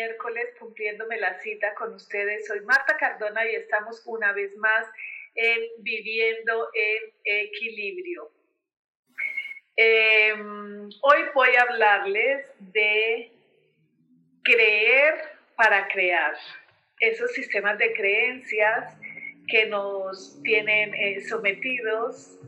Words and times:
Miércoles 0.00 0.48
cumpliéndome 0.58 1.18
la 1.18 1.38
cita 1.40 1.74
con 1.74 1.92
ustedes. 1.94 2.46
Soy 2.46 2.60
Marta 2.60 2.96
Cardona 2.96 3.46
y 3.46 3.54
estamos 3.54 4.00
una 4.06 4.32
vez 4.32 4.56
más 4.56 4.86
en 5.34 5.60
Viviendo 5.80 6.68
en 6.72 7.12
Equilibrio. 7.22 8.30
Em, 9.76 10.88
hoy 11.02 11.18
voy 11.34 11.50
a 11.54 11.62
hablarles 11.62 12.46
de 12.72 13.30
creer 14.42 15.16
para 15.54 15.86
crear. 15.88 16.34
Esos 17.00 17.30
sistemas 17.32 17.76
de 17.76 17.92
creencias 17.92 18.96
que 19.48 19.66
nos 19.66 20.42
tienen 20.42 20.94
eh, 20.94 21.20
sometidos 21.28 22.38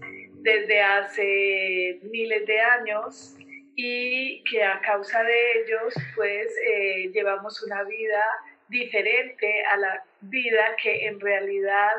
desde 0.40 0.80
hace 0.80 1.98
miles 2.02 2.46
de 2.46 2.60
años 2.60 3.36
y 3.74 4.44
que 4.44 4.62
a 4.62 4.80
causa 4.80 5.22
de 5.22 5.52
ellos 5.60 5.94
pues 6.14 6.54
eh, 6.64 7.10
llevamos 7.12 7.62
una 7.62 7.82
vida 7.84 8.24
diferente 8.68 9.64
a 9.64 9.76
la 9.76 10.04
vida 10.20 10.76
que 10.82 11.06
en 11.06 11.20
realidad 11.20 11.92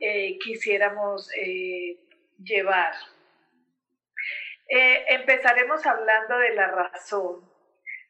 eh, 0.00 0.38
quisiéramos 0.38 1.30
eh, 1.36 1.96
llevar. 2.42 2.92
empezaremos 4.68 5.86
hablando 5.86 6.38
de 6.38 6.54
la 6.54 6.66
razón. 6.68 7.48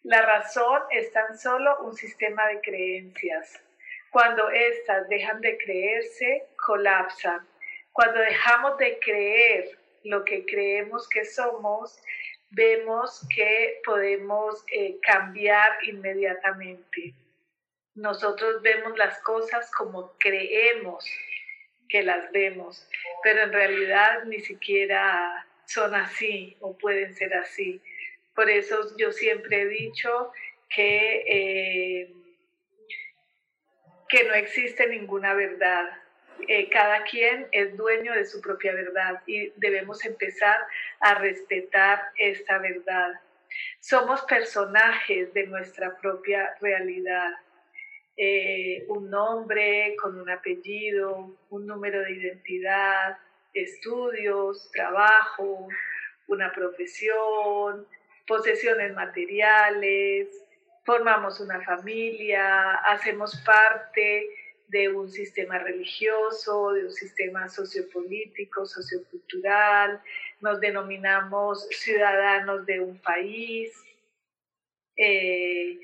La 0.02 0.22
razón 0.22 0.82
es 0.90 1.12
tan 1.12 1.36
solo 1.38 1.82
un 1.82 1.94
sistema 1.94 2.46
de 2.48 2.60
creencias. 2.60 3.62
Cuando 4.10 4.50
éstas 4.50 5.08
dejan 5.08 5.40
de 5.40 5.58
creerse, 5.58 6.44
colapsan. 6.64 7.46
Cuando 7.92 8.20
dejamos 8.20 8.78
de 8.78 8.98
creer 9.00 9.78
lo 10.04 10.24
que 10.24 10.46
creemos 10.46 11.08
que 11.08 11.24
somos, 11.24 12.00
vemos 12.50 13.26
que 13.34 13.80
podemos 13.84 14.64
eh, 14.72 14.98
cambiar 15.02 15.72
inmediatamente. 15.84 17.14
Nosotros 17.94 18.62
vemos 18.62 18.96
las 18.98 19.18
cosas 19.20 19.70
como 19.72 20.12
creemos 20.18 21.04
que 21.88 22.02
las 22.02 22.30
vemos, 22.32 22.88
pero 23.22 23.42
en 23.42 23.52
realidad 23.52 24.24
ni 24.24 24.40
siquiera 24.40 25.46
son 25.66 25.94
así 25.94 26.56
o 26.60 26.76
pueden 26.76 27.14
ser 27.14 27.34
así. 27.34 27.80
Por 28.34 28.50
eso 28.50 28.96
yo 28.98 29.12
siempre 29.12 29.62
he 29.62 29.66
dicho 29.66 30.32
que, 30.68 31.24
eh, 31.26 32.14
que 34.08 34.24
no 34.24 34.34
existe 34.34 34.86
ninguna 34.88 35.34
verdad, 35.34 35.90
eh, 36.48 36.68
cada 36.70 37.02
quien 37.04 37.48
es 37.52 37.76
dueño 37.76 38.12
de 38.12 38.26
su 38.26 38.40
propia 38.40 38.74
verdad 38.74 39.22
y 39.26 39.52
debemos 39.56 40.04
empezar 40.04 40.58
a 41.00 41.14
respetar 41.14 42.00
esta 42.18 42.58
verdad. 42.58 43.20
Somos 43.80 44.22
personajes 44.22 45.32
de 45.34 45.46
nuestra 45.46 45.96
propia 45.96 46.54
realidad. 46.60 47.32
Eh, 48.16 48.84
un 48.88 49.10
nombre 49.10 49.94
con 50.00 50.18
un 50.20 50.30
apellido, 50.30 51.36
un 51.50 51.66
número 51.66 52.00
de 52.00 52.12
identidad, 52.12 53.18
estudios, 53.52 54.70
trabajo, 54.72 55.68
una 56.28 56.52
profesión, 56.52 57.86
posesiones 58.26 58.94
materiales, 58.94 60.28
formamos 60.84 61.40
una 61.40 61.60
familia, 61.62 62.76
hacemos 62.76 63.36
parte 63.44 64.28
de 64.68 64.88
un 64.88 65.10
sistema 65.10 65.58
religioso, 65.58 66.72
de 66.72 66.86
un 66.86 66.92
sistema 66.92 67.48
sociopolítico, 67.48 68.66
sociocultural, 68.66 70.02
nos 70.40 70.60
denominamos 70.60 71.68
ciudadanos 71.70 72.66
de 72.66 72.80
un 72.80 72.98
país. 72.98 73.72
Eh, 74.96 75.78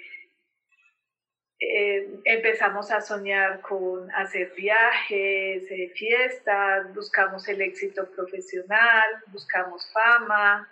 eh, 1.60 2.08
empezamos 2.24 2.90
a 2.90 3.00
soñar 3.00 3.60
con 3.60 4.10
hacer 4.12 4.52
viajes, 4.56 5.70
eh, 5.70 5.92
fiestas, 5.94 6.92
buscamos 6.92 7.46
el 7.48 7.60
éxito 7.60 8.10
profesional, 8.10 9.22
buscamos 9.28 9.88
fama, 9.92 10.68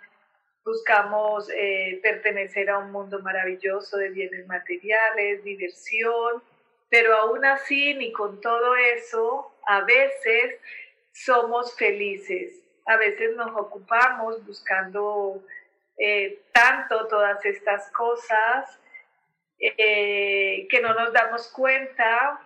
buscamos 0.65 1.47
pertenecer 2.03 2.69
a 2.69 2.77
un 2.77 2.91
mundo 2.91 3.19
maravilloso 3.21 3.97
de 3.97 4.09
bienes 4.09 4.45
materiales, 4.47 5.43
diversión 5.43 6.43
pero 6.91 7.15
aún 7.15 7.45
así, 7.45 7.93
ni 7.93 8.11
con 8.11 8.41
todo 8.41 8.75
eso, 8.75 9.55
a 9.65 9.79
veces 9.85 10.59
somos 11.13 11.73
felices. 11.77 12.53
A 12.85 12.97
veces 12.97 13.33
nos 13.37 13.49
ocupamos 13.51 14.45
buscando 14.45 15.41
eh, 15.97 16.41
tanto 16.51 17.07
todas 17.07 17.43
estas 17.45 17.89
cosas 17.91 18.77
eh, 19.57 20.67
que 20.69 20.81
no 20.81 20.93
nos 20.93 21.13
damos 21.13 21.47
cuenta 21.53 22.41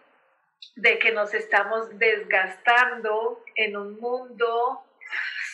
de 0.76 1.00
que 1.00 1.12
nos 1.12 1.34
estamos 1.34 1.98
desgastando 1.98 3.44
en 3.56 3.76
un 3.76 4.00
mundo 4.00 4.84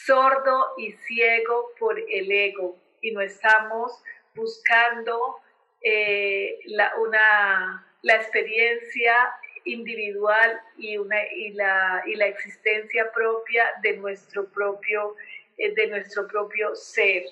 sordo 0.06 0.74
y 0.78 0.92
ciego 0.92 1.72
por 1.80 1.98
el 1.98 2.30
ego 2.30 2.78
y 3.00 3.12
no 3.12 3.22
estamos 3.22 4.04
buscando 4.36 5.40
eh, 5.82 6.60
una 6.98 7.88
la 8.02 8.16
experiencia 8.16 9.14
individual 9.66 10.60
y, 10.78 10.98
una, 10.98 11.18
y, 11.34 11.52
la, 11.54 12.04
y 12.06 12.16
la 12.16 12.28
existencia 12.28 13.12
propia 13.12 13.66
de 13.82 13.98
nuestro 13.98 14.50
propio, 14.50 15.16
eh, 15.58 15.74
de 15.74 15.88
nuestro 15.88 16.28
propio 16.28 16.76
ser. 16.76 17.24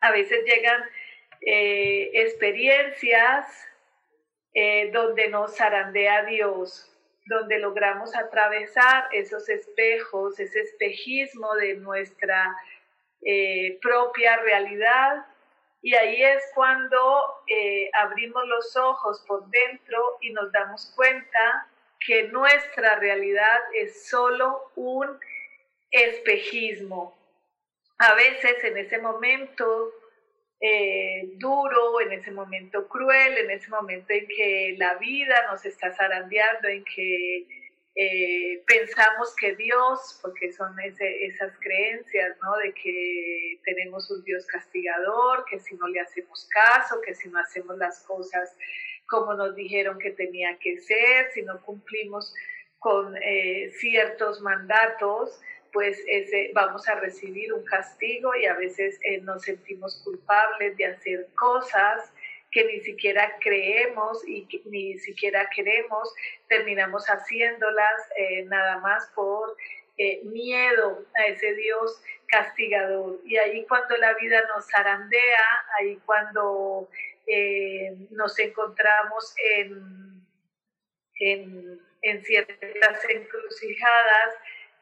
A 0.00 0.10
veces 0.12 0.44
llegan 0.44 0.82
eh, 1.40 2.10
experiencias 2.12 3.46
eh, 4.54 4.90
donde 4.92 5.28
nos 5.28 5.56
zarandea 5.56 6.24
Dios, 6.24 6.88
donde 7.26 7.58
logramos 7.58 8.14
atravesar 8.14 9.08
esos 9.12 9.48
espejos, 9.48 10.38
ese 10.38 10.60
espejismo 10.60 11.54
de 11.54 11.74
nuestra 11.76 12.54
propia 13.80 14.36
realidad 14.38 15.24
y 15.82 15.94
ahí 15.96 16.22
es 16.22 16.42
cuando 16.54 17.42
eh, 17.48 17.90
abrimos 17.94 18.46
los 18.46 18.76
ojos 18.76 19.22
por 19.26 19.48
dentro 19.50 19.98
y 20.20 20.32
nos 20.32 20.50
damos 20.52 20.92
cuenta 20.94 21.66
que 21.98 22.28
nuestra 22.28 22.96
realidad 22.96 23.58
es 23.74 24.08
solo 24.08 24.70
un 24.76 25.18
espejismo. 25.90 27.18
A 27.98 28.14
veces 28.14 28.62
en 28.62 28.78
ese 28.78 28.98
momento 28.98 29.92
eh, 30.60 31.30
duro, 31.34 32.00
en 32.00 32.12
ese 32.12 32.30
momento 32.30 32.86
cruel, 32.86 33.36
en 33.38 33.50
ese 33.50 33.68
momento 33.68 34.12
en 34.12 34.28
que 34.28 34.76
la 34.78 34.94
vida 34.94 35.48
nos 35.50 35.66
está 35.66 35.92
zarandeando, 35.92 36.68
en 36.68 36.84
que 36.84 37.46
eh, 37.94 38.62
pensamos 38.66 39.34
que 39.36 39.54
Dios, 39.56 40.18
porque 40.22 40.52
son 40.52 40.74
esas 40.80 41.52
creencias, 41.60 42.36
¿no? 42.42 42.56
De 42.56 42.72
que 42.72 43.60
tenemos 43.64 44.10
un 44.10 44.24
Dios 44.24 44.46
castigador, 44.46 45.44
que 45.44 45.58
si 45.60 45.74
no 45.76 45.86
le 45.88 46.00
hacemos 46.00 46.48
caso, 46.50 47.00
que 47.02 47.14
si 47.14 47.28
no 47.28 47.38
hacemos 47.38 47.76
las 47.78 48.02
cosas 48.04 48.56
como 49.12 49.34
nos 49.34 49.54
dijeron 49.54 49.98
que 49.98 50.10
tenía 50.12 50.56
que 50.58 50.78
ser, 50.80 51.30
si 51.34 51.42
no 51.42 51.60
cumplimos 51.60 52.34
con 52.78 53.14
eh, 53.22 53.70
ciertos 53.78 54.40
mandatos, 54.40 55.38
pues 55.70 56.02
ese, 56.06 56.50
vamos 56.54 56.88
a 56.88 56.94
recibir 56.94 57.52
un 57.52 57.62
castigo 57.64 58.34
y 58.34 58.46
a 58.46 58.54
veces 58.54 58.98
eh, 59.04 59.20
nos 59.20 59.42
sentimos 59.42 60.02
culpables 60.02 60.76
de 60.78 60.86
hacer 60.86 61.28
cosas 61.34 62.10
que 62.52 62.64
ni 62.64 62.80
siquiera 62.80 63.36
creemos 63.40 64.26
y 64.28 64.46
ni 64.66 64.98
siquiera 64.98 65.48
queremos, 65.54 66.14
terminamos 66.48 67.06
haciéndolas 67.06 68.10
eh, 68.16 68.44
nada 68.44 68.78
más 68.78 69.10
por 69.14 69.56
eh, 69.96 70.20
miedo 70.24 71.04
a 71.16 71.24
ese 71.24 71.54
Dios 71.54 72.02
castigador. 72.26 73.20
Y 73.24 73.38
ahí 73.38 73.64
cuando 73.66 73.96
la 73.96 74.12
vida 74.14 74.42
nos 74.54 74.70
zarandea, 74.70 75.44
ahí 75.78 75.98
cuando 76.04 76.88
eh, 77.26 77.94
nos 78.10 78.38
encontramos 78.38 79.34
en, 79.54 80.22
en, 81.20 81.80
en 82.02 82.22
ciertas 82.22 83.04
encrucijadas, 83.08 84.34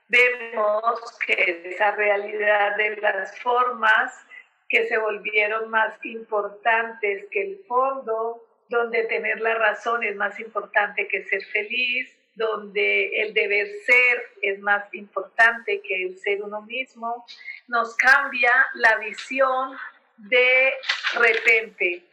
vemos 0.08 1.18
que 1.24 1.62
esa 1.66 1.92
realidad 1.92 2.76
de 2.76 2.96
las 2.96 3.38
formas 3.40 4.26
que 4.70 4.86
se 4.86 4.96
volvieron 4.98 5.68
más 5.68 5.94
importantes 6.04 7.26
que 7.30 7.42
el 7.42 7.58
fondo, 7.66 8.46
donde 8.68 9.02
tener 9.04 9.40
la 9.40 9.54
razón 9.56 10.04
es 10.04 10.14
más 10.14 10.38
importante 10.38 11.08
que 11.08 11.24
ser 11.24 11.44
feliz, 11.46 12.16
donde 12.36 13.20
el 13.20 13.34
deber 13.34 13.66
ser 13.84 14.22
es 14.42 14.60
más 14.60 14.84
importante 14.94 15.82
que 15.82 16.04
el 16.04 16.18
ser 16.18 16.42
uno 16.42 16.62
mismo, 16.62 17.26
nos 17.66 17.96
cambia 17.96 18.52
la 18.74 18.96
visión 18.98 19.76
de 20.16 20.72
repente. 21.18 22.04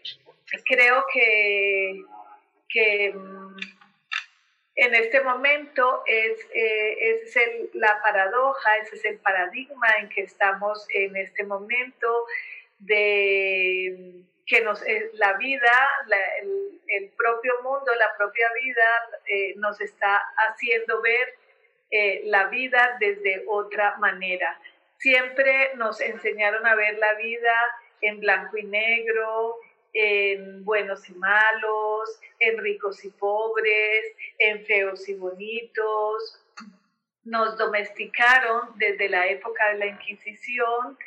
Creo 0.65 1.04
que, 1.13 2.01
que 2.69 3.13
mm, 3.13 3.56
en 4.77 4.94
este 4.94 5.21
momento 5.21 6.03
es, 6.06 6.39
eh, 6.53 7.21
es 7.24 7.35
la 7.74 8.00
paradoja, 8.03 8.77
ese 8.77 8.95
es 8.95 9.06
el 9.06 9.18
paradigma 9.18 9.88
en 10.00 10.07
que 10.09 10.21
estamos 10.21 10.85
en 10.94 11.15
este 11.15 11.44
momento 11.44 12.25
de 12.77 14.24
que 14.45 14.62
nos, 14.62 14.85
eh, 14.85 15.09
la 15.13 15.33
vida, 15.33 15.71
el, 16.88 17.09
propio 17.18 17.53
mundo, 17.63 17.91
la 17.95 18.15
propia 18.18 18.47
vida 18.53 19.19
eh, 19.25 19.56
nos 19.57 19.81
está 19.81 20.24
haciendo 20.47 21.01
ver 21.01 21.33
la 22.25 22.47
vida 22.47 22.97
desde 23.00 23.45
otra 23.47 23.95
manera. 23.97 24.59
Siempre 24.97 25.71
nos 25.75 26.01
enseñaron 26.01 26.68
a 26.68 26.75
ver 26.75 26.97
la 27.00 27.13
vida 27.13 27.65
en 28.01 28.19
blanco 28.19 28.57
y 28.57 28.65
negro, 28.65 29.56
en 29.99 30.63
buenos 30.63 31.09
y 31.09 31.13
malos, 31.15 32.19
en 32.39 32.59
ricos 32.59 33.03
y 33.03 33.09
pobres, 33.09 34.05
en 34.38 34.63
feos 34.65 35.09
y 35.09 35.15
bonitos. 35.15 36.39
Nos 37.23 37.57
domesticaron 37.57 38.77
desde 38.77 39.09
la 39.09 39.27
época 39.27 39.69
de 39.69 39.79
la 39.79 39.85
Inquisición 39.88 40.99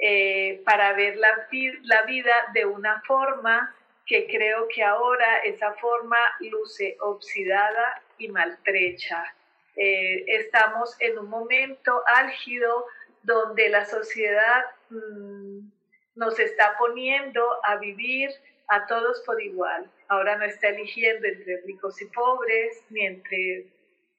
eh, 0.00 0.60
para 0.64 0.94
ver 0.94 1.16
la, 1.16 2.02
vida 2.02 2.34
de 2.54 2.64
una 2.66 3.00
forma 3.06 3.72
que 4.04 4.26
creo 4.26 4.66
que 4.66 4.82
ahora 4.82 5.38
esa 5.44 5.72
forma 5.74 6.18
luce 6.40 6.96
oxidada 7.00 8.02
y 8.18 8.28
maltrecha. 8.28 9.32
Eh, 9.76 10.24
estamos 10.26 10.96
en 10.98 11.18
un 11.18 11.30
momento 11.30 12.02
álgido 12.06 12.84
donde 13.22 13.68
la 13.68 13.84
sociedad 13.84 14.64
mm, 14.90 15.68
nos 16.14 16.38
está 16.38 16.76
poniendo 16.78 17.42
a 17.64 17.76
vivir 17.76 18.30
a 18.68 18.86
todos 18.86 19.22
por 19.26 19.42
igual. 19.42 19.90
Ahora 20.08 20.36
no 20.36 20.44
está 20.44 20.68
eligiendo 20.68 21.26
entre 21.26 21.60
ricos 21.62 22.00
y 22.00 22.06
pobres, 22.06 22.82
ni 22.90 23.06
entre 23.06 23.66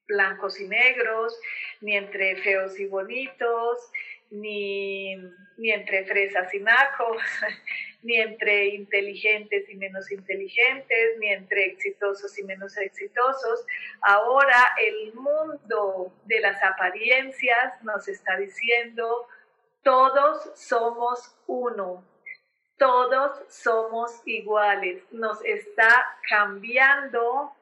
blancos 0.08 0.60
y 0.60 0.68
negros, 0.68 1.40
ni 1.82 1.96
entre 1.98 2.36
feos 2.38 2.80
y 2.80 2.86
bonitos, 2.86 3.92
ni, 4.30 5.16
ni 5.58 5.72
entre 5.72 6.06
fresas 6.06 6.54
y 6.54 6.60
nacos, 6.60 7.22
ni 8.04 8.18
entre 8.18 8.68
inteligentes 8.68 9.68
y 9.70 9.76
menos 9.76 10.12
inteligentes, 10.12 11.18
ni 11.20 11.30
entre 11.30 11.66
exitosos 11.66 12.38
y 12.38 12.44
menos 12.44 12.78
exitosos. 12.78 13.66
Ahora 14.02 14.76
el 14.80 15.14
mundo 15.14 16.14
de 16.26 16.40
las 16.40 16.62
apariencias 16.64 17.82
nos 17.84 18.08
está 18.08 18.38
diciendo 18.38 19.28
todos 19.86 20.50
somos 20.56 21.38
uno, 21.46 22.04
todos 22.80 23.40
somos 23.50 24.20
iguales. 24.26 25.04
Nos 25.12 25.46
está 25.46 26.18
cambiando 26.28 27.54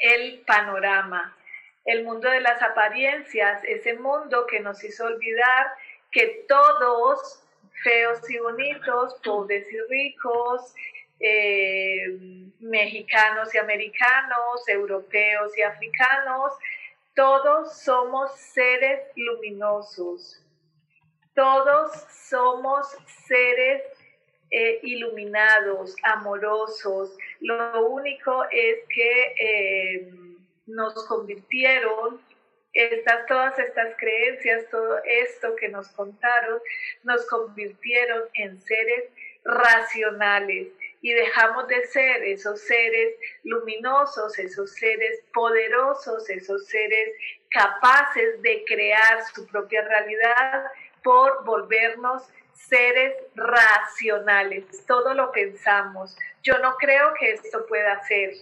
el 0.00 0.42
panorama. 0.46 1.36
El 1.84 2.04
mundo 2.04 2.30
de 2.30 2.40
las 2.40 2.62
apariencias, 2.62 3.64
ese 3.64 3.94
mundo 3.94 4.46
que 4.46 4.60
nos 4.60 4.84
hizo 4.84 5.06
olvidar 5.06 5.72
que 6.12 6.44
todos, 6.48 7.42
feos 7.82 8.30
y 8.30 8.38
bonitos, 8.38 9.14
pobres 9.24 9.66
y 9.72 9.80
ricos, 9.88 10.72
eh, 11.18 12.16
mexicanos 12.60 13.52
y 13.56 13.58
americanos, 13.58 14.68
europeos 14.68 15.58
y 15.58 15.62
africanos, 15.62 16.52
todos 17.16 17.76
somos 17.82 18.30
seres 18.36 19.00
luminosos, 19.16 20.44
todos 21.40 21.92
somos 22.28 22.86
seres 23.26 23.82
eh, 24.50 24.78
iluminados, 24.82 25.96
amorosos. 26.02 27.16
Lo 27.40 27.86
único 27.86 28.44
es 28.50 28.80
que 28.94 29.34
eh, 29.40 30.12
nos 30.66 30.92
convirtieron 31.06 32.20
estas, 32.74 33.24
todas 33.26 33.58
estas 33.58 33.96
creencias, 33.96 34.68
todo 34.70 34.98
esto 35.02 35.56
que 35.56 35.70
nos 35.70 35.88
contaron, 35.88 36.60
nos 37.04 37.26
convirtieron 37.26 38.24
en 38.34 38.60
seres 38.60 39.04
racionales 39.42 40.68
y 41.00 41.14
dejamos 41.14 41.68
de 41.68 41.86
ser 41.86 42.22
esos 42.24 42.60
seres 42.60 43.14
luminosos, 43.44 44.38
esos 44.38 44.74
seres 44.74 45.22
poderosos, 45.32 46.28
esos 46.28 46.66
seres 46.66 47.12
capaces 47.48 48.42
de 48.42 48.62
crear 48.66 49.24
su 49.34 49.46
propia 49.46 49.80
realidad 49.88 50.66
por 51.02 51.44
volvernos 51.44 52.28
seres 52.52 53.14
racionales. 53.34 54.64
Todo 54.86 55.14
lo 55.14 55.32
pensamos. 55.32 56.16
Yo 56.42 56.58
no 56.58 56.76
creo 56.76 57.14
que 57.18 57.32
esto 57.32 57.66
pueda 57.66 58.02
ser, 58.04 58.32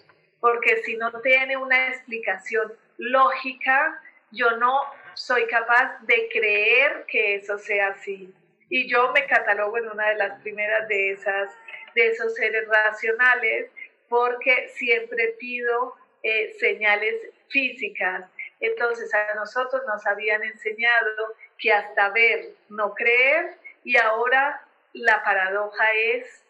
porque 0.41 0.83
si 0.83 0.97
no 0.97 1.13
tiene 1.21 1.57
una 1.57 1.89
explicación 1.89 2.73
lógica, 2.99 4.01
yo 4.31 4.57
no 4.57 4.81
soy 5.15 5.47
capaz 5.47 5.99
de 6.03 6.29
creer 6.33 7.05
que 7.07 7.37
eso 7.37 7.59
sea 7.59 7.89
así. 7.89 8.33
Y 8.69 8.89
yo 8.89 9.13
me 9.13 9.27
catalogo 9.27 9.79
en 9.79 9.89
una 9.89 10.11
de 10.11 10.17
las 10.17 10.41
primeras 10.43 10.87
de 10.89 11.13
esas 11.13 11.51
de 11.95 12.09
esos 12.09 12.35
seres 12.35 12.67
racionales 12.69 13.71
porque 14.09 14.69
siempre 14.75 15.35
pido 15.39 15.95
eh, 16.23 16.55
señales 16.59 17.15
físicas. 17.49 18.25
Entonces 18.61 19.13
a 19.15 19.35
nosotros 19.35 19.83
nos 19.87 20.07
habían 20.07 20.43
enseñado 20.43 21.35
que 21.59 21.73
hasta 21.73 22.11
ver, 22.11 22.55
no 22.69 22.95
creer, 22.95 23.57
y 23.85 23.97
ahora 23.97 24.63
la 24.93 25.23
paradoja 25.23 25.93
es 25.93 26.45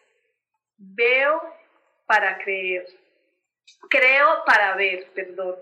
veo 0.77 1.41
para 2.05 2.37
creer, 2.39 2.85
creo 3.89 4.43
para 4.45 4.75
ver, 4.75 5.07
perdón. 5.13 5.55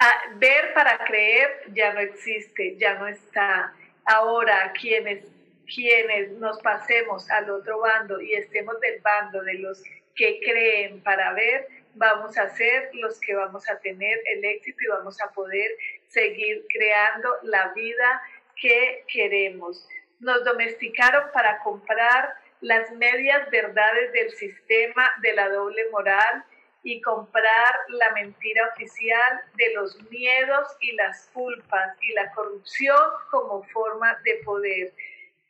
Ah, 0.00 0.20
ver 0.36 0.74
para 0.74 0.98
creer 1.04 1.62
ya 1.72 1.92
no 1.92 2.00
existe, 2.00 2.76
ya 2.76 2.94
no 2.94 3.06
está. 3.06 3.72
Ahora 4.04 4.72
quienes, 4.78 5.24
quienes 5.72 6.32
nos 6.32 6.60
pasemos 6.60 7.30
al 7.30 7.48
otro 7.48 7.78
bando 7.78 8.20
y 8.20 8.34
estemos 8.34 8.78
del 8.80 9.00
bando 9.00 9.42
de 9.42 9.54
los 9.54 9.82
que 10.14 10.40
creen 10.40 11.02
para 11.02 11.32
ver, 11.32 11.68
vamos 11.94 12.36
a 12.36 12.48
ser 12.50 12.90
los 12.94 13.18
que 13.20 13.34
vamos 13.34 13.68
a 13.68 13.78
tener 13.78 14.20
el 14.26 14.44
éxito 14.44 14.78
y 14.82 14.88
vamos 14.88 15.20
a 15.22 15.32
poder 15.32 15.70
seguir 16.14 16.64
creando 16.72 17.28
la 17.42 17.68
vida 17.74 18.22
que 18.56 19.04
queremos. 19.12 19.86
Nos 20.20 20.44
domesticaron 20.44 21.24
para 21.32 21.58
comprar 21.58 22.34
las 22.60 22.90
medias 22.92 23.50
verdades 23.50 24.12
del 24.12 24.30
sistema 24.30 25.10
de 25.20 25.34
la 25.34 25.48
doble 25.50 25.82
moral 25.90 26.44
y 26.82 27.00
comprar 27.00 27.74
la 27.88 28.12
mentira 28.12 28.68
oficial 28.74 29.40
de 29.54 29.74
los 29.74 30.00
miedos 30.10 30.68
y 30.80 30.92
las 30.92 31.28
culpas 31.32 31.96
y 32.00 32.12
la 32.12 32.30
corrupción 32.32 32.96
como 33.30 33.64
forma 33.64 34.18
de 34.22 34.40
poder. 34.44 34.92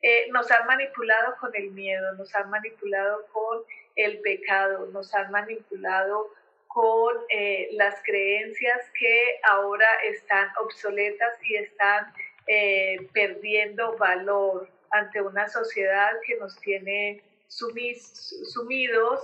Eh, 0.01 0.29
nos 0.31 0.51
han 0.51 0.67
manipulado 0.67 1.37
con 1.41 1.55
el 1.55 1.71
miedo, 1.73 2.13
nos 2.15 2.35
han 2.35 2.51
manipulado 2.51 3.27
con 3.33 3.63
el 3.97 4.21
pecado, 4.21 4.87
nos 4.87 5.13
han 5.15 5.31
manipulado 5.31 6.31
con 6.75 7.15
eh, 7.29 7.69
las 7.75 8.03
creencias 8.03 8.81
que 8.99 9.39
ahora 9.45 9.87
están 10.11 10.49
obsoletas 10.61 11.33
y 11.45 11.55
están 11.55 12.13
eh, 12.49 12.97
perdiendo 13.13 13.97
valor 13.97 14.69
ante 14.91 15.23
una 15.23 15.49
sociedad 15.49 16.11
que 16.27 16.35
nos 16.35 16.61
tiene 16.61 17.23
sumidos 17.47 19.21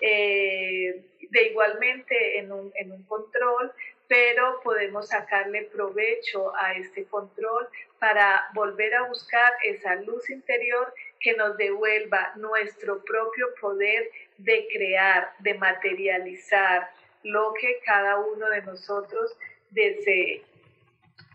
eh, 0.00 1.04
de 1.30 1.42
igualmente 1.44 2.40
en 2.40 2.50
un, 2.50 2.72
en 2.74 2.90
un 2.90 3.04
control, 3.04 3.72
pero 4.08 4.60
podemos 4.64 5.08
sacarle 5.08 5.68
provecho 5.72 6.52
a 6.56 6.74
este 6.74 7.04
control 7.04 7.68
para 8.00 8.48
volver 8.54 8.96
a 8.96 9.02
buscar 9.04 9.52
esa 9.62 9.94
luz 9.94 10.28
interior 10.30 10.92
que 11.20 11.34
nos 11.34 11.56
devuelva 11.58 12.32
nuestro 12.34 13.04
propio 13.04 13.54
poder 13.60 14.10
de 14.38 14.68
crear, 14.72 15.32
de 15.40 15.54
materializar 15.54 16.90
lo 17.22 17.52
que 17.60 17.80
cada 17.84 18.18
uno 18.18 18.48
de 18.48 18.62
nosotros 18.62 19.36
desee. 19.70 20.42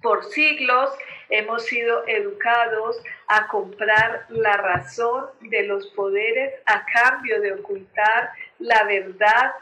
por 0.02 0.26
siglos 0.26 0.90
hemos 1.30 1.66
sido 1.66 2.06
educados 2.08 3.02
a 3.28 3.48
comprar 3.48 4.26
la 4.30 4.58
razón 4.58 5.28
de 5.42 5.64
los 5.64 5.88
poderes 5.88 6.54
a 6.66 6.86
cambio 6.86 7.40
de 7.40 7.54
ocultar 7.54 8.32
la 8.60 8.84
verdad 8.84 9.54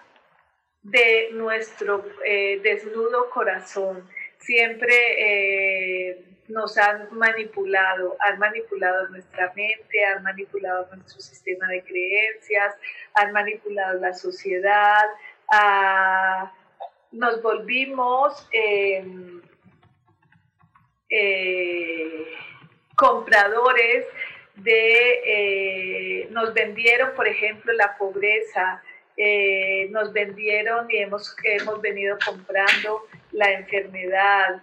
de 0.81 1.29
nuestro 1.33 2.03
eh, 2.25 2.60
desnudo 2.63 3.29
corazón. 3.29 4.10
Siempre 4.39 4.95
eh, 5.19 6.30
nos 6.51 6.77
han 6.77 7.08
manipulado, 7.12 8.15
han 8.20 8.39
manipulado 8.39 9.08
nuestra 9.10 9.51
mente, 9.55 10.05
han 10.05 10.24
manipulado 10.24 10.88
nuestro 10.96 11.22
sistema 11.22 11.67
de 11.67 11.84
creencias, 11.84 12.75
han 13.15 13.31
manipulado 13.31 14.00
la 14.00 14.13
sociedad, 14.13 15.05
nos 17.12 17.41
volvimos 17.41 18.48
em, 18.51 19.41
eh, 21.10 22.25
compradores 22.96 24.05
de, 24.55 25.22
eh, 25.25 26.27
nos 26.31 26.53
vendieron, 26.53 27.13
por 27.15 27.27
ejemplo, 27.27 27.74
la 27.74 27.98
pobreza, 27.98 28.81
eh, 29.17 29.88
nos 29.91 30.13
vendieron 30.13 30.89
y 30.89 30.98
hemos, 30.98 31.36
hemos 31.43 31.81
venido 31.81 32.17
comprando 32.25 33.05
la 33.31 33.51
enfermedad, 33.51 34.62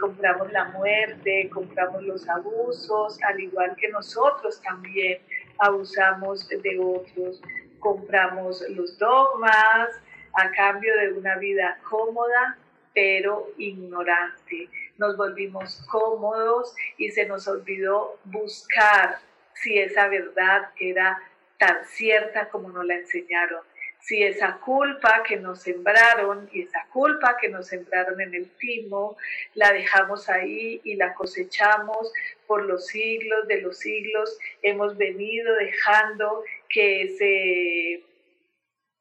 compramos 0.00 0.50
la 0.52 0.64
muerte, 0.64 1.48
compramos 1.52 2.02
los 2.02 2.28
abusos, 2.28 3.18
al 3.22 3.40
igual 3.40 3.76
que 3.76 3.88
nosotros 3.88 4.60
también 4.62 5.20
abusamos 5.58 6.48
de 6.48 6.78
otros, 6.78 7.40
compramos 7.78 8.62
los 8.70 8.98
dogmas 8.98 9.88
a 10.34 10.50
cambio 10.50 10.96
de 10.96 11.12
una 11.12 11.36
vida 11.36 11.78
cómoda, 11.88 12.58
pero 12.94 13.48
ignorante. 13.56 14.68
Nos 14.96 15.16
volvimos 15.16 15.80
cómodos 15.90 16.74
y 16.96 17.10
se 17.10 17.26
nos 17.26 17.46
olvidó 17.46 18.18
buscar 18.24 19.18
si 19.54 19.78
esa 19.78 20.08
verdad 20.08 20.70
era 20.78 21.20
tan 21.58 21.84
cierta 21.84 22.48
como 22.48 22.70
nos 22.70 22.84
la 22.84 22.96
enseñaron, 22.96 23.62
si 24.00 24.22
esa 24.22 24.58
culpa 24.58 25.22
que 25.26 25.36
nos 25.36 25.60
sembraron 25.62 26.48
y 26.52 26.62
esa 26.62 26.86
culpa 26.92 27.36
que 27.40 27.48
nos 27.48 27.66
sembraron 27.66 28.20
en 28.20 28.34
el 28.34 28.50
timo, 28.56 29.16
la 29.54 29.72
dejamos 29.72 30.28
ahí 30.28 30.80
y 30.84 30.96
la 30.96 31.14
cosechamos 31.14 32.12
por 32.46 32.64
los 32.64 32.86
siglos 32.86 33.46
de 33.48 33.60
los 33.60 33.78
siglos, 33.78 34.38
hemos 34.62 34.96
venido 34.96 35.54
dejando 35.56 36.42
que, 36.68 37.02
ese, 37.02 38.04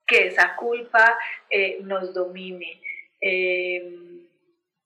que 0.05 0.27
esa 0.27 0.55
culpa 0.55 1.17
eh, 1.49 1.77
nos 1.81 2.13
domine. 2.13 2.81
Eh, 3.21 4.17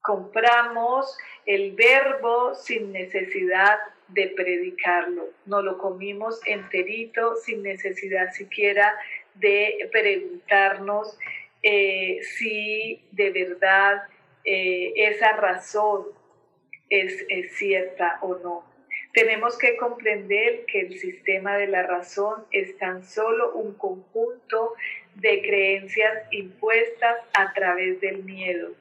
compramos 0.01 1.17
el 1.45 1.71
verbo 1.71 2.55
sin 2.55 2.91
necesidad 2.91 3.79
de 4.09 4.27
predicarlo. 4.27 5.29
No 5.45 5.61
lo 5.61 5.77
comimos 5.77 6.39
enterito 6.45 7.35
sin 7.37 7.63
necesidad 7.63 8.31
siquiera 8.33 8.93
de 8.93 9.20
preguntarnos 9.91 11.17
eh, 11.63 12.19
si 12.37 13.03
de 13.11 13.29
verdad 13.31 14.03
eh, 14.45 14.93
esa 14.95 15.33
razón 15.33 16.05
es, 16.89 17.25
es 17.29 17.55
cierta 17.57 18.19
o 18.21 18.35
no. 18.37 18.65
Tenemos 19.13 19.57
que 19.57 19.75
comprender 19.75 20.65
que 20.65 20.81
el 20.81 20.97
sistema 20.97 21.57
de 21.57 21.67
la 21.67 21.83
razón 21.83 22.45
es 22.51 22.77
tan 22.77 23.03
solo 23.03 23.53
un 23.53 23.73
conjunto 23.73 24.73
de 25.15 25.41
creencias 25.41 26.13
impuestas 26.31 27.17
a 27.33 27.51
través 27.53 27.99
del 27.99 28.23
miedo 28.23 28.71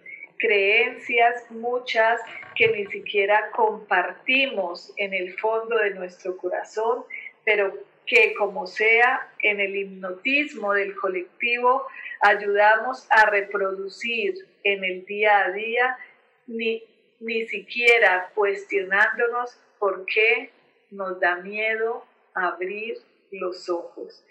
creencias, 0.40 1.48
muchas 1.50 2.20
que 2.56 2.68
ni 2.68 2.86
siquiera 2.86 3.50
compartimos 3.52 4.92
en 4.96 5.14
el 5.14 5.38
fondo 5.38 5.76
de 5.76 5.90
nuestro 5.90 6.36
corazón, 6.36 7.04
pero 7.44 7.72
que 8.06 8.34
como 8.34 8.66
sea 8.66 9.28
en 9.42 9.60
el 9.60 9.76
hipnotismo 9.76 10.72
del 10.72 10.94
colectivo 10.96 11.86
ayudamos 12.20 13.06
a 13.10 13.26
reproducir 13.26 14.34
en 14.64 14.84
el 14.84 15.04
día 15.06 15.44
a 15.44 15.52
día, 15.52 15.98
ni, 16.46 16.82
ni 17.20 17.46
siquiera 17.46 18.30
cuestionándonos 18.34 19.58
por 19.78 20.04
qué 20.06 20.50
nos 20.90 21.18
da 21.20 21.36
miedo 21.36 22.04
abrir 22.34 22.98
los 23.30 23.68
ojos. 23.68 24.24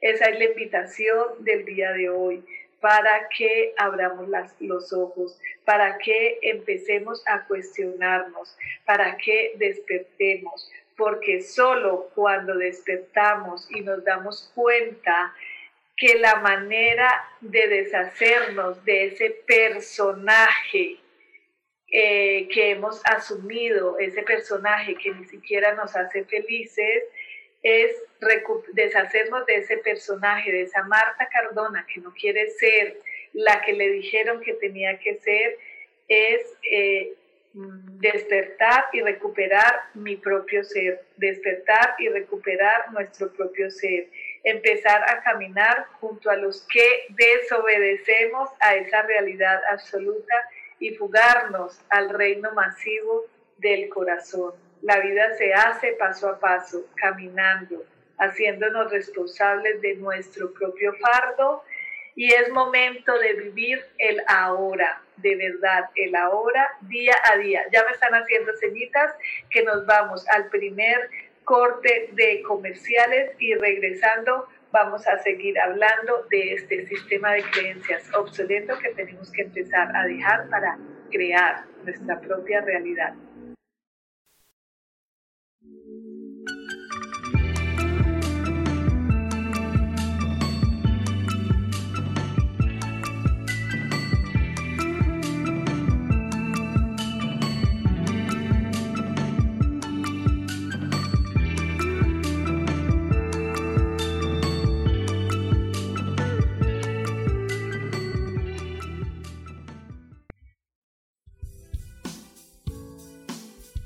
Esa 0.00 0.26
es 0.26 0.38
la 0.38 0.44
invitación 0.44 1.44
del 1.44 1.64
día 1.64 1.92
de 1.92 2.08
hoy 2.10 2.44
para 2.80 3.28
que 3.36 3.74
abramos 3.76 4.28
los 4.60 4.92
ojos, 4.92 5.38
para 5.64 5.98
que 5.98 6.38
empecemos 6.42 7.22
a 7.26 7.46
cuestionarnos, 7.46 8.56
para 8.84 9.16
que 9.16 9.54
despertemos, 9.56 10.70
porque 10.96 11.42
solo 11.42 12.10
cuando 12.14 12.54
despertamos 12.56 13.68
y 13.70 13.80
nos 13.80 14.04
damos 14.04 14.50
cuenta 14.54 15.34
que 15.96 16.18
la 16.18 16.36
manera 16.36 17.24
de 17.40 17.68
deshacernos 17.68 18.84
de 18.84 19.06
ese 19.06 19.30
personaje 19.46 20.98
eh, 21.90 22.48
que 22.52 22.70
hemos 22.70 23.00
asumido, 23.06 23.98
ese 23.98 24.22
personaje 24.22 24.96
que 24.96 25.12
ni 25.12 25.24
siquiera 25.24 25.74
nos 25.74 25.96
hace 25.96 26.24
felices, 26.24 27.04
es 27.62 27.96
deshacernos 28.72 29.46
de 29.46 29.56
ese 29.56 29.78
personaje, 29.78 30.52
de 30.52 30.62
esa 30.62 30.82
Marta 30.84 31.28
Cardona 31.28 31.86
que 31.92 32.00
no 32.00 32.12
quiere 32.12 32.50
ser 32.50 32.98
la 33.32 33.60
que 33.62 33.72
le 33.72 33.90
dijeron 33.90 34.40
que 34.40 34.54
tenía 34.54 34.98
que 34.98 35.16
ser, 35.16 35.58
es 36.08 36.40
eh, 36.70 37.12
despertar 37.98 38.84
y 38.92 39.00
recuperar 39.00 39.84
mi 39.94 40.16
propio 40.16 40.62
ser, 40.62 41.02
despertar 41.16 41.94
y 41.98 42.08
recuperar 42.08 42.92
nuestro 42.92 43.32
propio 43.32 43.70
ser, 43.70 44.08
empezar 44.44 45.02
a 45.08 45.22
caminar 45.22 45.86
junto 46.00 46.28
a 46.28 46.36
los 46.36 46.66
que 46.66 47.06
desobedecemos 47.10 48.50
a 48.60 48.74
esa 48.74 49.02
realidad 49.02 49.62
absoluta 49.70 50.34
y 50.78 50.94
fugarnos 50.96 51.80
al 51.88 52.10
reino 52.10 52.52
masivo 52.52 53.24
del 53.56 53.88
corazón. 53.88 54.52
La 54.82 55.00
vida 55.00 55.34
se 55.38 55.54
hace 55.54 55.92
paso 55.92 56.28
a 56.28 56.38
paso, 56.38 56.84
caminando, 56.96 57.82
haciéndonos 58.18 58.90
responsables 58.90 59.80
de 59.80 59.94
nuestro 59.94 60.52
propio 60.52 60.92
fardo 60.94 61.62
y 62.16 62.32
es 62.32 62.50
momento 62.50 63.16
de 63.18 63.34
vivir 63.34 63.84
el 63.98 64.22
ahora, 64.26 65.02
de 65.18 65.36
verdad, 65.36 65.90
el 65.94 66.16
ahora 66.16 66.66
día 66.80 67.14
a 67.30 67.36
día. 67.36 67.62
Ya 67.70 67.84
me 67.84 67.92
están 67.92 68.14
haciendo 68.14 68.52
ceñitas 68.58 69.14
que 69.50 69.62
nos 69.62 69.84
vamos 69.86 70.26
al 70.30 70.48
primer 70.48 71.10
corte 71.44 72.08
de 72.12 72.42
comerciales 72.42 73.30
y 73.38 73.54
regresando 73.54 74.48
vamos 74.72 75.06
a 75.06 75.18
seguir 75.18 75.60
hablando 75.60 76.26
de 76.30 76.54
este 76.54 76.86
sistema 76.86 77.32
de 77.32 77.42
creencias 77.50 78.12
obsoleto 78.14 78.78
que 78.78 78.90
tenemos 78.94 79.30
que 79.30 79.42
empezar 79.42 79.94
a 79.94 80.04
dejar 80.04 80.48
para 80.48 80.78
crear 81.10 81.64
nuestra 81.84 82.18
propia 82.20 82.62
realidad. 82.62 83.14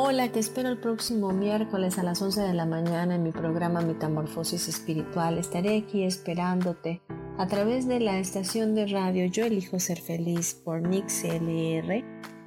Hola, 0.00 0.30
te 0.30 0.38
espero 0.38 0.68
el 0.68 0.78
próximo 0.78 1.32
miércoles 1.32 1.98
a 1.98 2.04
las 2.04 2.22
11 2.22 2.42
de 2.42 2.54
la 2.54 2.66
mañana 2.66 3.16
en 3.16 3.24
mi 3.24 3.32
programa 3.32 3.80
Metamorfosis 3.80 4.68
Espiritual. 4.68 5.38
Estaré 5.38 5.76
aquí 5.76 6.04
esperándote 6.04 7.02
a 7.36 7.48
través 7.48 7.88
de 7.88 7.98
la 7.98 8.20
estación 8.20 8.76
de 8.76 8.86
radio 8.86 9.26
Yo 9.26 9.44
elijo 9.44 9.80
ser 9.80 10.00
feliz 10.00 10.54
por 10.54 10.82
Mix 10.82 11.24
LR 11.24 12.04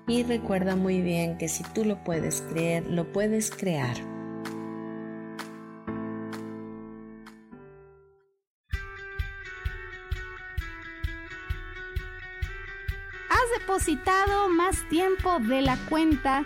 y 0.08 0.24
recuerda 0.24 0.78
muy 0.78 1.02
bien 1.02 1.38
que 1.38 1.50
si 1.50 1.66
tú 1.74 1.84
lo 1.84 2.02
puedes 2.06 2.40
creer, 2.40 2.86
lo 2.88 3.12
puedes 3.12 3.52
crear. 3.52 3.98
Has 13.30 13.60
depositado 13.60 14.48
más 14.48 14.88
tiempo 14.88 15.38
de 15.40 15.62
la 15.64 15.76
cuenta 15.90 16.46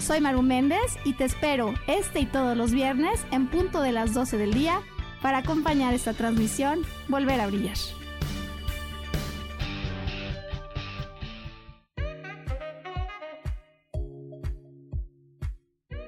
Soy 0.00 0.20
Maru 0.20 0.42
Méndez 0.42 0.96
y 1.04 1.12
te 1.14 1.24
espero 1.24 1.74
este 1.86 2.20
y 2.20 2.26
todos 2.26 2.56
los 2.56 2.72
viernes 2.72 3.20
en 3.30 3.48
punto 3.48 3.82
de 3.82 3.92
las 3.92 4.14
12 4.14 4.38
del 4.38 4.54
día 4.54 4.80
para 5.20 5.38
acompañar 5.38 5.92
esta 5.92 6.14
transmisión 6.14 6.82
Volver 7.08 7.40
a 7.40 7.46
Brillar. 7.46 7.76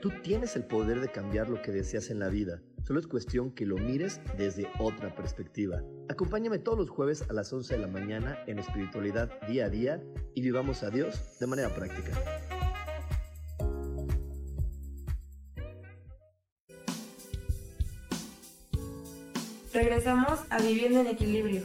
Tú 0.00 0.10
tienes 0.22 0.56
el 0.56 0.64
poder 0.64 1.00
de 1.00 1.10
cambiar 1.10 1.50
lo 1.50 1.60
que 1.60 1.72
deseas 1.72 2.08
en 2.08 2.20
la 2.20 2.28
vida. 2.28 2.62
Solo 2.84 3.00
es 3.00 3.06
cuestión 3.06 3.50
que 3.50 3.66
lo 3.66 3.76
mires 3.76 4.20
desde 4.38 4.66
otra 4.78 5.14
perspectiva. 5.14 5.82
Acompáñame 6.08 6.58
todos 6.58 6.78
los 6.78 6.88
jueves 6.88 7.22
a 7.28 7.34
las 7.34 7.52
11 7.52 7.74
de 7.74 7.80
la 7.80 7.86
mañana 7.86 8.38
en 8.46 8.58
Espiritualidad 8.58 9.30
Día 9.46 9.66
a 9.66 9.68
Día 9.68 10.02
y 10.34 10.40
vivamos 10.40 10.82
a 10.82 10.90
Dios 10.90 11.38
de 11.38 11.46
manera 11.46 11.74
práctica. 11.74 12.12
Regresamos 19.82 20.40
a 20.50 20.58
Viviendo 20.58 21.00
en 21.00 21.06
Equilibrio. 21.06 21.62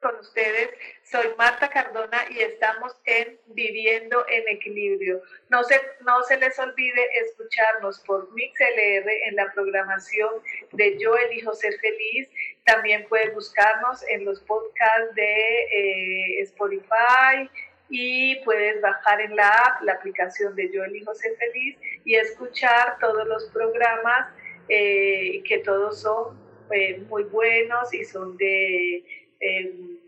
Con 0.00 0.16
ustedes, 0.18 0.70
soy 1.04 1.28
Marta 1.38 1.70
Cardona 1.70 2.24
y 2.28 2.40
estamos 2.40 2.96
en 3.04 3.38
Viviendo 3.46 4.26
en 4.28 4.48
Equilibrio. 4.48 5.22
No 5.48 5.62
se, 5.62 5.80
no 6.04 6.24
se 6.24 6.38
les 6.38 6.58
olvide 6.58 7.06
escucharnos 7.20 8.00
por 8.00 8.28
MixLR 8.34 9.08
en 9.28 9.36
la 9.36 9.52
programación 9.52 10.30
de 10.72 10.98
Yo 10.98 11.16
Elijo 11.16 11.54
Ser 11.54 11.78
Feliz. 11.78 12.28
También 12.64 13.06
pueden 13.08 13.32
buscarnos 13.32 14.02
en 14.08 14.24
los 14.24 14.40
podcasts 14.40 15.14
de 15.14 16.40
eh, 16.40 16.42
Spotify, 16.42 17.48
y 17.88 18.36
puedes 18.44 18.80
bajar 18.80 19.20
en 19.20 19.36
la 19.36 19.48
app 19.48 19.82
la 19.82 19.92
aplicación 19.92 20.54
de 20.56 20.72
Yo 20.72 20.84
Elijo 20.84 21.14
Ser 21.14 21.36
Feliz 21.36 21.76
y 22.04 22.14
escuchar 22.14 22.98
todos 23.00 23.26
los 23.26 23.44
programas 23.50 24.32
eh, 24.68 25.42
que 25.44 25.58
todos 25.58 26.00
son 26.00 26.38
eh, 26.72 26.98
muy 27.08 27.24
buenos 27.24 27.94
y 27.94 28.04
son 28.04 28.36
de 28.36 29.04
em, 29.40 29.98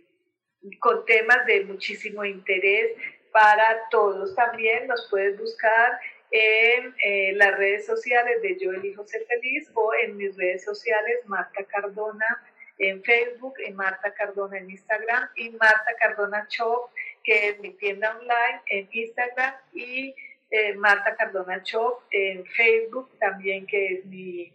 con 0.81 1.05
temas 1.07 1.47
de 1.47 1.65
muchísimo 1.65 2.25
interés 2.25 2.97
para 3.33 3.89
todos. 3.91 4.35
También 4.35 4.89
nos 4.89 5.09
puedes 5.09 5.39
buscar 5.39 6.01
en 6.31 6.95
eh, 7.05 7.33
las 7.35 7.57
redes 7.57 7.87
sociales 7.87 8.43
de 8.43 8.59
Yo 8.59 8.73
Elijo 8.73 9.07
Ser 9.07 9.25
Feliz 9.27 9.71
o 9.75 9.93
en 9.95 10.17
mis 10.17 10.37
redes 10.37 10.65
sociales 10.65 11.21
Marta 11.27 11.65
Cardona 11.65 12.43
en 12.79 13.03
Facebook, 13.03 13.55
en 13.65 13.75
Marta 13.75 14.13
Cardona 14.15 14.59
en 14.59 14.71
Instagram 14.71 15.29
y 15.37 15.51
Marta 15.51 15.95
Cardona 16.01 16.47
Shop 16.49 16.91
que 17.29 17.51
es 17.51 17.61
mi 17.61 17.75
tienda 17.75 18.17
online 18.17 18.63
en 18.69 18.89
Instagram 18.91 19.55
y 19.75 20.15
eh, 20.51 20.75
Marta 20.77 21.15
Cardona 21.15 21.61
Shop 21.63 22.01
en 22.11 22.47
Facebook 22.47 23.11
también, 23.19 23.67
que 23.67 23.87
es 23.93 24.07
mi 24.07 24.51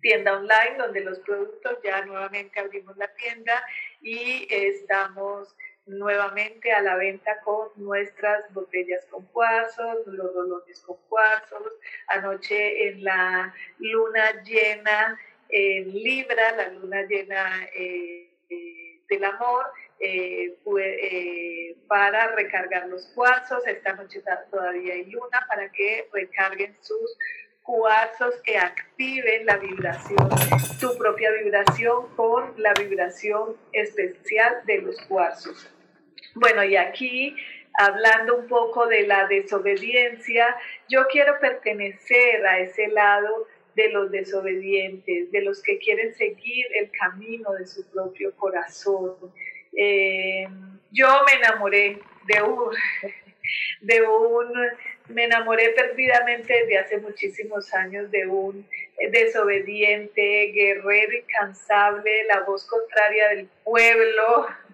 tienda 0.00 0.36
online 0.36 0.76
donde 0.76 1.02
los 1.02 1.20
productos 1.20 1.78
ya 1.84 2.04
nuevamente 2.04 2.58
abrimos 2.58 2.96
la 2.96 3.06
tienda 3.14 3.64
y 4.02 4.44
estamos 4.50 5.54
nuevamente 5.86 6.72
a 6.72 6.82
la 6.82 6.96
venta 6.96 7.38
con 7.42 7.68
nuestras 7.76 8.52
botellas 8.52 9.06
con 9.08 9.24
cuarzos, 9.26 10.04
los 10.06 10.34
rolones 10.34 10.80
con 10.80 10.96
cuarzos. 11.08 11.74
Anoche 12.08 12.88
en 12.88 13.04
la 13.04 13.54
luna 13.78 14.42
llena 14.42 15.16
en 15.48 15.92
Libra, 15.92 16.56
la 16.56 16.68
luna 16.70 17.02
llena 17.02 17.68
eh, 17.72 18.30
eh, 18.50 19.00
del 19.08 19.22
amor, 19.22 19.66
eh, 20.00 20.56
eh, 20.78 21.76
para 21.88 22.28
recargar 22.28 22.88
los 22.88 23.06
cuarzos. 23.14 23.66
Esta 23.66 23.94
noche 23.94 24.22
todavía 24.50 24.94
hay 24.94 25.04
luna 25.06 25.44
para 25.48 25.70
que 25.70 26.08
recarguen 26.12 26.74
sus 26.80 27.16
cuarzos 27.62 28.34
que 28.44 28.58
activen 28.58 29.46
la 29.46 29.56
vibración, 29.56 30.28
tu 30.80 30.96
propia 30.98 31.30
vibración 31.32 32.14
con 32.14 32.52
la 32.58 32.74
vibración 32.74 33.56
especial 33.72 34.62
de 34.66 34.82
los 34.82 35.00
cuarzos. 35.02 35.70
Bueno, 36.34 36.62
y 36.62 36.76
aquí 36.76 37.34
hablando 37.74 38.36
un 38.36 38.48
poco 38.48 38.86
de 38.86 39.06
la 39.06 39.26
desobediencia, 39.26 40.56
yo 40.88 41.06
quiero 41.08 41.38
pertenecer 41.40 42.46
a 42.46 42.58
ese 42.58 42.88
lado 42.88 43.46
de 43.74 43.88
los 43.90 44.10
desobedientes, 44.10 45.32
de 45.32 45.40
los 45.42 45.62
que 45.62 45.78
quieren 45.78 46.14
seguir 46.14 46.66
el 46.74 46.90
camino 46.92 47.52
de 47.52 47.66
su 47.66 47.88
propio 47.90 48.34
corazón, 48.36 49.16
eh, 49.76 50.46
yo 50.90 51.08
me 51.26 51.32
enamoré 51.34 51.98
de 52.26 52.42
un, 52.42 52.70
de 53.80 54.02
un, 54.02 54.52
me 55.08 55.24
enamoré 55.24 55.70
perdidamente 55.70 56.52
desde 56.52 56.78
hace 56.78 56.98
muchísimos 56.98 57.72
años 57.74 58.10
de 58.10 58.26
un 58.26 58.66
desobediente, 59.10 60.52
guerrero, 60.52 61.12
incansable, 61.16 62.24
la 62.24 62.40
voz 62.40 62.64
contraria 62.66 63.28
del 63.30 63.48
pueblo. 63.64 64.46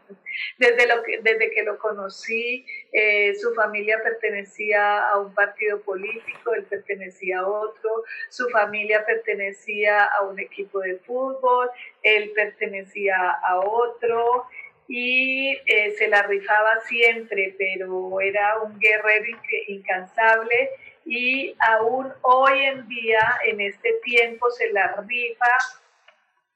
Desde, 0.58 0.86
lo 0.86 1.02
que, 1.02 1.18
desde 1.22 1.50
que 1.50 1.64
lo 1.64 1.78
conocí, 1.78 2.64
eh, 2.92 3.34
su 3.34 3.52
familia 3.52 4.00
pertenecía 4.02 5.08
a 5.08 5.18
un 5.18 5.34
partido 5.34 5.80
político, 5.80 6.54
él 6.54 6.64
pertenecía 6.64 7.40
a 7.40 7.48
otro, 7.48 8.04
su 8.28 8.48
familia 8.48 9.04
pertenecía 9.04 10.04
a 10.04 10.22
un 10.22 10.38
equipo 10.38 10.80
de 10.80 10.96
fútbol, 10.98 11.68
él 12.02 12.30
pertenecía 12.34 13.16
a 13.30 13.58
otro, 13.60 14.46
y 14.92 15.56
eh, 15.66 15.92
se 15.96 16.08
la 16.08 16.24
rifaba 16.24 16.80
siempre, 16.88 17.54
pero 17.56 18.20
era 18.20 18.58
un 18.60 18.76
guerrero 18.80 19.38
incansable 19.68 20.70
y 21.06 21.54
aún 21.60 22.12
hoy 22.22 22.64
en 22.64 22.88
día, 22.88 23.20
en 23.46 23.60
este 23.60 23.92
tiempo, 24.02 24.50
se 24.50 24.72
la 24.72 24.96
rifa 25.08 25.56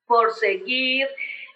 por 0.09 0.35
seguir 0.35 1.07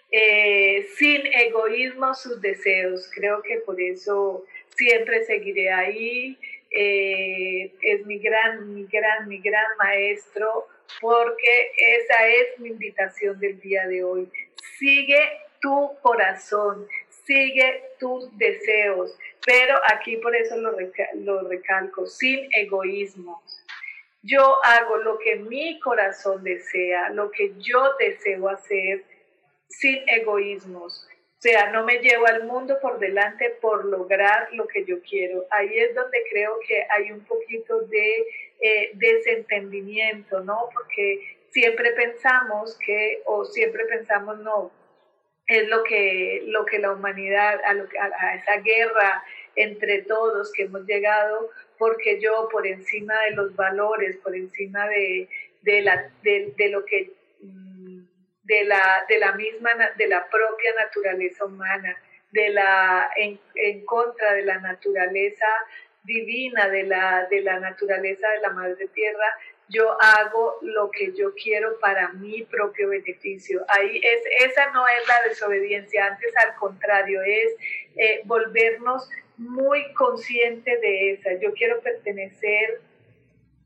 eh, 0.09 0.87
sin 0.95 1.25
egoísmo 1.27 2.15
sus 2.15 2.39
deseos. 2.39 3.11
Creo 3.13 3.41
que 3.41 3.57
por 3.57 3.79
eso 3.81 4.45
siempre 4.69 5.25
seguiré 5.25 5.73
ahí. 5.73 6.37
Eh, 6.71 7.73
es 7.81 8.05
mi 8.05 8.19
gran, 8.19 8.73
mi 8.73 8.85
gran, 8.85 9.27
mi 9.27 9.39
gran 9.39 9.67
maestro, 9.77 10.69
porque 11.01 11.73
esa 11.75 12.25
es 12.25 12.57
mi 12.59 12.69
invitación 12.69 13.37
del 13.37 13.59
día 13.59 13.85
de 13.85 14.01
hoy. 14.01 14.31
Sigue 14.77 15.19
tu 15.61 15.97
corazón, 16.01 16.87
sigue 17.25 17.83
tus 17.99 18.35
deseos, 18.37 19.17
pero 19.45 19.79
aquí 19.85 20.17
por 20.17 20.35
eso 20.35 20.57
lo, 20.57 20.75
lo 21.15 21.47
recalco, 21.47 22.05
sin 22.05 22.49
egoísmo. 22.53 23.41
Yo 24.21 24.57
hago 24.63 24.97
lo 24.97 25.17
que 25.17 25.37
mi 25.37 25.79
corazón 25.79 26.43
desea, 26.43 27.09
lo 27.09 27.31
que 27.31 27.53
yo 27.57 27.95
deseo 27.99 28.49
hacer, 28.49 29.03
sin 29.69 30.07
egoísmos. 30.09 31.07
O 31.39 31.41
sea, 31.41 31.71
no 31.71 31.85
me 31.85 31.99
llevo 31.99 32.27
al 32.27 32.43
mundo 32.43 32.77
por 32.81 32.99
delante 32.99 33.51
por 33.61 33.85
lograr 33.85 34.49
lo 34.51 34.67
que 34.67 34.83
yo 34.83 35.01
quiero. 35.01 35.45
Ahí 35.51 35.69
es 35.73 35.95
donde 35.95 36.21
creo 36.29 36.59
que 36.67 36.85
hay 36.89 37.13
un 37.13 37.23
poquito 37.23 37.79
de 37.83 38.25
eh, 38.59 38.91
desentendimiento, 38.95 40.41
¿no? 40.41 40.67
Porque 40.73 41.37
siempre 41.51 41.91
pensamos 41.93 42.77
que, 42.85 43.21
o 43.25 43.45
siempre 43.45 43.85
pensamos, 43.85 44.39
no, 44.39 44.71
es 45.49 45.67
lo 45.67 45.83
que, 45.83 46.43
lo 46.45 46.63
que 46.63 46.77
la 46.77 46.91
humanidad, 46.91 47.59
a, 47.65 47.73
lo, 47.73 47.85
a, 47.85 48.35
esa 48.35 48.57
guerra 48.61 49.23
entre 49.55 50.03
todos 50.03 50.53
que 50.53 50.63
hemos 50.63 50.85
llegado, 50.85 51.49
porque 51.77 52.21
yo 52.21 52.47
por 52.51 52.67
encima 52.67 53.19
de 53.23 53.31
los 53.31 53.55
valores, 53.55 54.17
por 54.17 54.35
encima 54.35 54.87
de, 54.87 55.27
de, 55.63 55.81
la, 55.81 56.11
de, 56.21 56.69
lo 56.69 56.85
que 56.85 57.11
mm, 57.41 58.03
de 58.43 58.63
la, 58.65 59.05
de 59.09 59.17
la 59.17 59.31
misma, 59.33 59.71
de 59.97 60.07
la 60.07 60.29
propia 60.29 60.71
naturaleza 60.77 61.45
humana, 61.45 61.97
de 62.31 62.49
la, 62.49 63.09
en, 63.17 63.39
en 63.55 63.83
contra 63.85 64.33
de 64.33 64.45
la 64.45 64.59
naturaleza 64.59 65.47
divina, 66.03 66.69
de 66.69 66.83
la, 66.83 67.27
de 67.29 67.41
la 67.41 67.59
naturaleza 67.59 68.29
de 68.29 68.39
la 68.41 68.51
madre 68.51 68.87
tierra, 68.93 69.33
yo 69.69 69.95
hago 70.01 70.57
lo 70.61 70.89
que 70.89 71.13
yo 71.13 71.33
quiero 71.35 71.79
para 71.79 72.11
mi 72.13 72.43
propio 72.43 72.89
beneficio. 72.89 73.63
Ahí 73.67 74.01
es, 74.03 74.49
esa 74.49 74.71
no 74.71 74.83
es 74.87 75.07
la 75.07 75.29
desobediencia, 75.29 76.07
antes 76.07 76.35
al 76.37 76.55
contrario, 76.55 77.21
es 77.21 77.55
eh, 77.95 78.21
volvernos 78.25 79.09
muy 79.37 79.93
conscientes 79.93 80.81
de 80.81 81.11
esa. 81.11 81.33
Yo 81.39 81.53
quiero 81.53 81.79
pertenecer 81.81 82.81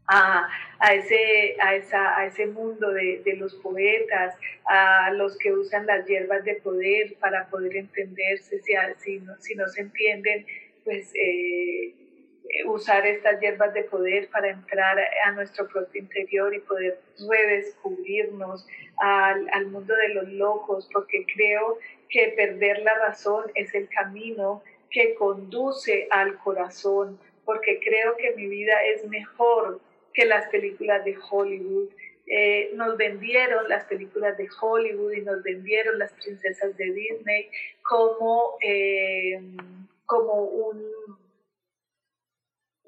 a, 0.08 0.50
a, 0.80 0.94
ese, 0.94 1.56
a, 1.60 1.76
esa, 1.76 2.18
a 2.18 2.26
ese 2.26 2.48
mundo 2.48 2.92
de, 2.92 3.22
de, 3.24 3.38
los 3.38 3.56
poetas, 3.56 4.36
a 4.66 5.12
los 5.12 5.38
que 5.38 5.54
usan 5.54 5.88
las 5.88 6.06
hierbas 6.06 6.44
de 6.44 6.56
poder 6.56 7.16
para 7.16 7.48
poder 7.48 7.78
entenderse, 7.78 8.60
si, 8.60 8.74
si, 8.98 9.20
no, 9.20 9.36
si 9.40 9.56
no 9.56 9.68
se 9.70 9.82
entienden, 9.82 10.46
pues... 10.84 11.12
Eh, 11.16 11.94
usar 12.66 13.06
estas 13.06 13.40
hierbas 13.40 13.74
de 13.74 13.84
poder 13.84 14.30
para 14.30 14.50
entrar 14.50 14.98
a 15.26 15.32
nuestro 15.32 15.68
propio 15.68 16.02
interior 16.02 16.54
y 16.54 16.60
poder 16.60 17.00
redescubrirnos 17.30 18.68
al, 18.98 19.50
al 19.52 19.68
mundo 19.68 19.96
de 19.96 20.10
los 20.10 20.28
locos, 20.30 20.90
porque 20.92 21.26
creo 21.34 21.78
que 22.10 22.34
perder 22.36 22.80
la 22.80 22.96
razón 22.96 23.46
es 23.56 23.74
el 23.74 23.90
camino 23.90 24.62
que 24.92 25.16
conduce 25.16 26.08
al 26.12 26.38
corazón, 26.38 27.20
porque 27.46 27.80
creo 27.80 28.16
que 28.18 28.36
mi 28.36 28.48
vida 28.48 28.84
es 28.86 29.06
mejor 29.06 29.82
que 30.14 30.26
las 30.26 30.48
películas 30.50 31.04
de 31.04 31.18
Hollywood. 31.30 31.90
Eh, 32.26 32.72
nos 32.76 32.96
vendieron 32.96 33.68
las 33.68 33.84
películas 33.86 34.38
de 34.38 34.48
Hollywood 34.62 35.12
y 35.12 35.22
nos 35.22 35.44
vendieron 35.44 36.00
las 36.00 36.14
princesas 36.14 36.78
de 36.78 36.86
Disney 36.94 37.50
como, 37.82 38.58
eh, 38.62 39.42
como 40.06 40.44
un 40.44 40.82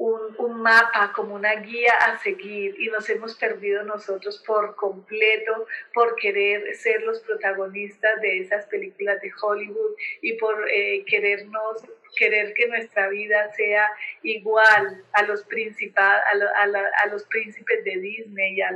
un, 0.05 0.61
mapa, 0.61 1.11
como 1.13 1.35
una 1.35 1.55
guía 1.55 1.93
a 1.93 2.17
seguir 2.19 2.75
y 2.79 2.89
nos 2.89 3.09
hemos 3.09 3.35
perdido 3.35 3.83
nosotros 3.83 4.43
por 4.45 4.75
completo 4.75 5.67
por 5.93 6.15
querer 6.15 6.75
ser 6.75 7.01
los 7.03 7.19
protagonistas 7.21 8.21
de 8.21 8.39
esas 8.39 8.65
películas 8.65 9.19
de 9.21 9.31
Hollywood 9.41 9.95
y 10.21 10.33
por 10.33 10.67
eh, 10.69 11.03
querernos 11.07 11.83
querer 12.17 12.53
que 12.53 12.67
nuestra 12.67 13.09
vida 13.09 13.51
sea 13.53 13.89
igual 14.23 15.03
a 15.13 15.23
los, 15.23 15.45
a, 15.95 16.13
a, 16.13 17.03
a 17.03 17.07
los 17.07 17.23
príncipes 17.25 17.83
de 17.83 17.97
Disney 17.97 18.55
y 18.55 18.61
a 18.61 18.71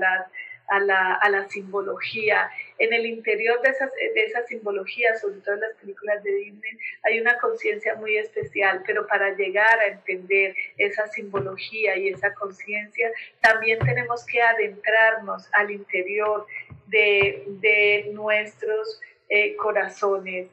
a 0.70 0.80
la, 0.80 1.16
a 1.16 1.30
la 1.30 1.48
simbología. 1.50 2.50
En 2.80 2.94
el 2.94 3.06
interior 3.06 3.62
de 3.62 3.70
esas, 3.70 3.92
de 3.92 4.24
esas 4.24 4.48
simbologías, 4.48 5.22
sobre 5.22 5.42
todo 5.42 5.56
en 5.56 5.62
las 5.62 5.76
películas 5.76 6.24
de 6.24 6.34
Disney, 6.34 6.72
hay 7.04 7.20
una 7.20 7.38
conciencia 7.38 7.96
muy 7.96 8.18
especial, 8.18 8.82
pero 8.86 9.06
para 9.06 9.36
llegar 9.36 9.80
a 9.80 9.88
entender 9.88 10.56
esa 10.78 11.08
simbología 11.08 11.98
y 11.98 12.10
esa 12.10 12.34
conciencia, 12.34 13.12
también 13.42 13.80
tenemos 13.80 14.26
que 14.26 14.42
adentrarnos 14.42 15.50
al 15.54 15.72
interior 15.72 16.48
de, 16.88 17.44
de 17.48 18.10
nuestros 18.14 19.02
eh, 19.28 19.56
corazones, 19.58 20.48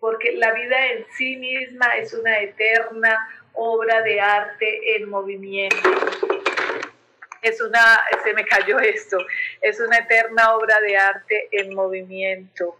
porque 0.00 0.32
la 0.32 0.52
vida 0.52 0.92
en 0.92 1.06
sí 1.16 1.36
misma 1.36 1.96
es 1.96 2.12
una 2.12 2.40
eterna 2.40 3.16
obra 3.54 4.02
de 4.02 4.20
arte 4.20 4.96
en 4.96 5.08
movimiento 5.08 5.76
es 7.42 7.60
una, 7.60 8.02
se 8.24 8.32
me 8.34 8.44
cayó 8.44 8.78
esto, 8.78 9.18
es 9.60 9.80
una 9.80 9.98
eterna 9.98 10.54
obra 10.54 10.80
de 10.80 10.96
arte 10.96 11.48
en 11.52 11.74
movimiento. 11.74 12.76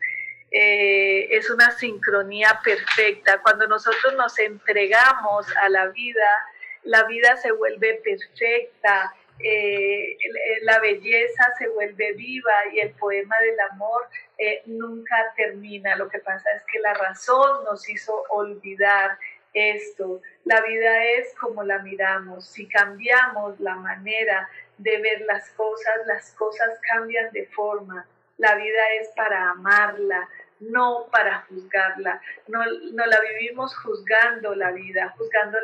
Eh, 0.50 1.28
es 1.36 1.50
una 1.50 1.70
sincronía 1.72 2.60
perfecta. 2.64 3.40
Cuando 3.42 3.66
nosotros 3.66 4.14
nos 4.14 4.38
entregamos 4.38 5.46
a 5.62 5.68
la 5.68 5.86
vida, 5.88 6.46
la 6.84 7.04
vida 7.04 7.36
se 7.36 7.52
vuelve 7.52 8.00
perfecta, 8.02 9.14
eh, 9.40 10.16
la 10.62 10.80
belleza 10.80 11.52
se 11.58 11.68
vuelve 11.68 12.12
viva 12.14 12.52
y 12.72 12.80
el 12.80 12.90
poema 12.92 13.38
del 13.40 13.60
amor 13.72 14.08
eh, 14.38 14.62
nunca 14.66 15.16
termina. 15.36 15.96
Lo 15.96 16.08
que 16.08 16.18
pasa 16.18 16.48
es 16.56 16.62
que 16.70 16.80
la 16.80 16.94
razón 16.94 17.64
nos 17.64 17.88
hizo 17.88 18.24
olvidar 18.30 19.18
esto. 19.58 20.20
La 20.44 20.60
vida 20.62 21.04
es 21.04 21.34
como 21.34 21.62
la 21.62 21.78
miramos. 21.80 22.46
Si 22.48 22.66
cambiamos 22.68 23.58
la 23.60 23.74
manera 23.76 24.48
de 24.78 24.98
ver 24.98 25.20
las 25.22 25.50
cosas, 25.50 26.06
las 26.06 26.32
cosas 26.32 26.78
cambian 26.88 27.30
de 27.32 27.46
forma. 27.46 28.06
La 28.38 28.54
vida 28.54 28.92
es 29.00 29.08
para 29.16 29.50
amarla, 29.50 30.28
no 30.60 31.08
para 31.10 31.40
juzgarla. 31.48 32.20
No, 32.46 32.60
no 32.92 33.06
la 33.06 33.20
vivimos 33.20 33.76
juzgando 33.78 34.54
la 34.54 34.70
vida, 34.72 35.14
juzgando 35.16 35.58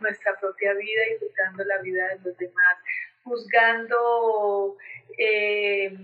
nuestra 0.00 0.38
propia 0.38 0.74
vida 0.74 1.02
y 1.08 1.18
juzgando 1.18 1.64
la 1.64 1.78
vida 1.78 2.08
de 2.08 2.20
los 2.24 2.36
demás, 2.38 2.78
juzgando 3.24 4.76
eh, 5.18 5.96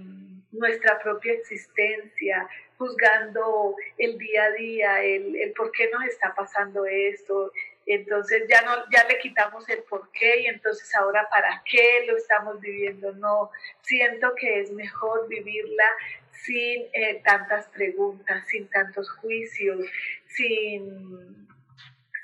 nuestra 0.53 0.99
propia 0.99 1.33
existencia, 1.33 2.49
juzgando 2.81 3.77
el 3.99 4.17
día 4.17 4.45
a 4.45 4.51
día, 4.53 5.05
el, 5.05 5.37
el, 5.37 5.53
por 5.53 5.71
qué 5.71 5.91
nos 5.91 6.03
está 6.05 6.35
pasando 6.35 6.87
esto. 6.87 7.53
Entonces 7.85 8.45
ya, 8.49 8.63
no, 8.63 8.73
ya 8.91 9.07
le 9.07 9.19
quitamos 9.19 9.69
el 9.69 9.83
por 9.83 10.11
qué 10.13 10.41
y 10.41 10.47
entonces 10.47 10.95
ahora 10.95 11.29
para 11.29 11.63
qué 11.71 12.07
lo 12.07 12.17
estamos 12.17 12.59
viviendo. 12.59 13.13
No, 13.13 13.51
siento 13.83 14.35
que 14.35 14.61
es 14.61 14.73
mejor 14.73 15.29
vivirla 15.29 15.85
sin 16.33 16.87
eh, 16.95 17.21
tantas 17.23 17.67
preguntas, 17.69 18.49
sin 18.49 18.67
tantos 18.69 19.11
juicios, 19.11 19.85
sin 20.29 21.47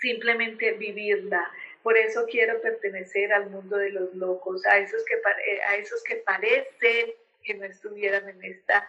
simplemente 0.01 0.73
vivirla. 0.73 1.51
Por 1.83 1.99
eso 1.99 2.25
quiero 2.31 2.62
pertenecer 2.62 3.31
al 3.35 3.51
mundo 3.51 3.77
de 3.77 3.90
los 3.90 4.14
locos, 4.14 4.64
a 4.64 4.79
esos 4.79 5.05
que, 5.05 5.21
a 5.69 5.77
esos 5.77 6.03
que 6.03 6.16
parecen 6.16 7.12
que 7.45 7.55
no 7.55 7.66
estuvieran 7.66 8.27
en 8.29 8.42
esta 8.42 8.88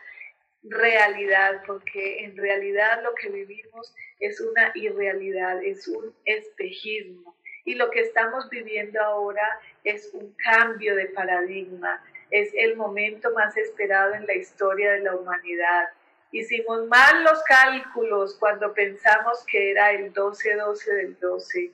realidad, 0.63 1.61
porque 1.65 2.23
en 2.23 2.35
realidad 2.35 3.01
lo 3.03 3.13
que 3.15 3.29
vivimos 3.29 3.93
es 4.19 4.39
una 4.41 4.71
irrealidad, 4.75 5.63
es 5.63 5.87
un 5.87 6.13
espejismo. 6.25 7.35
Y 7.65 7.75
lo 7.75 7.89
que 7.91 8.01
estamos 8.01 8.49
viviendo 8.49 9.01
ahora 9.01 9.59
es 9.83 10.09
un 10.13 10.33
cambio 10.43 10.95
de 10.95 11.07
paradigma, 11.07 12.01
es 12.31 12.49
el 12.55 12.75
momento 12.75 13.31
más 13.31 13.55
esperado 13.57 14.13
en 14.13 14.25
la 14.25 14.35
historia 14.35 14.93
de 14.93 15.01
la 15.01 15.15
humanidad. 15.15 15.89
Hicimos 16.31 16.87
mal 16.87 17.23
los 17.23 17.41
cálculos 17.43 18.35
cuando 18.39 18.73
pensamos 18.73 19.45
que 19.45 19.71
era 19.71 19.91
el 19.91 20.13
12-12 20.13 20.85
del 20.93 21.19
12. 21.19 21.71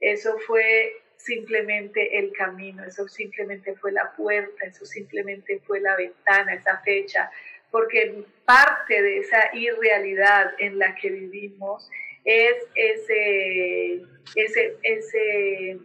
Eso 0.00 0.38
fue 0.46 0.92
simplemente 1.16 2.18
el 2.18 2.32
camino, 2.32 2.84
eso 2.84 3.06
simplemente 3.08 3.74
fue 3.76 3.92
la 3.92 4.12
puerta, 4.12 4.66
eso 4.66 4.84
simplemente 4.84 5.60
fue 5.66 5.80
la 5.80 5.94
ventana, 5.96 6.54
esa 6.54 6.78
fecha, 6.78 7.30
porque 7.72 8.24
parte 8.44 9.02
de 9.02 9.18
esa 9.18 9.50
irrealidad 9.54 10.52
en 10.58 10.78
la 10.78 10.94
que 10.94 11.10
vivimos 11.10 11.90
es 12.24 12.54
ese, 12.76 14.02
ese, 14.36 14.76
ese 14.82 15.78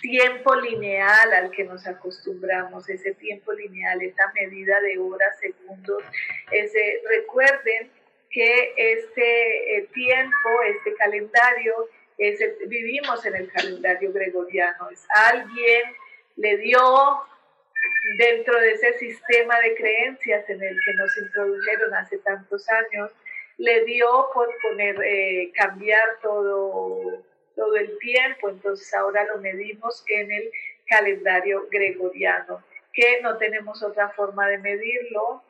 tiempo 0.00 0.54
lineal 0.54 1.32
al 1.32 1.50
que 1.50 1.64
nos 1.64 1.86
acostumbramos, 1.86 2.88
ese 2.88 3.12
tiempo 3.14 3.52
lineal, 3.52 4.00
esa 4.02 4.32
medida 4.32 4.80
de 4.80 4.98
horas, 4.98 5.38
segundos. 5.40 6.02
Ese, 6.50 7.02
recuerden 7.08 7.90
que 8.30 8.74
este 8.76 9.76
eh, 9.76 9.88
tiempo, 9.92 10.48
este 10.66 10.94
calendario, 10.94 11.88
vivimos 12.66 13.26
en 13.26 13.34
el 13.34 13.50
calendario 13.50 14.12
gregoriano. 14.12 14.88
Es 14.90 15.04
alguien 15.14 15.82
le 16.36 16.58
dio 16.58 16.80
dentro 18.18 18.58
de 18.60 18.72
ese 18.72 18.98
sistema 18.98 19.58
de 19.60 19.74
creencias 19.74 20.48
en 20.50 20.62
el 20.62 20.76
que 20.84 20.94
nos 20.94 21.16
introdujeron 21.16 21.94
hace 21.94 22.18
tantos 22.18 22.68
años, 22.68 23.10
le 23.56 23.84
dio 23.84 24.28
por 24.34 24.48
poner, 24.60 24.96
eh, 25.02 25.52
cambiar 25.54 26.18
todo, 26.22 27.22
todo 27.54 27.76
el 27.76 27.96
tiempo, 27.98 28.50
entonces 28.50 28.92
ahora 28.94 29.24
lo 29.24 29.38
medimos 29.38 30.04
en 30.08 30.30
el 30.30 30.50
calendario 30.86 31.66
gregoriano, 31.70 32.62
que 32.92 33.20
no 33.22 33.38
tenemos 33.38 33.82
otra 33.82 34.10
forma 34.10 34.48
de 34.48 34.58
medirlo 34.58 35.42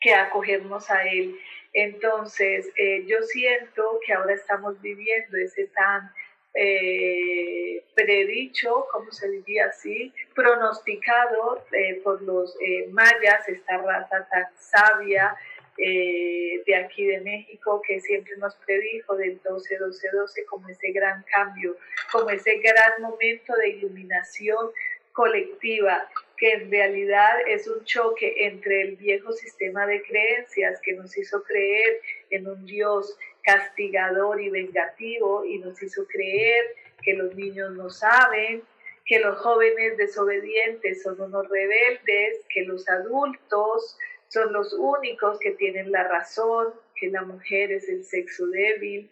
que 0.00 0.14
acogernos 0.14 0.90
a 0.90 1.02
él. 1.04 1.38
Entonces, 1.72 2.70
eh, 2.76 3.04
yo 3.06 3.22
siento 3.22 4.00
que 4.04 4.12
ahora 4.12 4.34
estamos 4.34 4.80
viviendo 4.80 5.36
ese 5.36 5.66
tan 5.68 6.10
eh, 6.54 7.84
predicho, 7.94 8.86
como 8.90 9.10
se 9.12 9.28
diría 9.30 9.66
así, 9.66 10.12
pronosticado 10.34 11.64
eh, 11.72 12.00
por 12.02 12.20
los 12.22 12.56
eh, 12.60 12.88
mayas, 12.90 13.48
esta 13.48 13.78
raza 13.78 14.26
tan 14.30 14.46
sabia, 14.58 15.36
de 15.76 16.76
aquí 16.76 17.06
de 17.06 17.22
México 17.22 17.80
que 17.86 18.00
siempre 18.00 18.36
nos 18.36 18.54
predijo 18.56 19.16
del 19.16 19.40
12, 19.42 19.78
12, 19.78 20.08
12 20.12 20.44
como 20.44 20.68
ese 20.68 20.90
gran 20.90 21.22
cambio, 21.22 21.74
como 22.12 22.28
ese 22.28 22.58
gran 22.58 23.00
momento 23.00 23.54
de 23.56 23.70
iluminación 23.70 24.72
colectiva, 25.12 26.06
que 26.36 26.52
en 26.52 26.70
realidad 26.70 27.36
es 27.46 27.66
un 27.66 27.82
choque 27.84 28.46
entre 28.46 28.82
el 28.82 28.96
viejo 28.96 29.32
sistema 29.32 29.86
de 29.86 30.02
creencias 30.02 30.80
que 30.82 30.92
nos 30.92 31.16
hizo 31.16 31.42
creer 31.44 32.00
en 32.30 32.46
un 32.46 32.64
Dios 32.66 33.16
castigador 33.42 34.40
y 34.40 34.50
vengativo 34.50 35.44
y 35.44 35.58
nos 35.58 35.82
hizo 35.82 36.06
creer 36.06 36.64
que 37.02 37.14
los 37.14 37.34
niños 37.34 37.72
no 37.72 37.90
saben, 37.90 38.62
que 39.04 39.18
los 39.18 39.38
jóvenes 39.38 39.96
desobedientes 39.96 41.02
son 41.02 41.20
unos 41.20 41.48
rebeldes, 41.48 42.44
que 42.52 42.64
los 42.64 42.88
adultos 42.88 43.98
son 44.28 44.52
los 44.52 44.72
únicos 44.74 45.38
que 45.40 45.52
tienen 45.52 45.90
la 45.90 46.04
razón, 46.04 46.72
que 46.94 47.08
la 47.08 47.22
mujer 47.22 47.72
es 47.72 47.88
el 47.88 48.04
sexo 48.04 48.46
débil, 48.46 49.10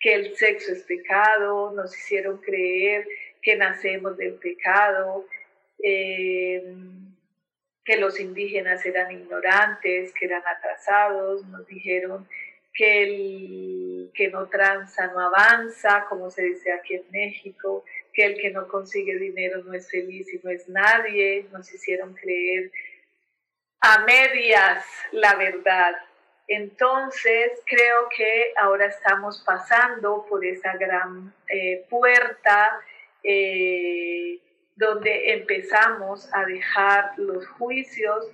que 0.00 0.14
el 0.14 0.36
sexo 0.36 0.72
es 0.72 0.82
pecado, 0.82 1.72
nos 1.72 1.96
hicieron 1.96 2.38
creer 2.38 3.06
que 3.40 3.56
nacemos 3.56 4.16
del 4.16 4.34
pecado, 4.34 5.26
eh, 5.82 6.64
que 7.84 7.96
los 7.98 8.18
indígenas 8.18 8.84
eran 8.84 9.12
ignorantes, 9.12 10.12
que 10.14 10.24
eran 10.24 10.42
atrasados, 10.44 11.46
nos 11.46 11.64
dijeron 11.68 12.26
que 12.76 13.02
el 13.02 14.10
que 14.14 14.28
no 14.28 14.48
tranza 14.48 15.08
no 15.08 15.20
avanza, 15.20 16.06
como 16.08 16.30
se 16.30 16.42
dice 16.42 16.72
aquí 16.72 16.94
en 16.94 17.04
México, 17.10 17.84
que 18.12 18.24
el 18.24 18.38
que 18.38 18.50
no 18.50 18.66
consigue 18.68 19.18
dinero 19.18 19.62
no 19.64 19.74
es 19.74 19.90
feliz 19.90 20.32
y 20.32 20.40
no 20.42 20.50
es 20.50 20.68
nadie, 20.68 21.46
nos 21.52 21.72
hicieron 21.72 22.14
creer 22.14 22.70
a 23.80 24.04
medias 24.04 24.84
la 25.12 25.34
verdad. 25.36 25.94
Entonces 26.48 27.50
creo 27.66 28.08
que 28.16 28.52
ahora 28.58 28.86
estamos 28.86 29.42
pasando 29.44 30.24
por 30.28 30.44
esa 30.44 30.76
gran 30.76 31.34
eh, 31.48 31.84
puerta 31.90 32.80
eh, 33.22 34.38
donde 34.76 35.32
empezamos 35.32 36.28
a 36.32 36.44
dejar 36.44 37.18
los 37.18 37.46
juicios 37.48 38.26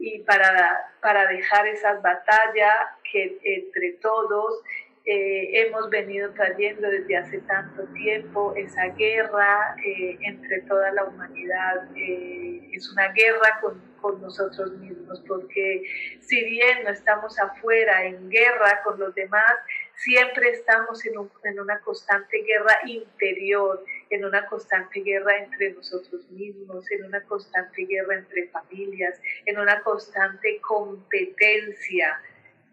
y 0.00 0.20
para, 0.20 0.92
para 1.00 1.26
dejar 1.26 1.66
esas 1.68 2.00
batallas 2.02 2.74
que 3.10 3.38
entre 3.42 3.92
todos 4.00 4.62
eh, 5.04 5.62
hemos 5.62 5.88
venido 5.90 6.32
trayendo 6.34 6.88
desde 6.88 7.16
hace 7.16 7.38
tanto 7.38 7.84
tiempo, 7.94 8.52
esa 8.56 8.88
guerra 8.88 9.76
entre 9.84 10.60
toda 10.62 10.92
la 10.92 11.04
humanidad. 11.04 11.88
es 11.94 12.92
una 12.92 13.08
guerra 13.12 13.58
con 13.60 13.88
con 14.00 14.20
nosotros 14.20 14.72
mismos, 14.78 15.22
porque 15.26 15.82
si 16.20 16.44
bien 16.44 16.84
no 16.84 16.90
estamos 16.90 17.38
afuera 17.38 18.04
en 18.04 18.28
guerra 18.30 18.82
con 18.84 18.98
los 18.98 19.14
demás, 19.14 19.52
siempre 19.96 20.50
estamos 20.50 21.04
en, 21.06 21.14
en 21.44 21.60
una 21.60 21.80
constante 21.80 22.42
guerra 22.42 22.78
interior, 22.86 23.84
en 24.10 24.24
una 24.24 24.46
constante 24.46 25.00
guerra 25.00 25.38
entre 25.38 25.72
nosotros 25.72 26.30
mismos, 26.30 26.90
en 26.90 27.04
una 27.04 27.22
constante 27.24 27.84
guerra 27.84 28.16
entre 28.16 28.48
familias, 28.48 29.20
en 29.46 29.58
una 29.58 29.82
constante 29.82 30.60
competencia 30.60 32.20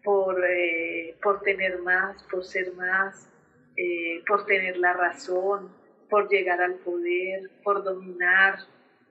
por, 0.04 0.43
eh, 0.45 1.15
por 1.21 1.41
tener 1.41 1.80
más, 1.80 2.24
por 2.24 2.45
ser 2.45 2.74
más, 2.74 3.30
eh, 3.78 4.24
por 4.28 4.45
tener 4.45 4.78
la 4.78 4.93
razón, 4.93 5.76
por 6.10 6.30
llegar 6.30 6.62
al 6.62 6.76
poder, 6.76 7.50
por 7.63 7.84
dominar, 7.84 8.60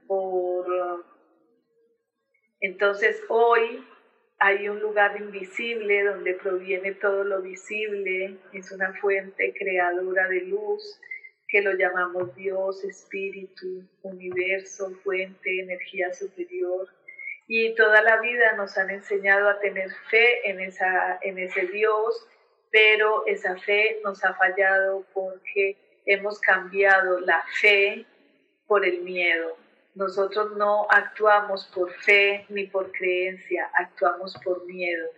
por 0.06 1.04
entonces 2.60 3.22
hoy 3.28 3.84
hay 4.38 4.68
un 4.68 4.80
lugar 4.80 5.20
invisible 5.20 6.02
donde 6.04 6.34
proviene 6.34 6.92
todo 6.92 7.24
lo 7.24 7.42
visible, 7.42 8.38
es 8.52 8.72
una 8.72 8.94
fuente 8.94 9.54
creadora 9.58 10.28
de 10.28 10.42
luz 10.42 11.00
que 11.54 11.62
lo 11.62 11.74
llamamos 11.74 12.34
Dios, 12.34 12.82
Espíritu, 12.82 13.84
Universo, 14.02 14.90
fuente, 15.04 15.60
energía 15.60 16.12
superior. 16.12 16.88
Y 17.46 17.76
toda 17.76 18.02
la 18.02 18.20
vida 18.20 18.54
nos 18.56 18.76
han 18.76 18.90
enseñado 18.90 19.48
a 19.48 19.60
tener 19.60 19.88
fe 20.10 20.50
en, 20.50 20.58
esa, 20.58 21.16
en 21.22 21.38
ese 21.38 21.66
Dios, 21.66 22.26
pero 22.72 23.24
esa 23.26 23.56
fe 23.58 24.00
nos 24.02 24.24
ha 24.24 24.34
fallado 24.34 25.06
porque 25.14 25.76
hemos 26.06 26.40
cambiado 26.40 27.20
la 27.20 27.44
fe 27.60 28.04
por 28.66 28.84
el 28.84 29.02
miedo. 29.02 29.56
Nosotros 29.94 30.56
no 30.56 30.88
actuamos 30.90 31.66
por 31.72 31.92
fe 32.00 32.46
ni 32.48 32.66
por 32.66 32.90
creencia, 32.90 33.70
actuamos 33.74 34.36
por 34.42 34.66
miedo, 34.66 35.08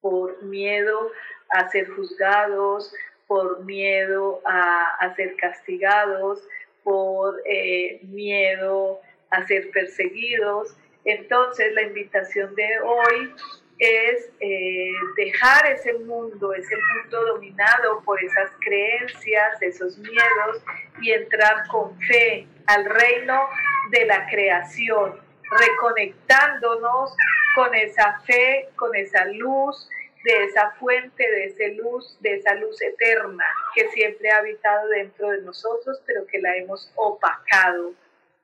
por 0.00 0.40
miedo 0.44 1.10
a 1.48 1.68
ser 1.68 1.88
juzgados, 1.88 2.94
por 3.26 3.64
miedo 3.64 4.40
a, 4.44 5.12
ser 5.16 5.36
castigados, 5.36 6.42
por 6.82 7.40
eh, 7.46 8.00
miedo 8.02 9.00
a 9.30 9.46
ser 9.46 9.70
perseguidos. 9.70 10.76
Entonces 11.04 11.72
la 11.74 11.82
invitación 11.82 12.54
de 12.54 12.80
hoy 12.80 13.34
es 13.78 14.30
eh, 14.40 14.92
dejar 15.16 15.66
ese 15.66 15.94
mundo, 15.94 16.54
ese 16.54 16.76
mundo 16.76 17.26
dominado 17.34 18.02
por 18.04 18.22
esas 18.22 18.50
creencias, 18.60 19.60
esos 19.60 19.98
miedos 19.98 20.62
y 21.00 21.12
entrar 21.12 21.66
con 21.68 21.98
fe 22.00 22.46
al 22.66 22.84
reino 22.84 23.48
de 23.90 24.06
la 24.06 24.26
creación, 24.26 25.20
reconectándonos 25.50 27.16
con 27.54 27.74
esa 27.74 28.20
fe, 28.20 28.68
con 28.76 28.94
esa 28.94 29.24
luz, 29.26 29.88
de 30.24 30.44
esa 30.44 30.70
fuente, 30.80 31.30
de 31.30 31.44
esa 31.44 31.82
luz, 31.82 32.18
de 32.20 32.36
esa 32.36 32.54
luz 32.54 32.80
eterna 32.80 33.44
que 33.74 33.88
siempre 33.90 34.30
ha 34.30 34.38
habitado 34.38 34.88
dentro 34.88 35.28
de 35.28 35.42
nosotros, 35.42 36.02
pero 36.06 36.26
que 36.26 36.38
la 36.38 36.56
hemos 36.56 36.90
opacado 36.96 37.92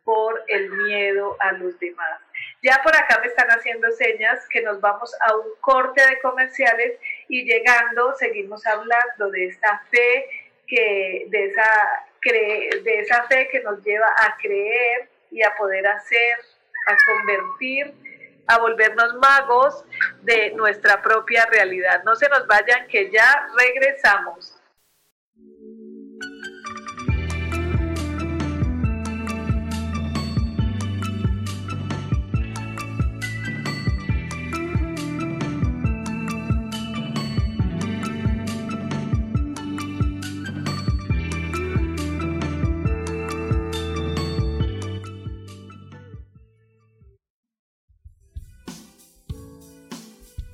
por 0.04 0.42
el 0.48 0.70
miedo 0.70 1.36
a 1.40 1.52
los 1.52 1.78
demás. 1.80 2.20
Ya 2.62 2.80
por 2.82 2.94
acá 2.94 3.18
me 3.20 3.28
están 3.28 3.48
haciendo 3.48 3.90
señas 3.92 4.46
que 4.50 4.60
nos 4.60 4.80
vamos 4.80 5.14
a 5.26 5.34
un 5.36 5.54
corte 5.60 6.06
de 6.06 6.20
comerciales 6.20 6.98
y 7.28 7.44
llegando 7.44 8.14
seguimos 8.18 8.66
hablando 8.66 9.30
de 9.30 9.46
esta 9.46 9.82
fe 9.90 10.26
que 10.66 11.26
de 11.28 11.46
esa 11.46 12.06
de 12.22 13.00
esa 13.00 13.22
fe 13.28 13.48
que 13.50 13.60
nos 13.60 13.82
lleva 13.82 14.06
a 14.18 14.36
creer 14.36 15.08
y 15.30 15.42
a 15.42 15.54
poder 15.56 15.86
hacer, 15.86 16.36
a 16.86 16.96
convertir, 17.06 17.94
a 18.50 18.58
volvernos 18.58 19.14
magos 19.14 19.84
de 20.22 20.52
nuestra 20.56 21.00
propia 21.02 21.46
realidad. 21.46 22.02
No 22.04 22.16
se 22.16 22.28
nos 22.28 22.46
vayan 22.46 22.86
que 22.88 23.10
ya 23.10 23.46
regresamos. 23.56 24.59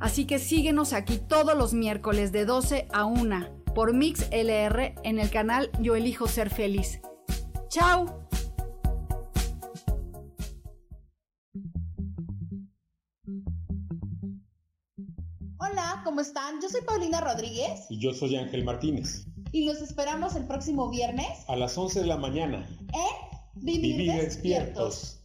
Así 0.00 0.24
que 0.24 0.38
síguenos 0.38 0.94
aquí 0.94 1.18
todos 1.18 1.56
los 1.56 1.74
miércoles 1.74 2.32
de 2.32 2.46
12 2.46 2.88
a 2.90 3.04
1 3.04 3.64
por 3.74 3.92
Mix 3.92 4.26
LR 4.30 4.94
en 5.04 5.18
el 5.18 5.30
canal 5.30 5.70
Yo 5.78 5.94
Elijo 5.94 6.26
Ser 6.26 6.48
Feliz. 6.48 7.00
¡Chao! 7.68 8.26
Hola, 15.58 16.00
¿cómo 16.02 16.22
están? 16.22 16.62
Yo 16.62 16.70
soy 16.70 16.80
Paulina 16.80 17.20
Rodríguez. 17.20 17.86
Y 17.90 18.00
yo 18.00 18.14
soy 18.14 18.36
Ángel 18.36 18.64
Martínez. 18.64 19.26
Y 19.52 19.66
los 19.66 19.82
esperamos 19.82 20.34
el 20.34 20.46
próximo 20.46 20.88
viernes. 20.88 21.28
A 21.46 21.56
las 21.56 21.76
11 21.76 22.00
de 22.00 22.06
la 22.06 22.16
mañana. 22.16 22.66
En 22.94 23.30
Vivir, 23.54 24.12
despiertos. 24.12 25.20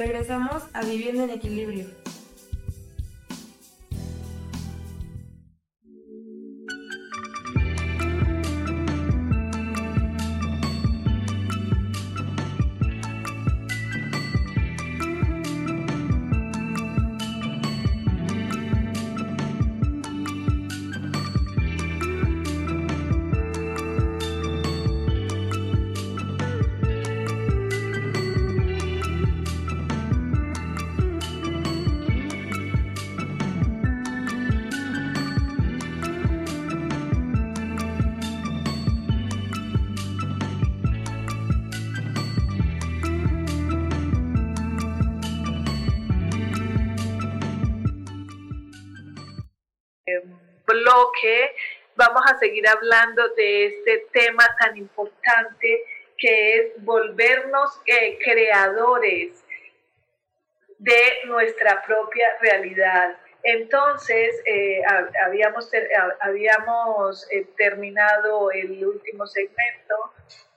Regresamos 0.00 0.62
a 0.72 0.80
Viviendo 0.80 1.24
en 1.24 1.30
Equilibrio. 1.30 1.99
Bloque 50.90 51.54
vamos 51.96 52.22
a 52.26 52.38
seguir 52.38 52.66
hablando 52.66 53.28
de 53.34 53.66
este 53.66 54.06
tema 54.12 54.44
tan 54.58 54.76
importante 54.76 55.84
que 56.16 56.56
es 56.56 56.84
volvernos 56.84 57.80
eh, 57.86 58.18
creadores 58.22 59.44
de 60.78 61.02
nuestra 61.26 61.82
propia 61.82 62.26
realidad. 62.40 63.16
Entonces, 63.42 64.42
eh, 64.44 64.82
habíamos, 65.24 65.70
habíamos 66.20 67.30
eh, 67.30 67.46
terminado 67.56 68.50
el 68.50 68.84
último 68.84 69.26
segmento 69.26 69.94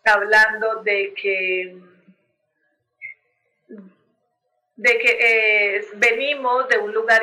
hablando 0.05 0.83
de 0.83 1.13
que 1.13 1.77
de 4.75 4.97
que 4.97 5.17
eh, 5.77 5.85
venimos 5.95 6.67
de 6.67 6.79
un 6.79 6.93
lugar 6.93 7.21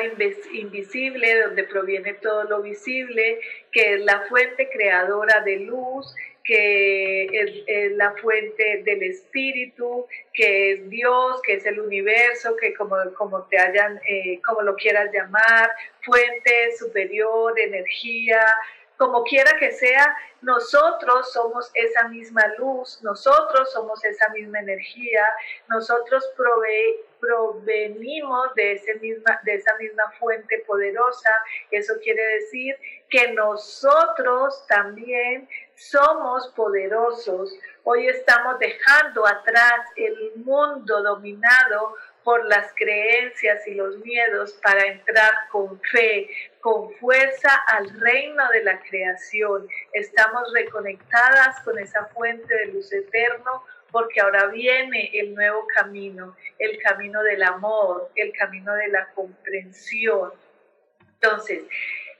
invisible, 0.53 1.41
donde 1.41 1.65
proviene 1.65 2.13
todo 2.15 2.45
lo 2.45 2.61
visible, 2.61 3.39
que 3.71 3.95
es 3.95 4.01
la 4.01 4.21
fuente 4.29 4.69
creadora 4.69 5.41
de 5.41 5.57
luz, 5.57 6.15
que 6.43 7.25
es, 7.25 7.91
la 7.97 8.13
fuente 8.13 8.81
del 8.83 9.03
espíritu, 9.03 10.07
que 10.33 10.71
es 10.73 10.89
Dios, 10.89 11.41
que 11.43 11.55
es 11.55 11.65
el 11.65 11.79
universo, 11.79 12.55
que 12.55 12.73
como, 12.73 12.95
como 13.15 13.43
te 13.43 13.59
hayan, 13.59 13.99
eh, 14.07 14.41
como 14.45 14.61
lo 14.61 14.75
quieras 14.75 15.11
llamar, 15.13 15.69
fuente 16.03 16.75
superior, 16.77 17.59
energía, 17.59 18.45
como 18.97 19.23
quiera 19.23 19.57
que 19.59 19.71
sea, 19.71 20.15
nosotros 20.41 21.33
somos 21.33 21.71
esa 21.73 22.07
misma 22.07 22.45
luz, 22.59 22.99
nosotros 23.01 23.71
somos 23.73 24.03
esa 24.05 24.29
misma 24.29 24.59
energía, 24.59 25.27
nosotros 25.67 26.31
provenimos 27.21 28.53
de, 28.55 28.73
esa 28.73 29.75
misma 29.75 30.11
fuente 30.19 30.63
poderosa. 30.67 31.29
Eso 31.69 31.93
quiere 32.03 32.21
decir 32.39 32.75
que 33.09 33.31
nosotros 33.33 34.65
también 34.67 35.47
somos 35.75 36.49
poderosos. 36.49 37.55
Hoy 37.83 38.07
estamos 38.07 38.59
dejando 38.59 39.25
atrás 39.25 39.85
el 39.95 40.33
mundo 40.35 41.01
dominado 41.03 41.95
por 42.23 42.45
las 42.45 42.71
creencias 42.75 43.65
y 43.67 43.73
los 43.73 43.97
miedos 43.99 44.53
para 44.61 44.85
entrar 44.85 45.31
con 45.51 45.79
fe, 45.81 46.29
con 46.59 46.93
fuerza 46.95 47.49
al 47.67 47.89
reino 47.99 48.47
de 48.49 48.63
la 48.63 48.79
creación. 48.81 49.67
Estamos 49.93 50.51
reconectadas 50.53 51.59
con 51.63 51.79
esa 51.79 52.05
fuente 52.07 52.53
de 52.53 52.67
luz 52.67 52.91
eterno 52.93 53.63
porque 53.91 54.21
ahora 54.21 54.47
viene 54.47 55.11
el 55.13 55.33
nuevo 55.33 55.67
camino, 55.67 56.35
el 56.57 56.81
camino 56.81 57.21
del 57.23 57.43
amor, 57.43 58.09
el 58.15 58.31
camino 58.33 58.73
de 58.75 58.87
la 58.87 59.07
comprensión. 59.13 60.31
Entonces, 61.15 61.63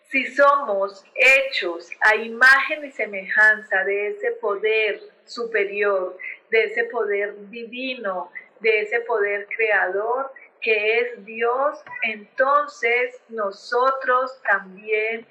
si 0.10 0.28
somos 0.28 1.04
hechos 1.16 1.90
a 2.02 2.16
imagen 2.16 2.86
y 2.86 2.92
semejanza 2.92 3.84
de 3.86 4.10
ese 4.10 4.32
poder 4.34 5.00
superior, 5.26 6.18
de 6.50 6.66
ese 6.66 6.84
poder 6.86 7.34
divino, 7.50 8.32
de 8.60 8.82
ese 8.82 9.00
poder 9.02 9.48
creador 9.56 10.32
que 10.60 11.00
es 11.00 11.26
Dios, 11.26 11.80
entonces 12.04 13.20
nosotros 13.30 14.40
también 14.44 15.26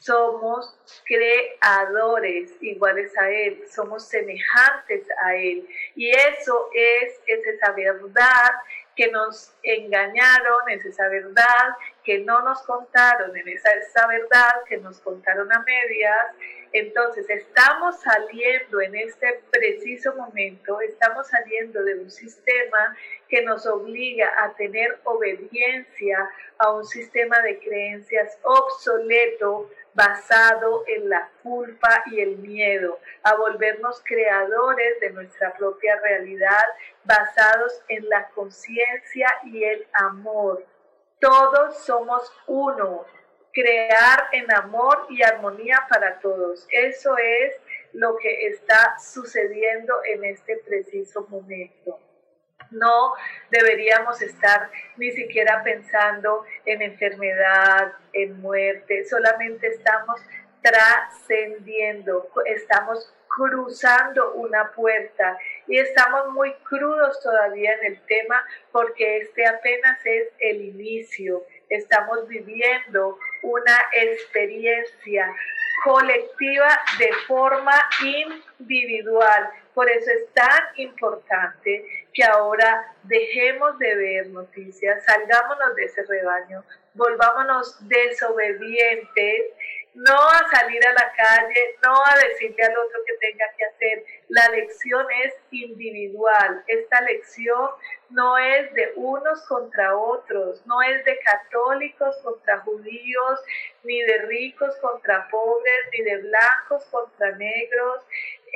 somos 0.00 0.76
creadores 1.04 2.52
iguales 2.60 3.16
a 3.18 3.30
Él, 3.30 3.64
somos 3.70 4.06
semejantes 4.06 5.06
a 5.22 5.34
Él. 5.34 5.66
Y 5.94 6.10
eso 6.10 6.70
es, 6.74 7.20
es 7.26 7.46
esa 7.46 7.72
verdad 7.72 8.52
que 8.96 9.10
nos 9.10 9.52
engañaron, 9.62 10.68
es 10.70 10.84
esa 10.84 11.08
verdad 11.08 11.76
que 12.02 12.18
no 12.20 12.40
nos 12.42 12.62
contaron, 12.62 13.36
en 13.36 13.46
esa, 13.48 13.70
esa 13.72 14.06
verdad 14.06 14.54
que 14.66 14.78
nos 14.78 14.98
contaron 15.00 15.52
a 15.52 15.60
medias. 15.60 16.26
Entonces, 16.72 17.28
estamos 17.28 18.00
saliendo 18.00 18.80
en 18.80 18.96
este 18.96 19.40
preciso 19.50 20.14
momento, 20.14 20.80
estamos 20.80 21.28
saliendo 21.28 21.84
de 21.84 21.94
un 22.00 22.10
sistema 22.10 22.96
que 23.28 23.42
nos 23.42 23.66
obliga 23.66 24.32
a 24.38 24.54
tener 24.54 24.98
obediencia 25.04 26.30
a 26.58 26.72
un 26.72 26.84
sistema 26.84 27.40
de 27.42 27.58
creencias 27.58 28.38
obsoleto, 28.42 29.70
basado 29.96 30.84
en 30.86 31.08
la 31.08 31.30
culpa 31.42 32.02
y 32.12 32.20
el 32.20 32.36
miedo, 32.36 33.00
a 33.22 33.34
volvernos 33.34 34.02
creadores 34.04 35.00
de 35.00 35.10
nuestra 35.10 35.54
propia 35.54 35.98
realidad, 36.00 36.64
basados 37.02 37.82
en 37.88 38.06
la 38.10 38.28
conciencia 38.28 39.26
y 39.44 39.64
el 39.64 39.86
amor. 39.94 40.66
Todos 41.18 41.78
somos 41.78 42.30
uno, 42.46 43.06
crear 43.54 44.28
en 44.32 44.52
amor 44.52 45.06
y 45.08 45.22
armonía 45.22 45.86
para 45.88 46.20
todos. 46.20 46.66
Eso 46.70 47.16
es 47.16 47.54
lo 47.94 48.18
que 48.18 48.48
está 48.48 48.98
sucediendo 48.98 49.94
en 50.04 50.26
este 50.26 50.58
preciso 50.58 51.26
momento. 51.30 51.98
No 52.70 53.14
deberíamos 53.50 54.20
estar 54.22 54.70
ni 54.96 55.10
siquiera 55.12 55.62
pensando 55.62 56.44
en 56.64 56.82
enfermedad, 56.82 57.92
en 58.12 58.40
muerte, 58.40 59.04
solamente 59.04 59.68
estamos 59.68 60.20
trascendiendo, 60.62 62.28
estamos 62.44 63.12
cruzando 63.36 64.32
una 64.34 64.72
puerta 64.72 65.38
y 65.68 65.78
estamos 65.78 66.32
muy 66.32 66.54
crudos 66.68 67.20
todavía 67.22 67.74
en 67.74 67.92
el 67.92 68.00
tema 68.06 68.44
porque 68.72 69.18
este 69.18 69.46
apenas 69.46 69.98
es 70.04 70.28
el 70.38 70.62
inicio. 70.62 71.44
Estamos 71.68 72.26
viviendo 72.28 73.18
una 73.42 73.78
experiencia 73.92 75.34
colectiva 75.84 76.80
de 76.98 77.10
forma 77.26 77.74
individual 78.02 79.50
Por 79.76 79.90
eso 79.90 80.10
es 80.10 80.32
tan 80.32 80.62
importante 80.76 81.84
que 82.14 82.24
ahora 82.24 82.94
dejemos 83.02 83.78
de 83.78 83.94
ver 83.94 84.26
noticias, 84.28 85.04
salgámonos 85.04 85.74
de 85.74 85.84
ese 85.84 86.02
rebaño, 86.04 86.64
volvámonos 86.94 87.76
desobedientes 87.86 89.52
no 89.96 90.28
a 90.28 90.46
salir 90.50 90.86
a 90.86 90.92
la 90.92 91.12
calle, 91.12 91.78
no 91.82 91.94
a 92.04 92.18
decirle 92.28 92.64
al 92.64 92.76
otro 92.76 93.00
que 93.06 93.14
tenga 93.14 93.46
que 93.56 93.64
hacer. 93.64 94.04
La 94.28 94.48
lección 94.50 95.06
es 95.24 95.34
individual. 95.50 96.62
Esta 96.66 97.00
lección 97.00 97.70
no 98.10 98.36
es 98.36 98.72
de 98.74 98.92
unos 98.96 99.42
contra 99.46 99.96
otros, 99.96 100.64
no 100.66 100.82
es 100.82 101.02
de 101.06 101.18
católicos 101.20 102.14
contra 102.22 102.58
judíos, 102.58 103.40
ni 103.84 104.02
de 104.02 104.18
ricos 104.26 104.76
contra 104.82 105.28
pobres, 105.28 105.86
ni 105.92 106.04
de 106.04 106.16
blancos 106.18 106.84
contra 106.90 107.30
negros. 107.32 108.02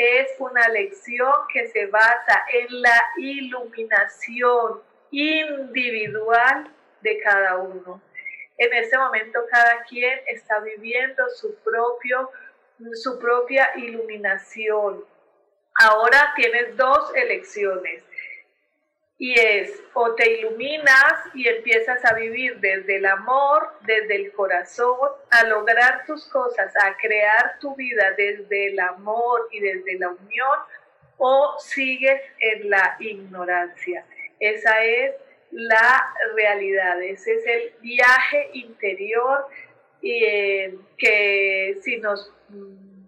Es 0.02 0.28
una 0.38 0.66
lección 0.68 1.32
que 1.52 1.66
se 1.68 1.86
basa 1.86 2.44
en 2.52 2.80
la 2.80 3.02
iluminación 3.18 4.80
individual 5.10 6.70
de 7.02 7.18
cada 7.20 7.58
uno 7.58 8.00
en 8.60 8.74
este 8.74 8.98
momento 8.98 9.40
cada 9.50 9.82
quien 9.84 10.20
está 10.26 10.60
viviendo 10.60 11.28
su, 11.30 11.54
propio, 11.64 12.30
su 12.92 13.18
propia 13.18 13.70
iluminación. 13.76 15.02
Ahora 15.76 16.34
tienes 16.36 16.76
dos 16.76 17.10
elecciones 17.14 18.04
y 19.20 19.38
es 19.38 19.82
o 19.92 20.14
te 20.14 20.38
iluminas 20.38 21.14
y 21.34 21.46
empiezas 21.46 22.02
a 22.06 22.14
vivir 22.14 22.58
desde 22.58 22.96
el 22.96 23.04
amor, 23.04 23.68
desde 23.82 24.16
el 24.16 24.32
corazón, 24.32 25.10
a 25.30 25.44
lograr 25.44 26.06
tus 26.06 26.26
cosas, 26.28 26.72
a 26.82 26.96
crear 26.96 27.58
tu 27.60 27.76
vida 27.76 28.12
desde 28.16 28.68
el 28.68 28.80
amor 28.80 29.46
y 29.52 29.60
desde 29.60 29.98
la 29.98 30.08
unión, 30.08 30.58
o 31.18 31.54
sigues 31.58 32.22
en 32.38 32.70
la 32.70 32.96
ignorancia. 32.98 34.06
Esa 34.38 34.82
es 34.82 35.14
la 35.50 36.14
realidad. 36.34 37.02
Ese 37.02 37.34
es 37.34 37.46
el 37.46 37.74
viaje 37.82 38.48
interior 38.54 39.44
eh, 40.02 40.78
que 40.96 41.76
si 41.82 41.98
nos 41.98 42.32
mm, 42.48 43.04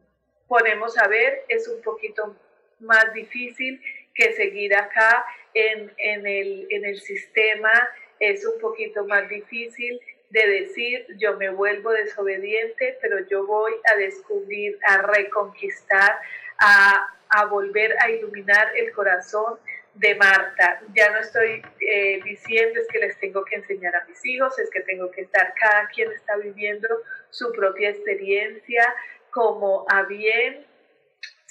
ponemos 0.47 0.99
a 0.99 1.09
ver 1.09 1.47
es 1.49 1.67
un 1.69 1.81
poquito 1.81 2.37
más 2.81 3.15
difícil 3.15 3.81
que 4.15 4.33
seguir 4.33 4.75
acá 4.75 5.25
en, 5.55 5.91
el, 6.27 6.67
en 6.71 6.85
el 6.85 7.01
sistema, 7.01 7.73
es 8.19 8.47
un 8.47 8.61
poquito 8.61 9.05
más 9.07 9.29
difícil 9.29 10.01
de 10.31 10.47
decir 10.47 11.07
yo 11.19 11.37
me 11.37 11.51
vuelvo 11.51 11.91
desobediente, 11.91 12.99
pero 13.03 13.19
yo 13.29 13.47
voy 13.47 13.73
a 13.93 13.97
descubrir, 13.97 14.79
a 14.89 15.03
reconquistar, 15.03 16.19
a, 16.59 17.09
a 17.29 17.47
volver 17.47 17.95
a 18.01 18.11
iluminar 18.11 18.77
el 18.77 18.93
corazón 18.93 19.59
de 19.95 20.15
Marta. 20.15 20.81
Ya 20.95 21.11
no 21.11 21.19
estoy 21.19 21.63
eh, 21.81 22.21
diciendo 22.25 22.81
es 22.81 22.87
que 22.89 22.99
les 22.99 23.19
tengo 23.19 23.45
que 23.45 23.57
enseñar 23.57 23.95
a 23.95 24.05
mis 24.07 24.25
hijos, 24.25 24.59
es 24.59 24.71
que 24.71 24.81
tengo 24.81 25.11
que 25.11 25.23
estar, 25.23 25.53
cada 25.55 25.87
quien 25.89 26.11
está 26.13 26.37
viviendo 26.37 26.89
su 27.31 27.53
propia 27.53 27.91
experiencia 27.91 28.95
como 29.31 29.85
a 29.89 30.03
bien 30.05 30.67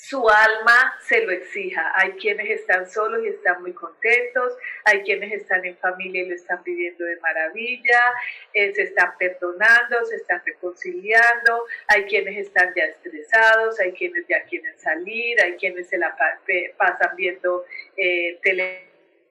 su 0.02 0.28
alma 0.28 0.97
se 1.02 1.24
lo 1.24 1.32
exija. 1.32 1.91
Hay 1.95 2.14
quienes 2.14 2.49
están 2.49 2.89
solos 2.89 3.24
y 3.24 3.28
están 3.28 3.62
muy 3.62 3.72
contentos, 3.74 4.58
hay 4.84 5.04
quienes 5.04 5.32
están 5.32 5.64
en 5.64 5.78
familia 5.78 6.24
y 6.24 6.30
lo 6.30 6.36
están 6.36 6.64
viviendo 6.64 7.06
de 7.06 7.20
maravilla, 7.20 7.99
eh, 8.52 8.74
se 8.74 8.82
están 8.82 9.16
perdonando, 9.20 10.04
se 10.06 10.16
están 10.16 10.41
reconciliando, 10.43 11.66
hay 11.88 12.06
quienes 12.06 12.36
están 12.47 12.74
ya 12.76 12.86
estresados, 12.86 13.80
hay 13.80 13.91
quienes 13.91 14.26
ya 14.28 14.43
quieren 14.45 14.76
salir, 14.80 15.39
hay 15.39 15.56
quienes 15.58 15.88
se 15.88 15.99
la 15.99 16.18
pasan 16.78 17.16
viendo 17.16 17.64
eh, 17.95 18.39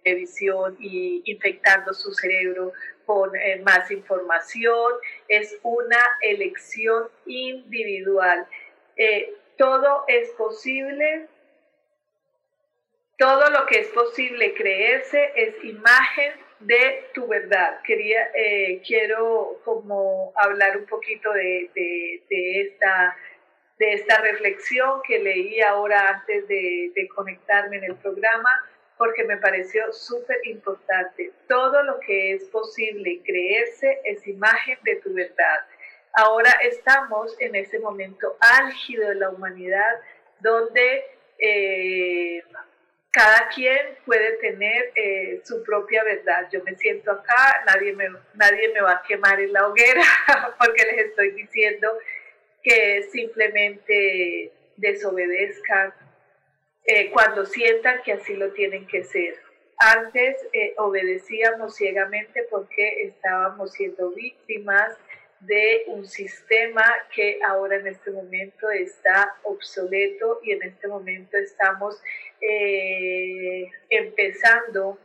televisión 0.04 0.76
y 0.78 1.22
infectando 1.24 1.92
su 1.92 2.14
cerebro 2.14 2.72
con 3.06 3.34
eh, 3.34 3.60
más 3.64 3.90
información. 3.90 4.92
Es 5.26 5.58
una 5.64 6.16
elección 6.20 7.08
individual 7.26 8.46
todo 9.60 10.04
es 10.08 10.30
posible, 10.30 11.26
todo 13.18 13.50
lo 13.50 13.66
que 13.66 13.80
es 13.80 13.88
posible 13.88 14.54
creerse 14.54 15.32
es 15.36 15.62
imagen 15.62 16.32
de 16.60 17.04
tu 17.12 17.26
verdad. 17.26 17.78
Quería, 17.84 18.30
eh, 18.34 18.80
quiero 18.86 19.60
como 19.62 20.32
hablar 20.36 20.78
un 20.78 20.86
poquito 20.86 21.30
de, 21.34 21.70
esta, 22.30 23.14
de 23.78 23.92
esta 23.92 24.22
reflexión 24.22 25.02
que 25.06 25.18
leí 25.18 25.60
ahora 25.60 26.08
antes 26.08 26.48
de, 26.48 26.92
de 26.94 27.08
conectarme 27.08 27.76
en 27.76 27.84
el 27.84 27.96
programa, 27.96 28.64
porque 28.96 29.24
me 29.24 29.36
pareció 29.36 29.92
súper 29.92 30.38
importante. 30.44 31.32
Todo 31.48 31.82
lo 31.82 32.00
que 32.00 32.32
es 32.32 32.44
posible 32.44 33.20
creerse 33.26 34.00
es 34.04 34.26
imagen 34.26 34.78
de 34.84 34.96
tu 34.96 35.12
verdad. 35.12 35.66
Ahora 36.12 36.50
estamos 36.62 37.36
en 37.40 37.54
ese 37.54 37.78
momento 37.78 38.36
álgido 38.40 39.08
de 39.08 39.14
la 39.14 39.30
humanidad 39.30 40.00
donde 40.40 41.04
eh, 41.38 42.42
cada 43.10 43.48
quien 43.48 43.78
puede 44.04 44.32
tener 44.38 44.92
eh, 44.94 45.40
su 45.44 45.62
propia 45.62 46.02
verdad. 46.02 46.48
Yo 46.52 46.62
me 46.64 46.74
siento 46.76 47.12
acá, 47.12 47.64
nadie 47.66 47.92
me, 47.92 48.08
nadie 48.34 48.68
me 48.72 48.80
va 48.80 48.92
a 48.92 49.02
quemar 49.06 49.40
en 49.40 49.52
la 49.52 49.66
hoguera 49.66 50.02
porque 50.58 50.84
les 50.84 51.06
estoy 51.06 51.30
diciendo 51.32 51.88
que 52.62 53.04
simplemente 53.10 54.52
desobedezcan 54.76 55.94
eh, 56.86 57.10
cuando 57.10 57.46
sientan 57.46 58.02
que 58.02 58.14
así 58.14 58.34
lo 58.34 58.52
tienen 58.52 58.86
que 58.86 59.04
ser. 59.04 59.36
Antes 59.78 60.36
obedecíamos 60.76 61.74
ciegamente 61.74 62.46
porque 62.50 63.04
estábamos 63.04 63.72
siendo 63.72 64.10
víctimas 64.10 64.92
de 65.40 65.84
un 65.86 66.06
sistema 66.06 66.84
que 67.14 67.40
ahora 67.46 67.76
en 67.76 67.86
este 67.86 68.10
momento 68.10 68.70
está 68.70 69.34
obsoleto 69.42 70.40
y 70.42 70.52
en 70.52 70.62
este 70.62 70.86
momento 70.86 71.36
estamos 71.38 72.00
eh, 72.40 73.70
empezando 73.88 74.98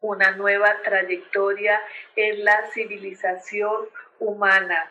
una 0.00 0.32
nueva 0.32 0.82
trayectoria 0.82 1.80
en 2.16 2.44
la 2.44 2.66
civilización 2.72 3.88
humana. 4.18 4.90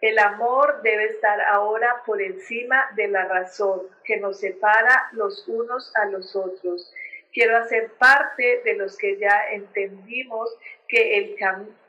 El 0.00 0.18
amor 0.18 0.82
debe 0.82 1.06
estar 1.06 1.40
ahora 1.42 2.02
por 2.04 2.20
encima 2.20 2.90
de 2.96 3.06
la 3.06 3.24
razón 3.26 3.82
que 4.04 4.16
nos 4.16 4.40
separa 4.40 5.08
los 5.12 5.46
unos 5.46 5.92
a 5.96 6.06
los 6.06 6.34
otros. 6.34 6.92
Quiero 7.32 7.56
hacer 7.56 7.92
parte 7.92 8.62
de 8.64 8.74
los 8.74 8.96
que 8.98 9.16
ya 9.16 9.50
entendimos 9.52 10.50
que 10.88 11.18
el, 11.18 11.36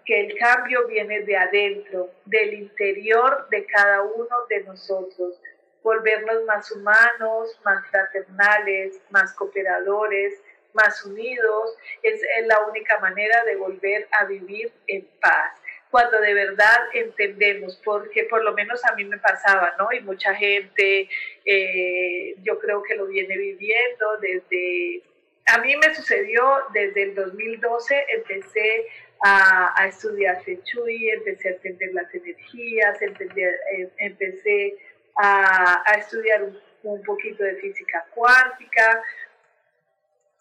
que 0.05 0.19
el 0.21 0.37
cambio 0.37 0.87
viene 0.87 1.21
de 1.21 1.37
adentro, 1.37 2.09
del 2.25 2.53
interior 2.53 3.47
de 3.49 3.65
cada 3.65 4.01
uno 4.01 4.45
de 4.49 4.63
nosotros. 4.63 5.39
Volvernos 5.81 6.43
más 6.45 6.71
humanos, 6.71 7.59
más 7.63 7.85
fraternales, 7.89 9.01
más 9.09 9.33
cooperadores, 9.33 10.41
más 10.73 11.05
unidos, 11.05 11.77
es, 12.01 12.21
la 12.47 12.59
única 12.65 12.99
manera 12.99 13.43
de 13.45 13.55
volver 13.55 14.07
a 14.19 14.25
vivir 14.25 14.71
en 14.87 15.07
paz 15.21 15.59
cuando 15.91 16.19
de 16.21 16.33
verdad 16.33 16.79
entendemos, 16.93 17.79
porque 17.85 18.23
por 18.23 18.43
lo 18.43 18.53
menos 18.53 18.83
a 18.83 18.95
mí 18.95 19.05
me 19.05 19.19
pasaba, 19.19 19.75
¿no? 19.77 19.91
Y 19.91 20.01
mucha 20.01 20.33
gente, 20.33 21.07
eh, 21.45 22.35
yo 22.41 22.57
creo 22.57 22.81
que 22.81 22.95
lo 22.95 23.05
viene 23.05 23.37
viviendo 23.37 24.17
desde, 24.19 25.03
a 25.45 25.59
mí 25.59 25.75
me 25.75 25.93
sucedió 25.93 26.63
desde 26.73 27.03
el 27.03 27.15
2012, 27.15 28.05
empecé 28.09 28.87
a, 29.23 29.87
estudiar 29.87 30.43
Feng 30.43 30.61
empecé 30.75 31.47
a 31.47 31.51
entender 31.51 31.93
las 31.93 32.13
energías, 32.13 33.01
eh, 33.01 33.89
empecé 33.97 34.75
a, 35.15 35.81
estudiar 35.97 36.43
un, 36.43 36.59
un, 36.83 37.01
poquito 37.03 37.43
de 37.43 37.55
física 37.55 38.05
cuántica. 38.13 39.01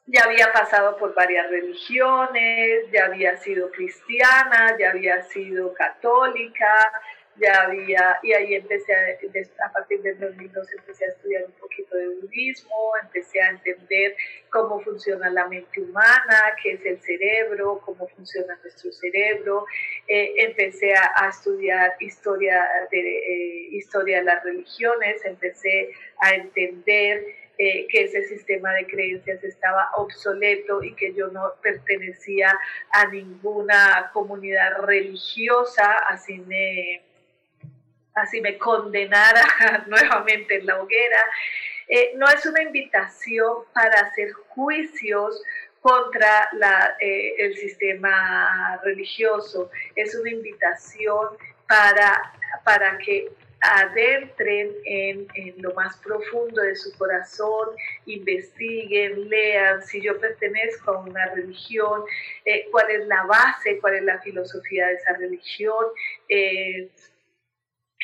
Ya 0.06 0.24
había 0.24 0.52
pasado 0.52 0.96
por 0.96 1.14
varias 1.14 1.48
religiones, 1.48 2.90
ya 2.92 3.04
había 3.04 3.36
sido 3.36 3.70
cristiana, 3.70 4.76
ya 4.76 4.90
había 4.90 5.22
sido 5.22 5.72
católica, 5.74 6.92
ya 7.36 7.62
había, 7.62 8.18
y 8.22 8.32
ahí 8.32 8.54
empecé 8.54 8.92
a, 8.94 9.72
partir 9.72 10.02
del 10.02 10.18
2012 10.20 10.76
empecé 10.78 11.06
a 11.06 11.08
estudiar 11.08 11.44
un 11.44 11.52
poquito 11.52 11.96
de 11.96 12.08
budismo, 12.20 12.92
empecé 13.02 13.40
a 13.40 13.50
entender 13.50 14.14
cómo 14.50 14.80
funciona 14.80 15.30
la 15.30 15.46
mente 15.48 15.80
humana, 15.80 16.54
qué 16.62 16.72
es 16.72 16.84
el 16.84 17.00
cerebro, 17.00 17.80
cómo 17.84 18.06
funciona 18.08 18.58
nuestro 18.62 18.92
cerebro, 18.92 19.64
eh, 20.08 20.34
empecé 20.38 20.94
a, 20.94 21.28
estudiar 21.28 21.94
historia 22.00 22.64
de, 22.90 22.98
eh, 22.98 23.68
historia 23.72 24.18
de 24.18 24.24
las 24.24 24.44
religiones, 24.44 25.24
empecé 25.24 25.90
a 26.20 26.34
entender 26.34 27.24
eh, 27.58 27.86
que 27.88 28.04
ese 28.04 28.24
sistema 28.24 28.72
de 28.74 28.86
creencias 28.86 29.42
estaba 29.44 29.90
obsoleto 29.96 30.82
y 30.82 30.94
que 30.94 31.14
yo 31.14 31.28
no 31.28 31.52
pertenecía 31.62 32.58
a 32.90 33.08
ninguna 33.08 34.10
comunidad 34.12 34.82
religiosa, 34.82 35.96
así 36.08 36.38
me 36.38 37.02
así 38.14 38.40
me 38.40 38.58
condenara 38.58 39.44
nuevamente 39.86 40.56
en 40.56 40.66
la 40.66 40.82
hoguera. 40.82 41.18
eh, 41.88 42.12
no 42.16 42.26
es 42.28 42.44
una 42.46 42.62
invitación 42.62 43.64
para 43.74 44.00
hacer 44.00 44.32
juicios 44.32 45.42
contra 45.82 46.48
eh, 47.00 47.34
el 47.38 47.56
sistema 47.56 48.80
religioso, 48.84 49.70
es 49.96 50.14
una 50.14 50.30
invitación 50.30 51.28
para, 51.66 52.32
para 52.64 52.96
que 52.98 53.28
adentren 53.60 54.72
en, 54.84 55.26
lo 55.58 55.72
más 55.74 55.96
profundo 55.98 56.62
de 56.62 56.74
su 56.76 56.96
corazón, 56.98 57.68
investiguen, 58.06 59.28
lean 59.28 59.82
si 59.82 60.00
yo 60.00 60.18
pertenezco 60.20 60.92
a 60.92 61.00
una 61.00 61.26
religión, 61.34 62.02
eh, 62.44 62.66
cuál 62.70 62.90
es 62.90 63.06
la 63.06 63.24
base, 63.24 63.78
cuál 63.80 63.96
es 63.96 64.02
la 64.02 64.20
filosofía 64.20 64.88
de 64.88 64.94
esa 64.94 65.12
religión, 65.14 65.86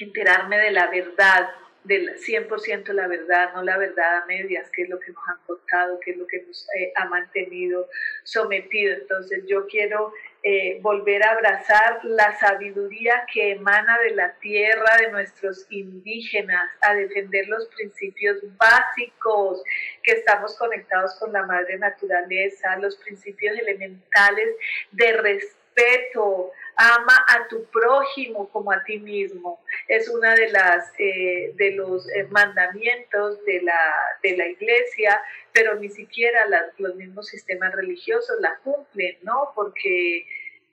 enterarme 0.00 0.58
de 0.58 0.70
la 0.70 0.88
verdad, 0.88 1.50
del 1.84 2.16
100% 2.18 2.92
la 2.92 3.06
verdad, 3.06 3.52
no 3.54 3.62
la 3.62 3.78
verdad 3.78 4.18
a 4.18 4.26
medias, 4.26 4.68
que 4.70 4.82
es 4.82 4.88
lo 4.88 5.00
que 5.00 5.12
nos 5.12 5.28
han 5.28 5.38
contado, 5.46 5.98
que 6.00 6.10
es 6.10 6.16
lo 6.16 6.26
que 6.26 6.42
nos 6.42 6.66
eh, 6.78 6.92
ha 6.96 7.06
mantenido 7.06 7.88
sometido. 8.24 8.94
Entonces 8.94 9.44
yo 9.46 9.66
quiero 9.66 10.12
eh, 10.42 10.78
volver 10.82 11.22
a 11.24 11.32
abrazar 11.32 12.04
la 12.04 12.38
sabiduría 12.38 13.26
que 13.32 13.52
emana 13.52 13.98
de 14.00 14.10
la 14.10 14.34
tierra 14.34 14.98
de 15.00 15.10
nuestros 15.10 15.66
indígenas, 15.70 16.70
a 16.80 16.94
defender 16.94 17.48
los 17.48 17.66
principios 17.68 18.36
básicos, 18.56 19.62
que 20.02 20.12
estamos 20.12 20.56
conectados 20.58 21.18
con 21.18 21.32
la 21.32 21.44
madre 21.46 21.78
naturaleza, 21.78 22.76
los 22.76 22.96
principios 22.98 23.58
elementales 23.58 24.56
de 24.92 25.12
respeto, 25.12 26.52
ama 26.78 27.24
a 27.26 27.48
tu 27.48 27.64
prójimo 27.66 28.48
como 28.50 28.72
a 28.72 28.82
ti 28.84 28.98
mismo. 28.98 29.60
Es 29.88 30.08
una 30.08 30.34
de 30.34 30.50
las 30.50 30.92
eh, 30.98 31.52
de 31.56 31.72
los 31.72 32.08
eh, 32.10 32.26
mandamientos 32.30 33.44
de 33.44 33.62
la, 33.62 33.94
de 34.22 34.36
la 34.36 34.46
iglesia, 34.46 35.20
pero 35.52 35.74
ni 35.74 35.88
siquiera 35.88 36.46
los 36.78 36.94
mismos 36.94 37.26
sistemas 37.26 37.74
religiosos 37.74 38.40
la 38.40 38.56
cumplen, 38.58 39.18
¿no? 39.22 39.52
Porque 39.54 40.24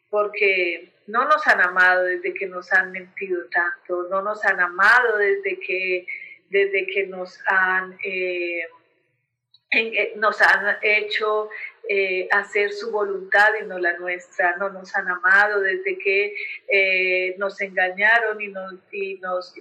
porque 0.09 0.93
no 1.07 1.25
nos 1.25 1.45
han 1.47 1.59
amado 1.59 2.05
desde 2.05 2.33
que 2.33 2.45
nos 2.45 2.71
han 2.71 2.91
mentido 2.91 3.41
tanto, 3.49 4.07
no 4.09 4.21
nos 4.21 4.45
han 4.45 4.59
amado 4.61 5.17
desde 5.17 5.59
que, 5.59 6.07
desde 6.49 6.87
que 6.87 7.07
nos 7.07 7.37
han, 7.47 7.97
eh, 8.03 8.61
nos 10.15 10.41
han 10.41 10.77
hecho 10.81 11.49
eh, 11.87 12.27
hacer 12.31 12.71
su 12.71 12.91
voluntad 12.91 13.49
y 13.61 13.65
no 13.65 13.77
la 13.77 13.97
nuestra. 13.97 14.55
No 14.57 14.69
nos 14.69 14.95
han 14.95 15.07
amado 15.07 15.61
desde 15.61 15.97
que 15.97 16.35
eh, 16.67 17.35
nos 17.37 17.59
engañaron 17.61 18.41
y, 18.41 18.47
nos, 18.47 18.73
y 18.91 19.19
nos, 19.19 19.53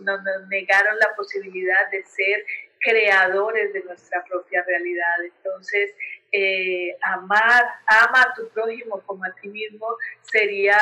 negaron 0.48 0.98
la 0.98 1.14
posibilidad 1.16 1.90
de 1.90 2.02
ser 2.04 2.44
creadores 2.80 3.72
de 3.72 3.82
nuestra 3.84 4.24
propia 4.24 4.62
realidad. 4.62 5.24
Entonces, 5.24 5.94
eh, 6.32 6.96
amar, 7.02 7.64
ama 7.86 8.22
a 8.22 8.34
tu 8.34 8.48
prójimo 8.48 9.00
como 9.06 9.24
a 9.24 9.34
ti 9.34 9.48
mismo 9.48 9.86
sería 10.22 10.76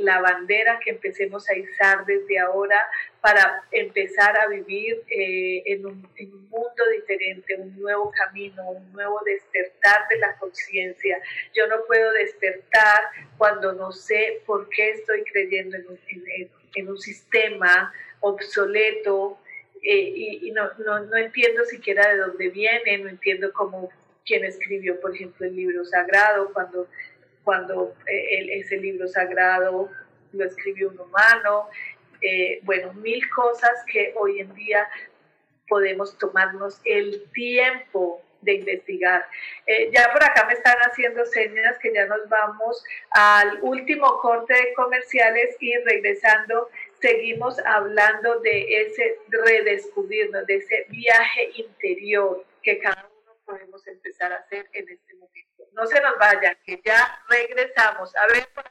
la 0.00 0.20
bandera 0.20 0.80
que 0.82 0.90
empecemos 0.90 1.48
a 1.48 1.54
izar 1.54 2.04
desde 2.04 2.38
ahora 2.38 2.82
para 3.26 3.64
empezar 3.72 4.38
a 4.38 4.46
vivir 4.46 5.02
eh, 5.10 5.60
en, 5.66 5.84
un, 5.84 6.08
en, 6.14 6.32
un, 6.32 6.48
mundo 6.48 6.84
diferente, 6.94 7.56
un 7.56 7.76
nuevo 7.76 8.12
camino, 8.12 8.70
un 8.70 8.92
nuevo 8.92 9.20
despertar 9.26 10.06
de 10.08 10.18
la 10.18 10.36
conciencia. 10.38 11.20
Yo 11.52 11.66
no 11.66 11.84
puedo 11.88 12.12
despertar 12.12 13.02
cuando 13.36 13.72
no 13.72 13.90
sé 13.90 14.42
por 14.46 14.68
qué 14.68 14.90
estoy 14.90 15.24
creyendo 15.24 15.76
en 15.76 15.88
un, 15.88 15.98
en, 16.06 16.48
en 16.76 16.88
un 16.88 16.98
sistema 16.98 17.92
obsoleto, 18.20 19.40
y, 19.82 20.46
y 20.48 20.52
no, 20.52 20.70
no, 20.78 21.00
no, 21.00 21.16
entiendo 21.16 21.64
siquiera 21.64 22.08
de 22.08 22.18
dónde 22.18 22.48
viene, 22.50 22.98
no 22.98 23.08
entiendo 23.08 23.52
cómo 23.52 23.90
quien 24.24 24.44
escribió, 24.44 25.00
por 25.00 25.12
ejemplo, 25.16 25.48
el 25.48 25.56
libro 25.56 25.84
sagrado, 25.84 26.52
cuando, 26.52 26.86
cuando 27.42 27.92
eh, 28.06 28.60
ese 28.60 28.76
libro 28.76 29.08
sagrado 29.08 29.90
lo 30.32 30.44
escribió 30.44 30.90
un 30.90 31.00
humano, 31.00 31.68
eh, 32.20 32.60
bueno, 32.62 32.92
mil 32.94 33.20
cosas 33.30 33.72
que 33.90 34.14
hoy 34.16 34.40
en 34.40 34.54
día 34.54 34.88
podemos 35.68 36.16
tomarnos 36.18 36.80
el 36.84 37.24
tiempo 37.32 38.22
de 38.42 38.54
investigar. 38.54 39.26
Eh, 39.66 39.90
ya 39.92 40.12
por 40.12 40.22
acá 40.22 40.46
me 40.46 40.52
están 40.52 40.76
haciendo 40.78 41.24
señas 41.26 41.78
que 41.80 41.92
ya 41.92 42.06
nos 42.06 42.28
vamos 42.28 42.84
al 43.10 43.58
último 43.62 44.18
corte 44.20 44.54
de 44.54 44.74
comerciales 44.74 45.56
y 45.60 45.76
regresando 45.78 46.68
seguimos 47.00 47.58
hablando 47.60 48.40
de 48.40 48.82
ese 48.82 49.18
redescubrirnos, 49.28 50.46
de 50.46 50.56
ese 50.56 50.86
viaje 50.88 51.50
interior 51.56 52.44
que 52.62 52.78
cada 52.78 53.08
podemos 53.46 53.86
empezar 53.86 54.32
a 54.32 54.36
hacer 54.36 54.68
en 54.72 54.88
este 54.88 55.14
momento. 55.14 55.64
No 55.72 55.86
se 55.86 56.00
nos 56.00 56.18
vayan, 56.18 56.56
que 56.64 56.80
ya 56.84 57.18
regresamos. 57.28 58.14
A 58.16 58.26
ver, 58.26 58.48
por 58.54 58.64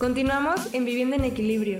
Continuamos 0.00 0.72
en 0.72 0.86
Vivienda 0.86 1.16
en 1.16 1.24
Equilibrio. 1.24 1.78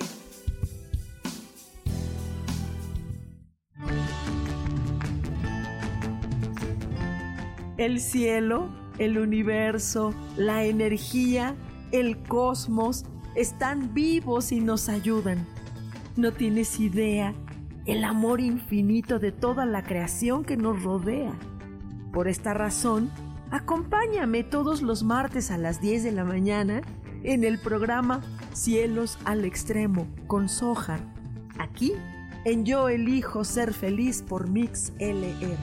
el 7.78 7.98
cielo, 7.98 8.68
el 8.98 9.16
universo, 9.16 10.12
la 10.36 10.64
energía, 10.64 11.54
el 11.92 12.18
cosmos 12.24 13.06
están 13.34 13.94
vivos 13.94 14.52
y 14.52 14.60
nos 14.60 14.90
ayudan. 14.90 15.46
No 16.14 16.32
tienes 16.32 16.78
idea 16.78 17.32
el 17.86 18.04
amor 18.04 18.42
infinito 18.42 19.18
de 19.18 19.32
toda 19.32 19.64
la 19.64 19.82
creación 19.82 20.44
que 20.44 20.58
nos 20.58 20.82
rodea. 20.82 21.32
Por 22.12 22.28
esta 22.28 22.52
razón, 22.52 23.10
acompáñame 23.50 24.44
todos 24.44 24.82
los 24.82 25.04
martes 25.04 25.50
a 25.50 25.56
las 25.56 25.80
10 25.80 26.04
de 26.04 26.12
la 26.12 26.24
mañana 26.24 26.82
en 27.22 27.44
el 27.44 27.58
programa 27.58 28.22
Cielos 28.52 29.18
al 29.24 29.44
Extremo 29.44 30.08
con 30.26 30.48
Soja. 30.48 31.00
Aquí 31.58 31.92
en 32.44 32.64
Yo 32.64 32.88
Elijo 32.88 33.44
Ser 33.44 33.74
Feliz 33.74 34.22
por 34.22 34.48
Mix 34.48 34.92
LR. 34.98 35.56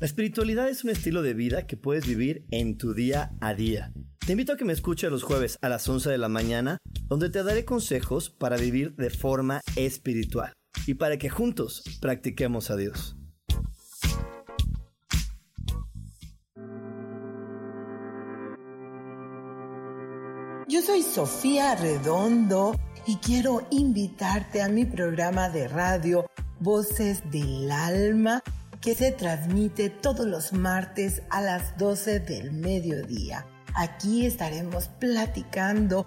La 0.00 0.06
espiritualidad 0.06 0.68
es 0.68 0.84
un 0.84 0.90
estilo 0.90 1.22
de 1.22 1.32
vida 1.32 1.66
que 1.66 1.78
puedes 1.78 2.06
vivir 2.06 2.44
en 2.50 2.76
tu 2.76 2.92
día 2.92 3.32
a 3.40 3.54
día. 3.54 3.92
Te 4.26 4.32
invito 4.32 4.52
a 4.52 4.56
que 4.58 4.66
me 4.66 4.74
escuches 4.74 5.10
los 5.10 5.22
jueves 5.22 5.58
a 5.62 5.70
las 5.70 5.88
11 5.88 6.10
de 6.10 6.18
la 6.18 6.28
mañana, 6.28 6.76
donde 7.08 7.30
te 7.30 7.42
daré 7.42 7.64
consejos 7.64 8.28
para 8.28 8.58
vivir 8.58 8.94
de 8.96 9.08
forma 9.08 9.62
espiritual 9.76 10.52
y 10.86 10.94
para 10.94 11.18
que 11.18 11.30
juntos 11.30 11.82
practiquemos 12.00 12.70
a 12.70 12.76
Dios. 12.76 13.16
Yo 20.66 20.82
soy 20.82 21.02
Sofía 21.02 21.74
Redondo 21.76 22.74
y 23.06 23.16
quiero 23.16 23.66
invitarte 23.70 24.62
a 24.62 24.68
mi 24.68 24.84
programa 24.84 25.48
de 25.50 25.68
radio 25.68 26.26
Voces 26.58 27.22
del 27.30 27.70
Alma 27.70 28.42
que 28.80 28.94
se 28.94 29.12
transmite 29.12 29.90
todos 29.90 30.26
los 30.26 30.52
martes 30.52 31.22
a 31.30 31.40
las 31.40 31.76
12 31.78 32.20
del 32.20 32.52
mediodía. 32.52 33.46
Aquí 33.74 34.26
estaremos 34.26 34.88
platicando 34.88 36.06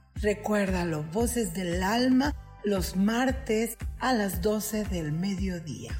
Recuérdalo, 0.21 1.03
Voces 1.11 1.55
del 1.55 1.81
Alma, 1.81 2.35
los 2.63 2.95
martes 2.95 3.75
a 3.99 4.13
las 4.13 4.43
12 4.43 4.83
del 4.83 5.11
mediodía. 5.11 5.99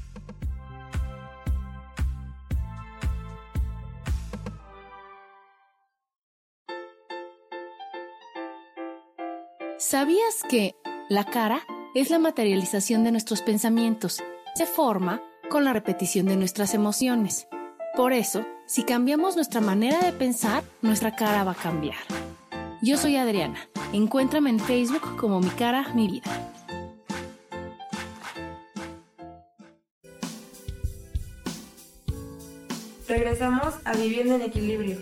¿Sabías 9.79 10.43
que 10.47 10.75
la 11.09 11.25
cara 11.25 11.63
es 11.95 12.11
la 12.11 12.19
materialización 12.19 13.03
de 13.03 13.11
nuestros 13.11 13.41
pensamientos? 13.41 14.21
Se 14.53 14.67
forma 14.67 15.19
con 15.49 15.63
la 15.63 15.73
repetición 15.73 16.27
de 16.27 16.35
nuestras 16.35 16.75
emociones. 16.75 17.47
Por 17.97 18.13
eso, 18.13 18.45
si 18.67 18.83
cambiamos 18.83 19.35
nuestra 19.35 19.61
manera 19.61 19.97
de 19.99 20.13
pensar, 20.13 20.63
nuestra 20.83 21.15
cara 21.15 21.43
va 21.43 21.53
a 21.53 21.55
cambiar. 21.55 21.97
Yo 22.83 22.97
soy 22.97 23.15
Adriana. 23.15 23.70
Encuéntrame 23.93 24.49
en 24.49 24.59
Facebook 24.59 25.17
como 25.17 25.41
Mi 25.41 25.49
Cara, 25.49 25.85
Mi 25.93 26.07
Vida. 26.07 26.51
Regresamos 33.05 33.75
a 33.83 33.91
Viviendo 33.93 34.35
en 34.35 34.43
Equilibrio. 34.43 34.97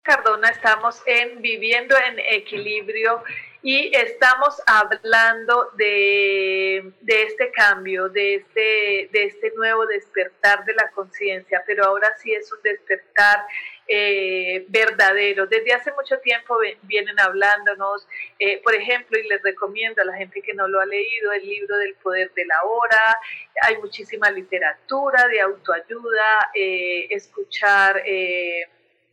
Cardona, 0.00 0.48
estamos 0.48 1.02
en 1.04 1.42
Viviendo 1.42 1.94
en 1.94 2.18
Equilibrio 2.20 3.22
y 3.62 3.94
estamos 3.94 4.62
hablando 4.66 5.70
de, 5.76 6.92
este 7.06 7.50
cambio, 7.52 8.08
de 8.08 8.36
este, 8.36 9.10
de 9.12 9.24
este 9.24 9.52
nuevo 9.54 9.86
despertar 9.86 10.64
de 10.64 10.72
la 10.74 10.90
conciencia, 10.92 11.62
pero 11.66 11.84
ahora 11.84 12.10
sí 12.16 12.32
es 12.32 12.50
un 12.50 12.62
despertar 12.62 13.44
eh, 13.86 14.64
verdadero. 14.68 15.46
Desde 15.46 15.74
hace 15.74 15.92
mucho 15.92 16.18
tiempo 16.20 16.56
vienen 16.82 17.20
hablándonos, 17.20 18.08
eh, 18.38 18.62
por 18.62 18.74
ejemplo, 18.74 19.18
y 19.18 19.28
les 19.28 19.42
recomiendo 19.42 20.00
a 20.00 20.06
la 20.06 20.16
gente 20.16 20.40
que 20.40 20.54
no 20.54 20.66
lo 20.66 20.80
ha 20.80 20.86
leído, 20.86 21.32
el 21.32 21.46
libro 21.46 21.76
del 21.76 21.94
poder 21.96 22.32
de 22.32 22.46
la 22.46 22.62
hora, 22.62 23.18
hay 23.62 23.76
muchísima 23.76 24.30
literatura 24.30 25.28
de 25.28 25.40
autoayuda, 25.40 26.50
eh, 26.54 27.08
escuchar 27.10 28.02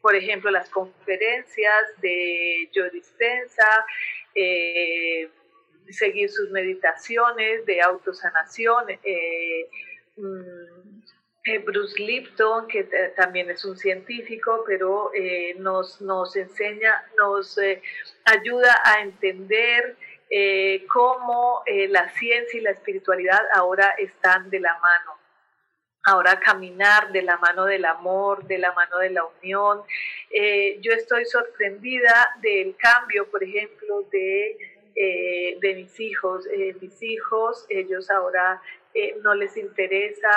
por 0.02 0.16
ejemplo, 0.16 0.50
las 0.52 0.70
conferencias 0.70 1.84
de 2.02 2.70
Joe 2.74 2.90
Dispensa, 2.92 3.68
eh, 4.40 5.32
seguir 5.90 6.30
sus 6.30 6.52
meditaciones 6.52 7.66
de 7.66 7.82
autosanación. 7.82 8.86
Eh, 9.04 9.68
mm, 10.16 11.02
eh, 11.46 11.60
Bruce 11.60 12.00
Lipton, 12.00 12.68
que 12.68 12.84
también 13.16 13.50
es 13.50 13.66
un 13.66 13.78
científico, 13.78 14.64
pero 14.68 15.12
nos, 15.60 16.02
nos 16.02 16.36
enseña, 16.36 17.04
nos 17.18 17.58
ayuda 18.26 18.82
a 18.84 19.02
entender 19.02 19.96
cómo 20.90 21.64
la 21.88 22.10
ciencia 22.10 22.60
y 22.60 22.64
la 22.64 22.72
espiritualidad 22.72 23.40
ahora 23.54 23.96
están 23.98 24.50
de 24.50 24.60
la 24.60 24.78
mano 24.80 25.17
ahora 26.08 26.40
caminar 26.40 27.12
de 27.12 27.22
la 27.22 27.38
mano 27.38 27.66
del 27.66 27.84
amor, 27.84 28.48
de 28.48 28.58
la 28.58 28.72
mano 28.72 28.98
de 29.00 29.10
la 29.10 29.26
unión. 29.26 29.82
Eh, 30.32 30.78
yo 30.80 30.94
estoy 30.94 31.26
sorprendida 31.26 32.34
del 32.42 32.78
cambio, 32.78 33.30
por 33.30 33.44
ejemplo, 33.44 34.04
de, 34.10 34.58
eh, 34.96 35.58
de 35.60 35.76
mis 35.76 36.00
hijos. 36.00 36.48
Eh, 36.48 36.78
mis 36.80 37.04
hijos, 37.04 37.66
ellos 37.70 38.10
ahora 38.10 38.62
no 39.22 39.36
les 39.36 39.56
interesa 39.58 40.32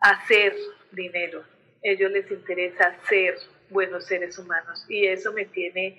hacer 0.00 0.52
dinero, 0.90 1.44
ellos 1.80 2.10
les 2.10 2.28
interesa 2.28 2.96
ser 3.08 3.36
buenos 3.70 4.04
seres 4.06 4.36
humanos 4.36 4.84
y 4.88 5.06
eso 5.06 5.32
me 5.32 5.44
tiene 5.44 5.96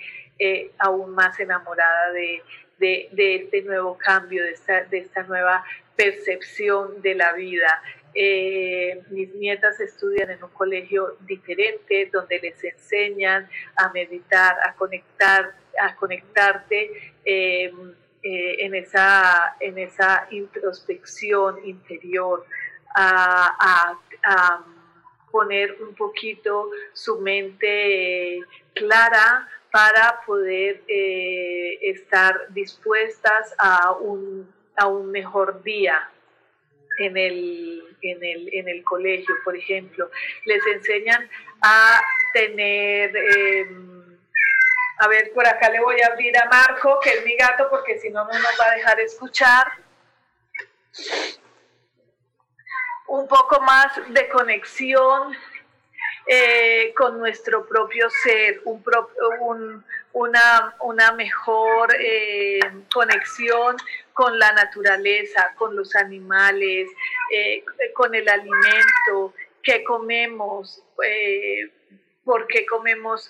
aún 0.80 1.12
más 1.12 1.40
enamorada 1.40 2.12
de, 2.12 2.42
de, 2.80 3.36
este 3.36 3.62
nuevo 3.62 3.98
cambio, 3.98 4.44
de 4.44 4.52
esta, 4.52 4.84
de 4.84 4.98
esta 4.98 5.24
nueva 5.24 5.64
percepción 5.98 7.02
de 7.02 7.16
la 7.16 7.34
vida. 7.34 7.82
Eh, 8.14 9.02
mis 9.10 9.34
nietas 9.36 9.80
estudian 9.80 10.30
en 10.30 10.44
un 10.44 10.50
colegio 10.52 11.18
diferente 11.22 12.10
donde 12.12 12.40
les 12.40 12.64
enseñan 12.64 13.50
a 13.76 13.90
meditar, 13.92 14.56
a 14.66 14.74
conectar, 14.76 15.54
a 15.80 15.96
conectarte 15.96 17.14
eh, 17.26 17.74
eh, 18.24 18.56
en, 18.60 18.76
esa, 18.76 19.56
en 19.60 19.78
esa 19.78 20.28
introspección 20.32 21.66
interior, 21.66 22.46
a, 22.96 23.96
a 24.24 24.66
poner 25.30 25.78
un 25.82 25.94
poquito 25.94 26.72
su 26.94 27.20
mente 27.20 28.40
clara 28.74 29.48
para 29.72 30.22
poder 30.26 30.82
estar 30.88 32.52
dispuestas 32.54 33.54
a 33.60 33.92
un 33.92 34.57
a 34.78 34.88
un 34.88 35.12
mejor 35.12 35.64
día 35.64 36.10
en 37.00 37.18
el, 37.18 37.84
en 38.02 38.24
el, 38.24 38.50
en 38.54 38.68
el 38.70 38.84
colegio, 38.84 39.36
por 39.44 39.56
ejemplo. 39.56 40.10
Les 40.46 40.66
enseñan 40.68 41.30
a 41.62 42.02
tener... 42.34 43.16
Em, 43.16 43.98
a 45.00 45.08
ver, 45.08 45.32
por 45.34 45.46
acá 45.46 45.70
le 45.70 45.80
voy 45.80 46.02
a 46.02 46.08
abrir 46.08 46.36
a 46.38 46.46
Marco, 46.46 47.00
que 47.04 47.12
es 47.12 47.26
mi 47.26 47.36
gato, 47.36 47.70
porque 47.70 48.00
si 48.00 48.10
no, 48.10 48.26
no 48.26 48.34
nos 48.34 48.60
va 48.60 48.72
a 48.72 48.76
dejar 48.76 49.00
escuchar. 49.00 49.72
Un 53.08 53.28
poco 53.28 53.62
más 53.62 53.92
de 54.12 54.28
conexión 54.28 55.38
eh, 56.26 56.94
con 56.98 57.20
nuestro 57.20 57.66
propio 57.68 58.10
ser, 58.10 58.62
un, 58.66 58.84
un, 59.40 59.86
una, 60.18 60.76
una 60.82 61.12
mejor 61.12 61.96
eh, 62.00 62.60
conexión 62.92 63.78
con 64.14 64.40
la 64.40 64.52
naturaleza, 64.52 65.54
con 65.56 65.76
los 65.76 65.96
animales, 65.96 66.90
eh, 67.32 67.64
con 67.94 68.16
el 68.16 68.28
alimento 68.28 69.36
que 69.62 69.84
comemos, 69.84 70.84
eh, 71.06 71.72
por 72.24 72.48
qué 72.48 72.66
comemos 72.66 73.30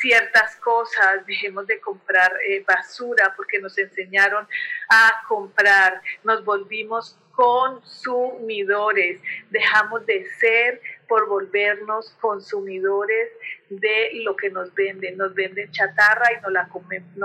ciertas 0.00 0.54
cosas, 0.56 1.26
dejemos 1.26 1.66
de 1.66 1.80
comprar 1.80 2.32
basura 2.64 3.32
porque 3.36 3.58
nos 3.58 3.76
enseñaron 3.76 4.46
a 4.88 5.24
comprar, 5.26 6.00
nos 6.22 6.44
volvimos 6.44 7.18
consumidores, 7.34 9.20
dejamos 9.50 10.06
de 10.06 10.24
ser 10.38 10.80
por 11.08 11.26
volvernos 11.28 12.10
consumidores 12.20 13.30
de 13.68 14.10
lo 14.24 14.36
que 14.36 14.50
nos 14.50 14.74
venden. 14.74 15.16
Nos 15.16 15.34
venden 15.34 15.70
chatarra 15.72 16.32
y 16.32 16.42
no 16.42 16.50
la, 16.50 16.68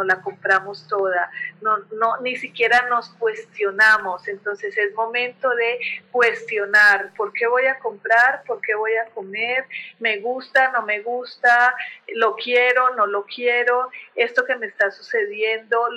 la 0.04 0.22
compramos 0.22 0.88
toda. 0.88 1.32
No, 1.62 1.78
no, 1.92 2.20
ni 2.22 2.36
siquiera 2.36 2.88
nos 2.90 3.10
cuestionamos. 3.10 4.28
Entonces 4.28 4.78
es 4.78 4.94
momento 4.94 5.50
de 5.56 5.80
cuestionar 6.12 7.12
por 7.16 7.34
qué 7.34 7.48
voy 7.48 7.66
a 7.66 7.80
comprar, 7.80 8.44
por 8.46 8.62
qué 8.62 8.76
voy 8.76 8.96
a 8.96 9.06
comer, 9.12 9.66
me 10.00 10.20
gusta, 10.20 10.72
no 10.72 10.84
me 10.84 11.02
gusta, 11.02 11.76
lo 12.16 12.36
quiero, 12.36 12.96
no 12.96 13.08
lo 13.08 13.26
quiero, 13.26 13.90
esto 14.16 14.46
que 14.46 14.56
me 14.56 14.68
está 14.68 14.92
sucediendo, 14.92 15.88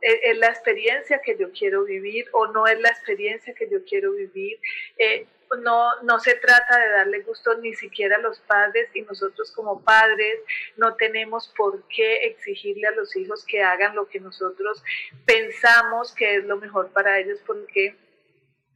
e, 0.00 0.30
es 0.30 0.38
la 0.38 0.48
experiencia 0.48 1.20
que 1.20 1.36
yo 1.36 1.50
quiero 1.52 1.84
vivir 1.84 2.26
o 2.32 2.46
no 2.48 2.66
es 2.66 2.78
la 2.80 2.88
experiencia 2.88 3.54
que 3.54 3.68
yo 3.68 3.84
quiero 3.84 4.12
vivir. 4.12 4.58
Eh, 4.98 5.26
no, 5.62 6.02
no 6.02 6.18
se 6.18 6.34
trata 6.34 6.78
de 6.78 6.88
darle 6.90 7.20
gusto 7.20 7.56
ni 7.58 7.74
siquiera 7.74 8.16
a 8.16 8.20
los 8.20 8.40
padres 8.40 8.88
y 8.94 9.02
nosotros 9.02 9.52
como 9.52 9.75
padres 9.82 10.40
no 10.76 10.94
tenemos 10.96 11.52
por 11.56 11.82
qué 11.88 12.26
exigirle 12.26 12.86
a 12.88 12.92
los 12.92 13.14
hijos 13.16 13.44
que 13.44 13.62
hagan 13.62 13.94
lo 13.94 14.08
que 14.08 14.20
nosotros 14.20 14.82
pensamos 15.24 16.14
que 16.14 16.36
es 16.36 16.44
lo 16.44 16.56
mejor 16.56 16.90
para 16.92 17.18
ellos 17.18 17.40
porque 17.46 17.96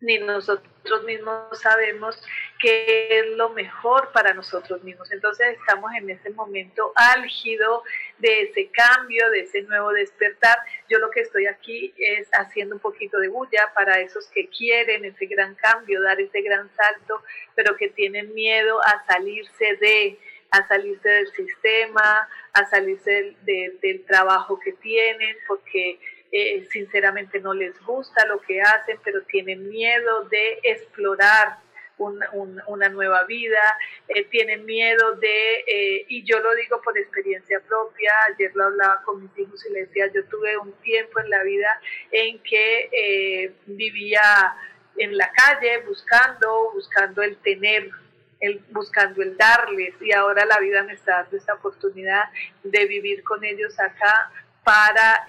ni 0.01 0.19
nosotros 0.19 1.05
mismos 1.05 1.61
sabemos 1.61 2.21
qué 2.59 3.19
es 3.19 3.27
lo 3.37 3.51
mejor 3.51 4.11
para 4.13 4.33
nosotros 4.33 4.83
mismos. 4.83 5.13
Entonces 5.13 5.59
estamos 5.59 5.93
en 5.95 6.09
ese 6.09 6.31
momento 6.31 6.93
álgido 6.95 7.85
de 8.19 8.43
ese 8.43 8.71
cambio, 8.71 9.29
de 9.31 9.41
ese 9.41 9.63
nuevo 9.63 9.93
despertar. 9.93 10.59
Yo 10.89 10.99
lo 10.99 11.11
que 11.11 11.21
estoy 11.21 11.47
aquí 11.47 11.93
es 11.99 12.29
haciendo 12.33 12.77
un 12.77 12.81
poquito 12.81 13.19
de 13.19 13.29
bulla 13.29 13.73
para 13.75 14.01
esos 14.01 14.27
que 14.29 14.49
quieren 14.49 15.05
ese 15.05 15.27
gran 15.27 15.55
cambio, 15.55 16.03
dar 16.03 16.21
ese 16.21 16.41
gran 16.41 16.71
salto, 16.75 17.23
pero 17.55 17.77
que 17.77 17.91
tienen 17.91 18.33
miedo 18.35 18.81
a 18.83 19.05
salirse 19.07 19.77
de 19.77 20.19
a 20.51 20.67
salirse 20.67 21.09
del 21.09 21.33
sistema, 21.33 22.29
a 22.53 22.67
salirse 22.69 23.37
del 23.45 24.05
trabajo 24.05 24.59
que 24.59 24.73
tienen, 24.73 25.37
porque 25.47 26.01
eh, 26.33 26.67
sinceramente 26.71 27.41
no 27.41 27.55
les 27.55 27.81
gusta 27.81 28.27
lo 28.27 28.41
que 28.41 28.61
hacen, 28.61 28.99
pero 29.03 29.23
tienen 29.23 29.69
miedo 29.69 30.25
de 30.25 30.61
explorar 30.63 31.59
una 31.99 32.89
nueva 32.89 33.25
vida, 33.25 33.61
eh, 34.09 34.25
tienen 34.25 34.65
miedo 34.65 35.17
de, 35.17 35.59
eh, 35.67 36.07
y 36.09 36.25
yo 36.25 36.39
lo 36.41 36.55
digo 36.55 36.81
por 36.81 36.97
experiencia 36.97 37.61
propia, 37.61 38.11
ayer 38.29 38.51
lo 38.55 38.65
hablaba 38.65 39.03
con 39.05 39.23
mis 39.23 39.39
hijos 39.39 39.67
y 39.67 39.73
les 39.75 39.89
decía, 39.89 40.11
yo 40.15 40.25
tuve 40.25 40.57
un 40.57 40.73
tiempo 40.81 41.21
en 41.21 41.29
la 41.29 41.43
vida 41.43 41.79
en 42.11 42.39
que 42.39 43.53
vivía 43.67 44.57
en 44.97 45.17
la 45.17 45.31
calle 45.31 45.83
buscando, 45.87 46.73
buscando 46.73 47.23
el 47.23 47.37
tener, 47.39 47.91
el, 48.41 48.63
buscando 48.71 49.23
el 49.23 49.37
darles, 49.37 49.95
y 50.01 50.13
ahora 50.13 50.45
la 50.45 50.59
vida 50.59 50.83
me 50.83 50.95
está 50.95 51.23
dando 51.23 51.37
esta 51.37 51.55
oportunidad 51.55 52.25
de 52.65 52.87
vivir 52.87 53.23
con 53.23 53.45
ellos 53.45 53.79
acá 53.79 54.33
para 54.65 55.25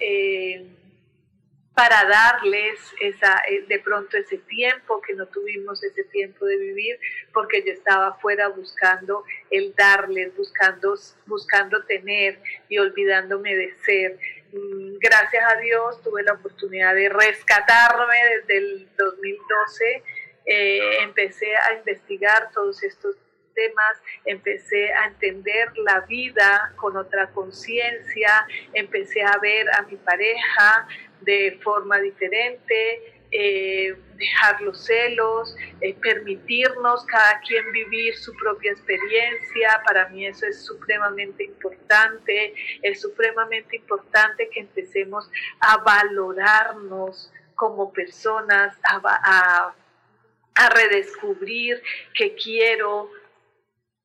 para 1.74 2.04
darles 2.04 2.78
esa, 3.00 3.42
eh, 3.48 3.64
de 3.66 3.78
pronto 3.78 4.16
ese 4.16 4.38
tiempo 4.38 5.00
que 5.00 5.14
no 5.14 5.26
tuvimos 5.26 5.82
ese 5.82 6.04
tiempo 6.04 6.44
de 6.44 6.56
vivir 6.56 6.98
porque 7.32 7.62
yo 7.64 7.72
estaba 7.72 8.08
afuera 8.08 8.48
buscando 8.48 9.24
el 9.50 9.74
darles, 9.74 10.36
buscando, 10.36 10.94
buscando 11.26 11.82
tener 11.84 12.38
y 12.68 12.78
olvidándome 12.78 13.56
de 13.56 13.74
ser. 13.84 14.18
Mm, 14.52 14.98
gracias 14.98 15.44
a 15.50 15.56
Dios 15.60 16.02
tuve 16.02 16.22
la 16.22 16.34
oportunidad 16.34 16.94
de 16.94 17.08
rescatarme 17.08 18.16
desde 18.36 18.58
el 18.58 18.88
2012. 18.98 20.02
Eh, 20.46 21.02
empecé 21.02 21.54
a 21.56 21.74
investigar 21.74 22.50
todos 22.52 22.82
estos 22.82 23.16
temas, 23.54 24.02
empecé 24.24 24.92
a 24.92 25.06
entender 25.06 25.76
la 25.78 26.00
vida 26.00 26.72
con 26.76 26.96
otra 26.96 27.30
conciencia, 27.30 28.46
empecé 28.72 29.22
a 29.22 29.38
ver 29.38 29.66
a 29.74 29.82
mi 29.82 29.96
pareja 29.96 30.86
de 31.20 31.58
forma 31.62 31.98
diferente, 32.00 33.20
eh, 33.34 33.96
dejar 34.16 34.60
los 34.60 34.84
celos, 34.84 35.56
eh, 35.80 35.94
permitirnos 36.02 37.04
cada 37.06 37.40
quien 37.40 37.72
vivir 37.72 38.14
su 38.16 38.34
propia 38.36 38.72
experiencia. 38.72 39.82
Para 39.86 40.08
mí 40.10 40.26
eso 40.26 40.46
es 40.46 40.64
supremamente 40.64 41.44
importante. 41.44 42.54
Es 42.82 43.00
supremamente 43.00 43.76
importante 43.76 44.50
que 44.50 44.60
empecemos 44.60 45.30
a 45.60 45.78
valorarnos 45.78 47.32
como 47.54 47.90
personas, 47.92 48.76
a, 48.84 49.74
redescubrir 50.54 51.82
que 52.14 52.34
quiero, 52.34 53.10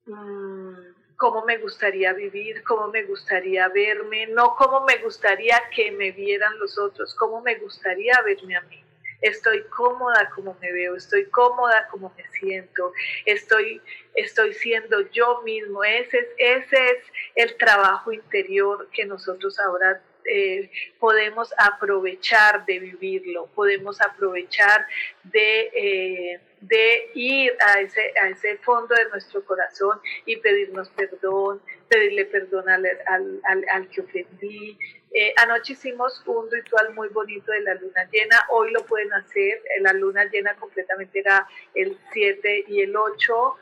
Mm, 0.07 0.93
cómo 1.17 1.43
me 1.43 1.57
gustaría 1.57 2.13
vivir, 2.13 2.63
cómo 2.63 2.87
me 2.87 3.03
gustaría 3.03 3.67
verme, 3.67 4.27
no 4.27 4.55
cómo 4.55 4.85
me 4.85 4.97
gustaría 4.99 5.61
que 5.75 5.91
me 5.91 6.11
vieran 6.11 6.57
los 6.59 6.77
otros, 6.77 7.13
cómo 7.15 7.41
me 7.41 7.55
gustaría 7.55 8.21
verme 8.21 8.55
a 8.55 8.61
mí. 8.61 8.81
Estoy 9.19 9.63
cómoda 9.63 10.29
como 10.33 10.55
me 10.61 10.71
veo, 10.71 10.95
estoy 10.95 11.25
cómoda 11.25 11.87
como 11.89 12.13
me 12.15 12.23
siento, 12.39 12.93
estoy, 13.25 13.81
estoy 14.13 14.53
siendo 14.53 15.01
yo 15.11 15.41
mismo. 15.41 15.83
Ese 15.83 16.19
es, 16.19 16.27
ese 16.37 16.91
es 16.91 17.03
el 17.35 17.57
trabajo 17.57 18.13
interior 18.13 18.87
que 18.93 19.05
nosotros 19.05 19.59
ahora 19.59 20.01
eh, 20.27 20.69
podemos 20.99 21.53
aprovechar 21.57 22.65
de 22.65 22.79
vivirlo, 22.79 23.47
podemos 23.55 24.01
aprovechar 24.01 24.85
de, 25.23 25.71
eh, 25.73 26.39
de 26.61 27.11
ir 27.13 27.53
a 27.59 27.79
ese, 27.79 28.13
a 28.21 28.29
ese 28.29 28.57
fondo 28.57 28.93
de 28.93 29.09
nuestro 29.09 29.43
corazón 29.45 29.99
y 30.25 30.37
pedirnos 30.37 30.89
perdón, 30.89 31.61
pedirle 31.87 32.25
perdón 32.25 32.67
al, 32.69 32.85
al, 33.07 33.65
al, 33.69 33.89
que 33.89 34.01
ofendí. 34.01 34.77
Eh, 35.13 35.33
anoche 35.37 35.73
hicimos 35.73 36.21
un 36.25 36.51
ritual 36.51 36.93
muy 36.93 37.07
bonito 37.09 37.51
de 37.51 37.61
la 37.61 37.75
luna 37.75 38.09
llena, 38.11 38.45
hoy 38.51 38.71
lo 38.71 38.85
pueden 38.85 39.13
hacer, 39.13 39.61
la 39.79 39.93
luna 39.93 40.25
llena 40.25 40.55
completamente 40.55 41.19
era 41.19 41.47
el 41.73 41.97
7 42.11 42.65
y 42.67 42.81
el 42.81 42.95
8. 42.95 43.55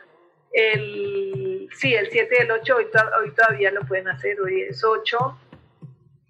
El, 0.51 1.69
sí, 1.75 1.93
el 1.93 2.09
7 2.09 2.35
y 2.39 2.41
el 2.41 2.51
8, 2.51 2.75
hoy, 2.75 2.87
hoy 3.19 3.31
todavía 3.35 3.71
lo 3.71 3.81
pueden 3.81 4.07
hacer, 4.07 4.39
hoy 4.39 4.61
es 4.61 4.83
8 4.83 5.37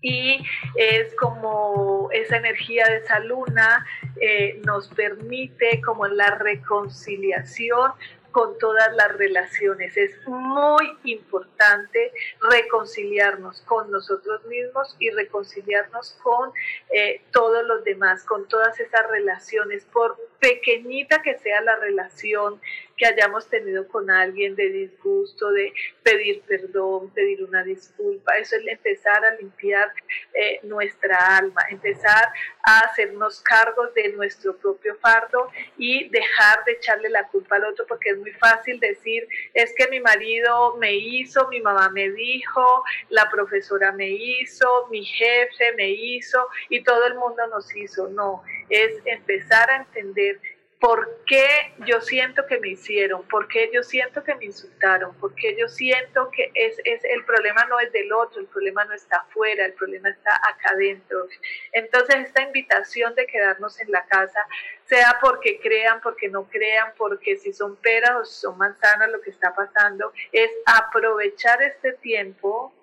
y 0.05 0.37
es 0.75 1.15
como 1.15 2.09
esa 2.11 2.37
energía 2.37 2.85
de 2.87 2.97
esa 2.97 3.17
luna 3.21 3.83
eh, 4.21 4.61
nos 4.63 4.87
permite 4.89 5.81
como 5.81 6.05
la 6.05 6.29
reconciliación 6.35 7.91
con 8.29 8.55
todas 8.59 8.93
las 8.93 9.17
relaciones. 9.17 9.97
Es 9.97 10.11
muy 10.27 10.95
importante 11.05 12.11
reconciliarnos 12.51 13.61
con 13.61 13.89
nosotros 13.89 14.45
mismos 14.45 14.95
y 14.99 15.09
reconciliarnos 15.09 16.15
con 16.21 16.51
eh, 16.91 17.21
todos 17.31 17.65
los 17.65 17.83
demás, 17.83 18.25
con 18.25 18.47
todas 18.47 18.79
esas 18.79 19.09
relaciones, 19.09 19.85
por 19.85 20.17
pequeñita 20.39 21.23
que 21.23 21.39
sea 21.39 21.61
la 21.61 21.77
relación 21.77 22.61
que 22.97 23.05
hayamos 23.05 23.47
tenido 23.49 23.87
con 23.87 24.09
alguien 24.09 24.55
de 24.55 24.69
disgusto, 24.69 25.51
de 25.51 25.73
pedir 26.03 26.41
perdón, 26.43 27.11
pedir 27.11 27.43
una 27.43 27.63
disculpa. 27.63 28.33
Eso 28.37 28.55
es 28.55 28.67
empezar 28.67 29.25
a 29.25 29.35
limpiar 29.35 29.91
eh, 30.33 30.59
nuestra 30.63 31.17
alma, 31.37 31.61
empezar 31.69 32.31
a 32.63 32.79
hacernos 32.79 33.41
cargos 33.41 33.93
de 33.93 34.09
nuestro 34.09 34.55
propio 34.57 34.95
fardo 34.95 35.51
y 35.77 36.09
dejar 36.09 36.63
de 36.65 36.73
echarle 36.73 37.09
la 37.09 37.27
culpa 37.27 37.57
al 37.57 37.65
otro, 37.65 37.85
porque 37.87 38.11
es 38.11 38.17
muy 38.17 38.31
fácil 38.31 38.79
decir, 38.79 39.27
es 39.53 39.73
que 39.75 39.87
mi 39.89 39.99
marido 39.99 40.75
me 40.77 40.93
hizo, 40.93 41.47
mi 41.49 41.61
mamá 41.61 41.89
me 41.89 42.09
dijo, 42.11 42.83
la 43.09 43.29
profesora 43.29 43.91
me 43.91 44.09
hizo, 44.09 44.87
mi 44.89 45.03
jefe 45.03 45.73
me 45.75 45.89
hizo 45.89 46.47
y 46.69 46.83
todo 46.83 47.05
el 47.07 47.15
mundo 47.15 47.45
nos 47.47 47.75
hizo. 47.75 48.07
No, 48.09 48.43
es 48.69 48.93
empezar 49.05 49.69
a 49.69 49.77
entender 49.77 50.39
¿Por 50.79 51.23
qué 51.25 51.73
yo 51.85 52.01
siento 52.01 52.45
que 52.45 52.59
me 52.59 52.69
hicieron? 52.69 53.23
¿Por 53.27 53.47
qué 53.47 53.71
yo 53.73 53.81
siento 53.81 54.23
que 54.23 54.35
me 54.35 54.45
insultaron? 54.45 55.15
¿Por 55.15 55.33
qué 55.33 55.55
yo 55.57 55.69
siento 55.69 56.29
que 56.31 56.51
es, 56.53 56.77
es, 56.83 57.03
el 57.05 57.23
problema 57.23 57.65
no 57.65 57.79
es 57.79 57.91
del 57.91 58.11
otro, 58.11 58.41
el 58.41 58.47
problema 58.47 58.83
no 58.85 58.93
está 58.93 59.19
afuera, 59.19 59.65
el 59.65 59.73
problema 59.73 60.09
está 60.09 60.35
acá 60.35 60.71
adentro? 60.73 61.27
Entonces 61.71 62.15
esta 62.27 62.41
invitación 62.43 63.15
de 63.15 63.25
quedarnos 63.25 63.79
en 63.79 63.89
la 63.89 64.05
casa, 64.05 64.39
sea 64.85 65.17
porque 65.21 65.59
crean, 65.61 66.01
porque 66.01 66.27
no 66.27 66.47
crean, 66.49 66.93
porque 66.97 67.37
si 67.37 67.53
son 67.53 67.77
peras 67.77 68.11
o 68.15 68.25
si 68.25 68.41
son 68.41 68.57
manzanas, 68.57 69.09
lo 69.09 69.21
que 69.21 69.29
está 69.29 69.55
pasando 69.55 70.11
es 70.33 70.51
aprovechar 70.65 71.61
este 71.63 71.93
tiempo 71.93 72.73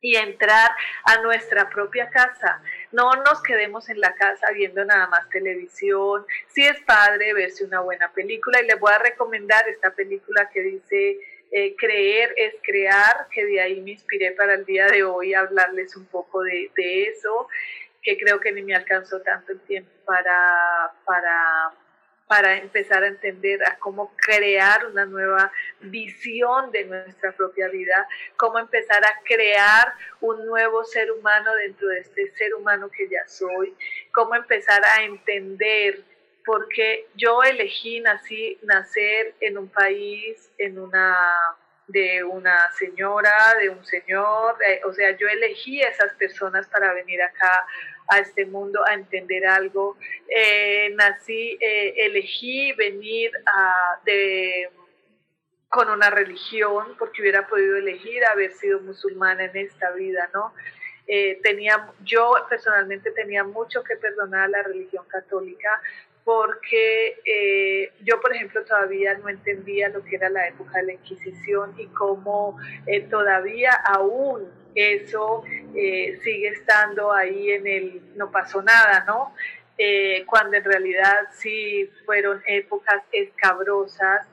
y 0.00 0.16
entrar 0.16 0.70
a 1.04 1.20
nuestra 1.22 1.68
propia 1.68 2.08
casa. 2.10 2.62
No 2.92 3.10
nos 3.24 3.42
quedemos 3.42 3.88
en 3.88 4.00
la 4.00 4.14
casa 4.14 4.50
viendo 4.52 4.84
nada 4.84 5.06
más 5.08 5.28
televisión. 5.30 6.24
Si 6.48 6.62
es 6.62 6.78
padre 6.80 7.34
verse 7.34 7.64
una 7.64 7.80
buena 7.80 8.12
película 8.12 8.60
y 8.60 8.66
les 8.66 8.78
voy 8.78 8.92
a 8.92 8.98
recomendar 8.98 9.68
esta 9.68 9.90
película 9.90 10.48
que 10.50 10.62
dice 10.62 11.18
eh, 11.52 11.76
Creer 11.76 12.34
es 12.36 12.54
crear, 12.62 13.28
que 13.30 13.44
de 13.44 13.60
ahí 13.60 13.80
me 13.80 13.92
inspiré 13.92 14.32
para 14.32 14.54
el 14.54 14.64
día 14.64 14.86
de 14.86 15.04
hoy 15.04 15.34
hablarles 15.34 15.96
un 15.96 16.06
poco 16.06 16.42
de, 16.42 16.70
de 16.76 17.04
eso, 17.04 17.48
que 18.02 18.18
creo 18.18 18.40
que 18.40 18.52
ni 18.52 18.62
me 18.62 18.74
alcanzó 18.74 19.20
tanto 19.22 19.52
el 19.52 19.60
tiempo 19.60 19.90
para, 20.04 20.92
para 21.04 21.72
para 22.26 22.56
empezar 22.56 23.04
a 23.04 23.08
entender 23.08 23.62
a 23.64 23.78
cómo 23.78 24.12
crear 24.16 24.86
una 24.86 25.06
nueva 25.06 25.52
visión 25.80 26.72
de 26.72 26.84
nuestra 26.84 27.32
propia 27.32 27.68
vida, 27.68 28.08
cómo 28.36 28.58
empezar 28.58 29.04
a 29.04 29.20
crear 29.24 29.92
un 30.20 30.44
nuevo 30.46 30.84
ser 30.84 31.10
humano 31.12 31.54
dentro 31.54 31.88
de 31.88 32.00
este 32.00 32.30
ser 32.32 32.54
humano 32.54 32.90
que 32.90 33.08
ya 33.08 33.26
soy, 33.26 33.74
cómo 34.12 34.34
empezar 34.34 34.84
a 34.84 35.04
entender 35.04 36.02
porque 36.44 37.08
yo 37.14 37.42
elegí 37.42 38.00
nacer 38.00 39.34
en 39.40 39.58
un 39.58 39.68
país, 39.68 40.50
en 40.58 40.78
una 40.78 41.16
de 41.88 42.24
una 42.24 42.72
señora, 42.72 43.54
de 43.60 43.68
un 43.68 43.84
señor, 43.84 44.56
o 44.84 44.92
sea, 44.92 45.16
yo 45.16 45.28
elegí 45.28 45.80
esas 45.80 46.12
personas 46.14 46.66
para 46.66 46.92
venir 46.92 47.22
acá 47.22 47.64
a 48.08 48.18
este 48.18 48.46
mundo 48.46 48.80
a 48.86 48.94
entender 48.94 49.46
algo. 49.46 49.96
Eh, 50.28 50.90
nací, 50.94 51.58
eh, 51.60 51.94
elegí 51.98 52.72
venir 52.72 53.30
a, 53.46 54.00
de, 54.04 54.70
con 55.68 55.90
una 55.90 56.10
religión 56.10 56.96
porque 56.98 57.22
hubiera 57.22 57.46
podido 57.46 57.76
elegir 57.76 58.24
haber 58.24 58.52
sido 58.52 58.80
musulmana 58.80 59.44
en 59.44 59.56
esta 59.56 59.90
vida, 59.92 60.30
¿no? 60.32 60.52
Eh, 61.08 61.38
tenía, 61.42 61.88
yo 62.04 62.34
personalmente 62.48 63.12
tenía 63.12 63.44
mucho 63.44 63.84
que 63.84 63.96
perdonar 63.96 64.46
a 64.46 64.48
la 64.48 64.62
religión 64.64 65.04
católica 65.06 65.80
porque 66.26 67.92
yo, 68.02 68.20
por 68.20 68.34
ejemplo, 68.34 68.64
todavía 68.64 69.14
no 69.14 69.28
entendía 69.28 69.88
lo 69.90 70.02
que 70.04 70.16
era 70.16 70.28
la 70.28 70.48
época 70.48 70.78
de 70.78 70.86
la 70.86 70.92
Inquisición 70.94 71.72
y 71.78 71.86
cómo 71.86 72.58
todavía 73.08 73.70
aún 73.72 74.50
eso 74.76 75.42
eh, 75.74 76.18
sigue 76.22 76.48
estando 76.48 77.12
ahí 77.12 77.50
en 77.50 77.66
el 77.66 78.16
no 78.16 78.30
pasó 78.30 78.62
nada, 78.62 79.04
¿no? 79.06 79.34
Eh, 79.78 80.24
cuando 80.26 80.56
en 80.56 80.64
realidad 80.64 81.28
sí 81.32 81.90
fueron 82.04 82.42
épocas 82.46 83.02
escabrosas 83.10 84.26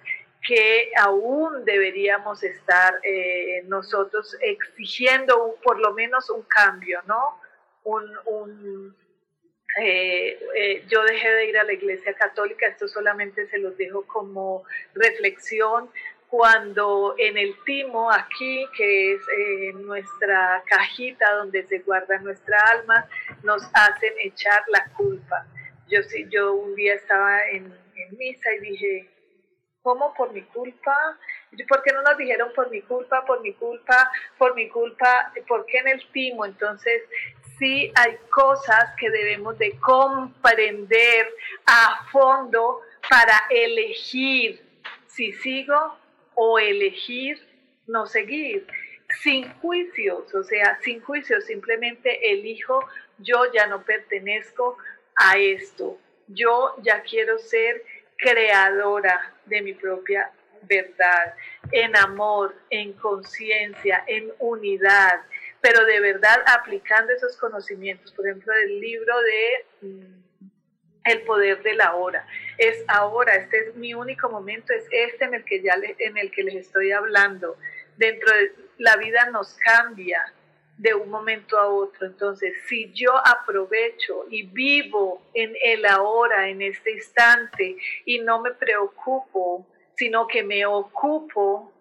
que 0.46 0.92
aún 0.98 1.64
deberíamos 1.64 2.44
estar 2.44 3.00
eh, 3.04 3.64
nosotros 3.68 4.38
exigiendo 4.42 5.58
por 5.64 5.80
lo 5.80 5.94
menos 5.94 6.30
un 6.30 6.44
cambio, 6.44 7.02
¿no? 7.08 7.40
Un, 7.86 8.96
yo 10.88 11.04
dejé 11.04 11.30
de 11.30 11.46
ir 11.50 11.58
a 11.58 11.64
la 11.64 11.74
iglesia 11.74 12.14
católica, 12.14 12.68
esto 12.68 12.88
solamente 12.88 13.48
se 13.48 13.58
los 13.58 13.76
dejo 13.78 14.06
como 14.06 14.64
reflexión 14.94 15.90
cuando 16.34 17.14
en 17.20 17.38
el 17.38 17.56
timo 17.64 18.12
aquí, 18.12 18.66
que 18.76 19.14
es 19.14 19.22
eh, 19.38 19.74
nuestra 19.76 20.64
cajita 20.66 21.32
donde 21.34 21.62
se 21.68 21.78
guarda 21.78 22.18
nuestra 22.22 22.58
alma, 22.72 23.08
nos 23.44 23.62
hacen 23.72 24.14
echar 24.24 24.64
la 24.70 24.84
culpa. 24.98 25.46
Yo, 25.88 26.00
yo 26.32 26.56
un 26.56 26.74
día 26.74 26.96
estaba 26.96 27.48
en, 27.50 27.72
misa 28.18 28.52
y 28.52 28.60
dije, 28.62 29.10
¿cómo 29.84 30.12
por 30.16 30.34
mi 30.34 30.42
culpa? 30.42 31.20
¿Por 31.70 31.84
qué 31.84 31.94
no 31.94 32.02
nos 32.02 32.18
dijeron 32.18 32.52
por 32.56 32.72
mi 32.72 32.82
culpa, 32.82 33.24
por 33.28 33.42
mi 33.42 33.54
culpa, 33.54 34.12
por 34.40 34.56
mi 34.56 34.70
culpa? 34.70 35.32
¿Por 35.48 35.68
qué 35.68 35.78
en 35.78 35.90
el 35.90 36.12
timo? 36.12 36.46
Entonces, 36.46 37.04
sí 37.64 37.94
hay 37.96 38.18
cosas 38.30 38.94
que 39.00 39.10
debemos 39.10 39.58
de 39.58 39.80
comprender 39.80 41.28
a 41.66 42.06
fondo 42.12 42.82
para 43.10 43.44
elegir 43.50 44.62
si 45.08 45.32
sigo 45.32 45.98
o 46.36 46.60
elegir 46.60 47.40
no 47.88 48.06
seguir, 48.06 48.68
sin 49.22 49.50
juicios, 49.62 50.34
o 50.36 50.44
sea, 50.44 50.78
sin 50.82 51.00
juicios, 51.02 51.46
simplemente 51.46 52.34
elijo, 52.34 52.80
yo 53.20 53.52
ya 53.54 53.68
no 53.68 53.84
pertenezco 53.84 54.78
a 55.16 55.38
esto, 55.38 55.98
yo 56.28 56.76
ya 56.82 57.02
quiero 57.04 57.38
ser 57.38 57.82
creadora 58.18 59.34
de 59.46 59.62
mi 59.62 59.74
propia 59.74 60.32
verdad, 60.64 61.34
en 61.72 61.96
amor, 61.96 62.56
en 62.70 62.94
conciencia, 62.94 64.04
en 64.08 64.32
unidad, 64.40 65.22
pero 65.64 65.86
de 65.86 66.02
verdad 66.02 66.44
aplicando 66.46 67.14
esos 67.14 67.38
conocimientos, 67.38 68.12
por 68.12 68.28
ejemplo, 68.28 68.54
del 68.54 68.82
libro 68.82 69.16
de 69.22 69.88
mm, 69.88 70.24
El 71.06 71.22
poder 71.22 71.64
de 71.64 71.74
la 71.74 71.96
hora. 71.96 72.28
Es 72.58 72.84
ahora, 72.90 73.36
este 73.36 73.60
es 73.60 73.76
mi 73.76 73.94
único 73.94 74.30
momento, 74.30 74.74
es 74.74 74.86
este 74.92 75.24
en 75.24 75.34
el 75.36 75.46
que 75.46 75.62
ya 75.62 75.76
en 76.00 76.18
el 76.18 76.32
que 76.32 76.44
les 76.44 76.56
estoy 76.56 76.92
hablando. 76.92 77.58
Dentro 77.96 78.30
de 78.36 78.52
la 78.78 78.98
vida 78.98 79.30
nos 79.32 79.54
cambia, 79.56 80.34
de 80.78 80.94
un 80.94 81.10
momento 81.10 81.58
a 81.58 81.68
otro. 81.68 82.08
Entonces, 82.08 82.54
si 82.68 82.92
yo 82.92 83.16
aprovecho 83.26 84.26
y 84.30 84.44
vivo 84.44 85.22
en 85.34 85.56
el 85.64 85.86
ahora, 85.86 86.50
en 86.50 86.62
este 86.62 86.92
instante, 86.92 87.78
y 88.06 88.20
no 88.20 88.42
me 88.42 88.52
preocupo, 88.52 89.66
sino 89.96 90.28
que 90.28 90.44
me 90.44 90.66
ocupo 90.66 91.72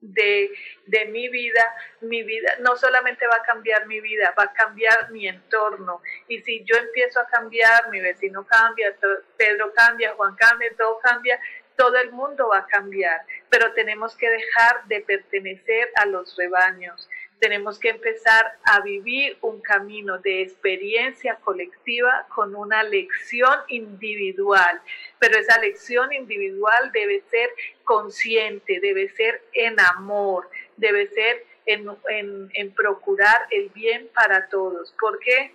de, 0.00 0.50
de, 0.86 1.06
mi 1.06 1.28
vida, 1.28 1.62
mi 2.00 2.22
vida 2.22 2.56
no 2.60 2.76
solamente 2.76 3.26
va 3.26 3.36
a 3.36 3.42
cambiar 3.42 3.86
mi 3.86 4.00
vida, 4.00 4.34
va 4.38 4.44
a 4.44 4.52
cambiar 4.52 5.10
mi 5.10 5.28
entorno. 5.28 6.02
Y 6.28 6.40
si 6.40 6.64
yo 6.64 6.76
empiezo 6.76 7.20
a 7.20 7.26
cambiar, 7.26 7.90
mi 7.90 8.00
vecino 8.00 8.46
cambia, 8.46 8.94
Pedro 9.36 9.72
cambia, 9.72 10.14
Juan 10.14 10.36
cambia, 10.36 10.70
todo 10.76 10.98
cambia, 11.00 11.40
todo 11.76 11.96
el 11.96 12.12
mundo 12.12 12.48
va 12.48 12.58
a 12.58 12.66
cambiar. 12.66 13.22
Pero 13.50 13.72
tenemos 13.72 14.16
que 14.16 14.30
dejar 14.30 14.84
de 14.86 15.00
pertenecer 15.00 15.90
a 15.96 16.06
los 16.06 16.36
rebaños 16.36 17.08
tenemos 17.38 17.78
que 17.78 17.90
empezar 17.90 18.58
a 18.64 18.80
vivir 18.80 19.38
un 19.42 19.60
camino 19.60 20.18
de 20.18 20.42
experiencia 20.42 21.36
colectiva 21.36 22.26
con 22.34 22.54
una 22.54 22.82
lección 22.82 23.54
individual, 23.68 24.80
pero 25.18 25.38
esa 25.38 25.58
lección 25.58 26.12
individual 26.12 26.90
debe 26.92 27.22
ser 27.30 27.50
consciente, 27.84 28.80
debe 28.80 29.08
ser 29.10 29.42
en 29.52 29.78
amor, 29.80 30.48
debe 30.76 31.06
ser 31.08 31.44
en, 31.66 32.74
procurar 32.74 33.46
el 33.50 33.68
bien 33.70 34.08
para 34.14 34.48
todos. 34.48 34.94
porque 34.98 35.52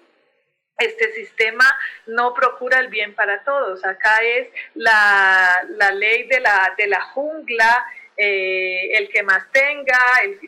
este 0.80 1.12
sistema 1.14 1.66
no 2.08 2.34
procura 2.34 2.80
el 2.80 2.88
bien 2.88 3.14
para 3.14 3.44
todos. 3.44 3.86
Acá 3.86 4.18
es 4.24 4.50
la, 4.74 5.64
la 5.70 5.92
ley 5.92 6.28
de 6.28 6.40
la, 6.40 6.74
de 6.76 6.88
la 6.88 7.02
jungla, 7.02 7.86
eh, 8.18 8.98
el 8.98 9.10
que 9.10 9.24
más 9.24 9.52
tenga, 9.52 10.00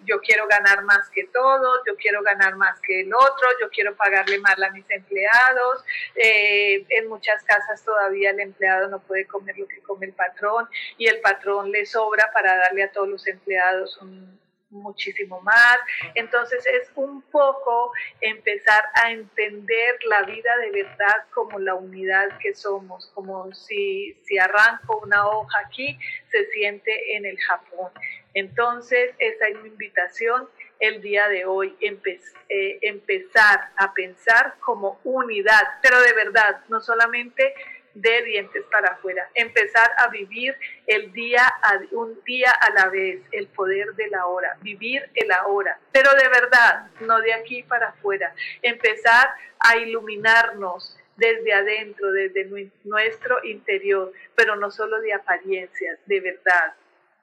yo 0.04 0.20
quiero 0.22 0.48
ganar 0.48 0.84
más 0.84 1.10
que 1.10 1.26
todos, 1.26 1.82
yo 1.88 1.96
quiero 1.96 2.22
ganar 2.22 2.56
más 2.56 2.80
que 2.82 3.02
el 3.02 3.14
otro, 3.14 3.48
yo 3.60 3.70
quiero 3.70 3.96
pagarle 3.96 4.40
más 4.40 4.62
a 4.62 4.70
mis 4.72 4.90
empleados. 4.90 5.84
Eh, 6.16 6.86
en 6.90 7.08
muchas 7.08 7.44
casas 7.44 7.84
todavía 7.84 8.32
el 8.32 8.40
empleado 8.40 8.88
no 8.90 9.00
puede 9.00 9.26
comer 9.26 9.58
lo 9.58 9.68
que 9.68 9.82
come 9.82 10.06
el 10.08 10.14
patrón 10.14 10.68
y 10.98 11.08
el 11.08 11.20
patrón 11.22 11.72
le 11.72 11.86
sobra 11.86 12.32
para 12.34 12.56
darle 12.58 12.84
a 12.84 12.92
todos 12.92 13.10
los 13.10 13.28
empleados 13.28 13.98
un, 14.02 14.40
muchísimo 14.70 15.42
más. 15.42 15.78
Entonces 16.16 16.66
es 16.66 16.90
un 16.96 17.22
poco 17.24 17.92
empezar 18.22 18.86
a 18.94 19.12
entender 19.12 19.96
la 20.06 20.24
vida 20.24 20.58
de 20.58 20.72
verdad 20.72 21.26
como 21.34 21.60
la 21.60 21.76
unidad 21.76 22.38
que 22.40 22.54
somos, 22.54 23.12
como 23.14 23.54
si, 23.54 24.18
si 24.24 24.38
arranco 24.38 25.00
una 25.04 25.28
hoja 25.28 25.60
aquí, 25.66 25.98
se 26.32 26.46
siente 26.48 27.16
en 27.16 27.26
el 27.26 27.38
Japón. 27.40 27.92
Entonces 28.34 29.16
esa 29.20 29.48
es 29.48 29.62
mi 29.62 29.70
invitación 29.70 30.50
el 30.80 31.02
día 31.02 31.28
de 31.30 31.46
hoy, 31.46 31.76
eh, 31.80 32.80
empezar 32.82 33.70
a 33.78 33.94
pensar 33.94 34.56
como 34.60 35.00
unidad, 35.04 35.64
pero 35.82 36.02
de 36.02 36.14
verdad, 36.14 36.62
no 36.68 36.82
solamente 36.82 37.54
de 37.96 38.24
dientes 38.24 38.64
para 38.72 38.90
afuera, 38.90 39.28
empezar 39.34 39.90
a 39.98 40.10
vivir 40.10 40.56
el 40.86 41.12
día, 41.14 41.42
a, 41.64 41.80
un 41.92 42.22
día 42.26 42.52
a 42.52 42.70
la 42.74 42.90
vez, 42.90 43.22
el 43.32 43.48
poder 43.48 43.94
de 43.96 44.10
la 44.10 44.26
hora, 44.28 44.58
vivir 44.62 45.10
el 45.16 45.32
ahora, 45.32 45.80
pero 45.92 46.14
de 46.14 46.28
verdad, 46.28 46.88
no 47.00 47.20
de 47.22 47.34
aquí 47.34 47.64
para 47.64 47.90
afuera, 47.90 48.34
empezar 48.62 49.34
a 49.60 49.78
iluminarnos 49.78 51.00
desde 51.16 51.54
adentro, 51.54 52.12
desde 52.12 52.70
nuestro 52.84 53.44
interior, 53.46 54.12
pero 54.36 54.58
no 54.58 54.70
solo 54.70 55.00
de 55.00 55.14
apariencias, 55.14 55.98
de 56.06 56.20
verdad, 56.20 56.74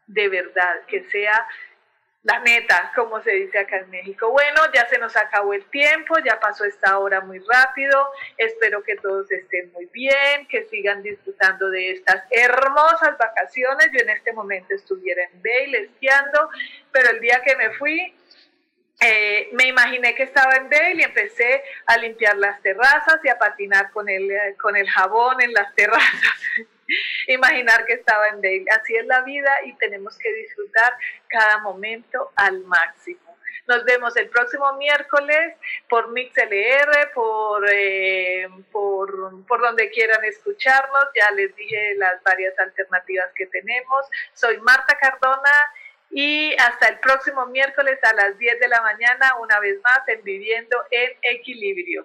de 0.06 0.28
verdad, 0.28 0.80
que 0.86 1.04
sea 1.04 1.46
la 2.24 2.38
neta, 2.38 2.92
como 2.94 3.20
se 3.22 3.32
dice 3.32 3.58
acá 3.58 3.78
en 3.78 3.90
México. 3.90 4.30
Bueno, 4.30 4.60
ya 4.72 4.86
se 4.86 4.98
nos 4.98 5.16
acabó 5.16 5.54
el 5.54 5.64
tiempo, 5.66 6.16
ya 6.24 6.38
pasó 6.38 6.64
esta 6.64 6.98
hora 6.98 7.20
muy 7.20 7.40
rápido. 7.40 8.08
Espero 8.36 8.82
que 8.84 8.94
todos 8.96 9.30
estén 9.30 9.72
muy 9.72 9.86
bien, 9.86 10.46
que 10.48 10.64
sigan 10.68 11.02
disfrutando 11.02 11.68
de 11.70 11.92
estas 11.92 12.22
hermosas 12.30 13.18
vacaciones. 13.18 13.88
Yo 13.92 14.00
en 14.02 14.10
este 14.10 14.32
momento 14.32 14.72
estuviera 14.72 15.24
en 15.24 15.42
Bale 15.42 15.78
esquiando, 15.90 16.48
pero 16.92 17.10
el 17.10 17.20
día 17.20 17.42
que 17.42 17.56
me 17.56 17.70
fui, 17.70 18.14
eh, 19.00 19.48
me 19.54 19.66
imaginé 19.66 20.14
que 20.14 20.22
estaba 20.22 20.54
en 20.54 20.70
Bale 20.70 20.94
y 20.94 21.02
empecé 21.02 21.64
a 21.86 21.96
limpiar 21.96 22.36
las 22.36 22.62
terrazas 22.62 23.18
y 23.24 23.30
a 23.30 23.38
patinar 23.38 23.90
con 23.90 24.08
el, 24.08 24.30
eh, 24.30 24.56
con 24.60 24.76
el 24.76 24.88
jabón 24.88 25.40
en 25.40 25.52
las 25.52 25.74
terrazas. 25.74 26.40
imaginar 27.28 27.84
que 27.84 27.94
estaba 27.94 28.28
en 28.28 28.40
Dale. 28.40 28.64
Así 28.70 28.96
es 28.96 29.06
la 29.06 29.22
vida 29.22 29.50
y 29.64 29.74
tenemos 29.74 30.16
que 30.18 30.32
disfrutar 30.32 30.94
cada 31.28 31.58
momento 31.58 32.32
al 32.36 32.60
máximo. 32.60 33.32
Nos 33.68 33.84
vemos 33.84 34.16
el 34.16 34.28
próximo 34.28 34.72
miércoles 34.74 35.54
por 35.88 36.10
MixLR, 36.10 37.12
por, 37.14 37.64
eh, 37.70 38.48
por, 38.72 39.46
por 39.46 39.60
donde 39.60 39.88
quieran 39.90 40.24
escucharnos. 40.24 41.04
Ya 41.14 41.30
les 41.30 41.54
dije 41.54 41.94
las 41.96 42.20
varias 42.24 42.58
alternativas 42.58 43.30
que 43.34 43.46
tenemos. 43.46 44.06
Soy 44.34 44.58
Marta 44.58 44.98
Cardona 44.98 45.52
y 46.10 46.54
hasta 46.58 46.88
el 46.88 46.98
próximo 46.98 47.46
miércoles 47.46 47.98
a 48.02 48.12
las 48.14 48.36
10 48.36 48.60
de 48.60 48.68
la 48.68 48.82
mañana, 48.82 49.36
una 49.40 49.60
vez 49.60 49.80
más 49.82 50.06
en 50.08 50.22
Viviendo 50.24 50.76
en 50.90 51.10
Equilibrio. 51.22 52.04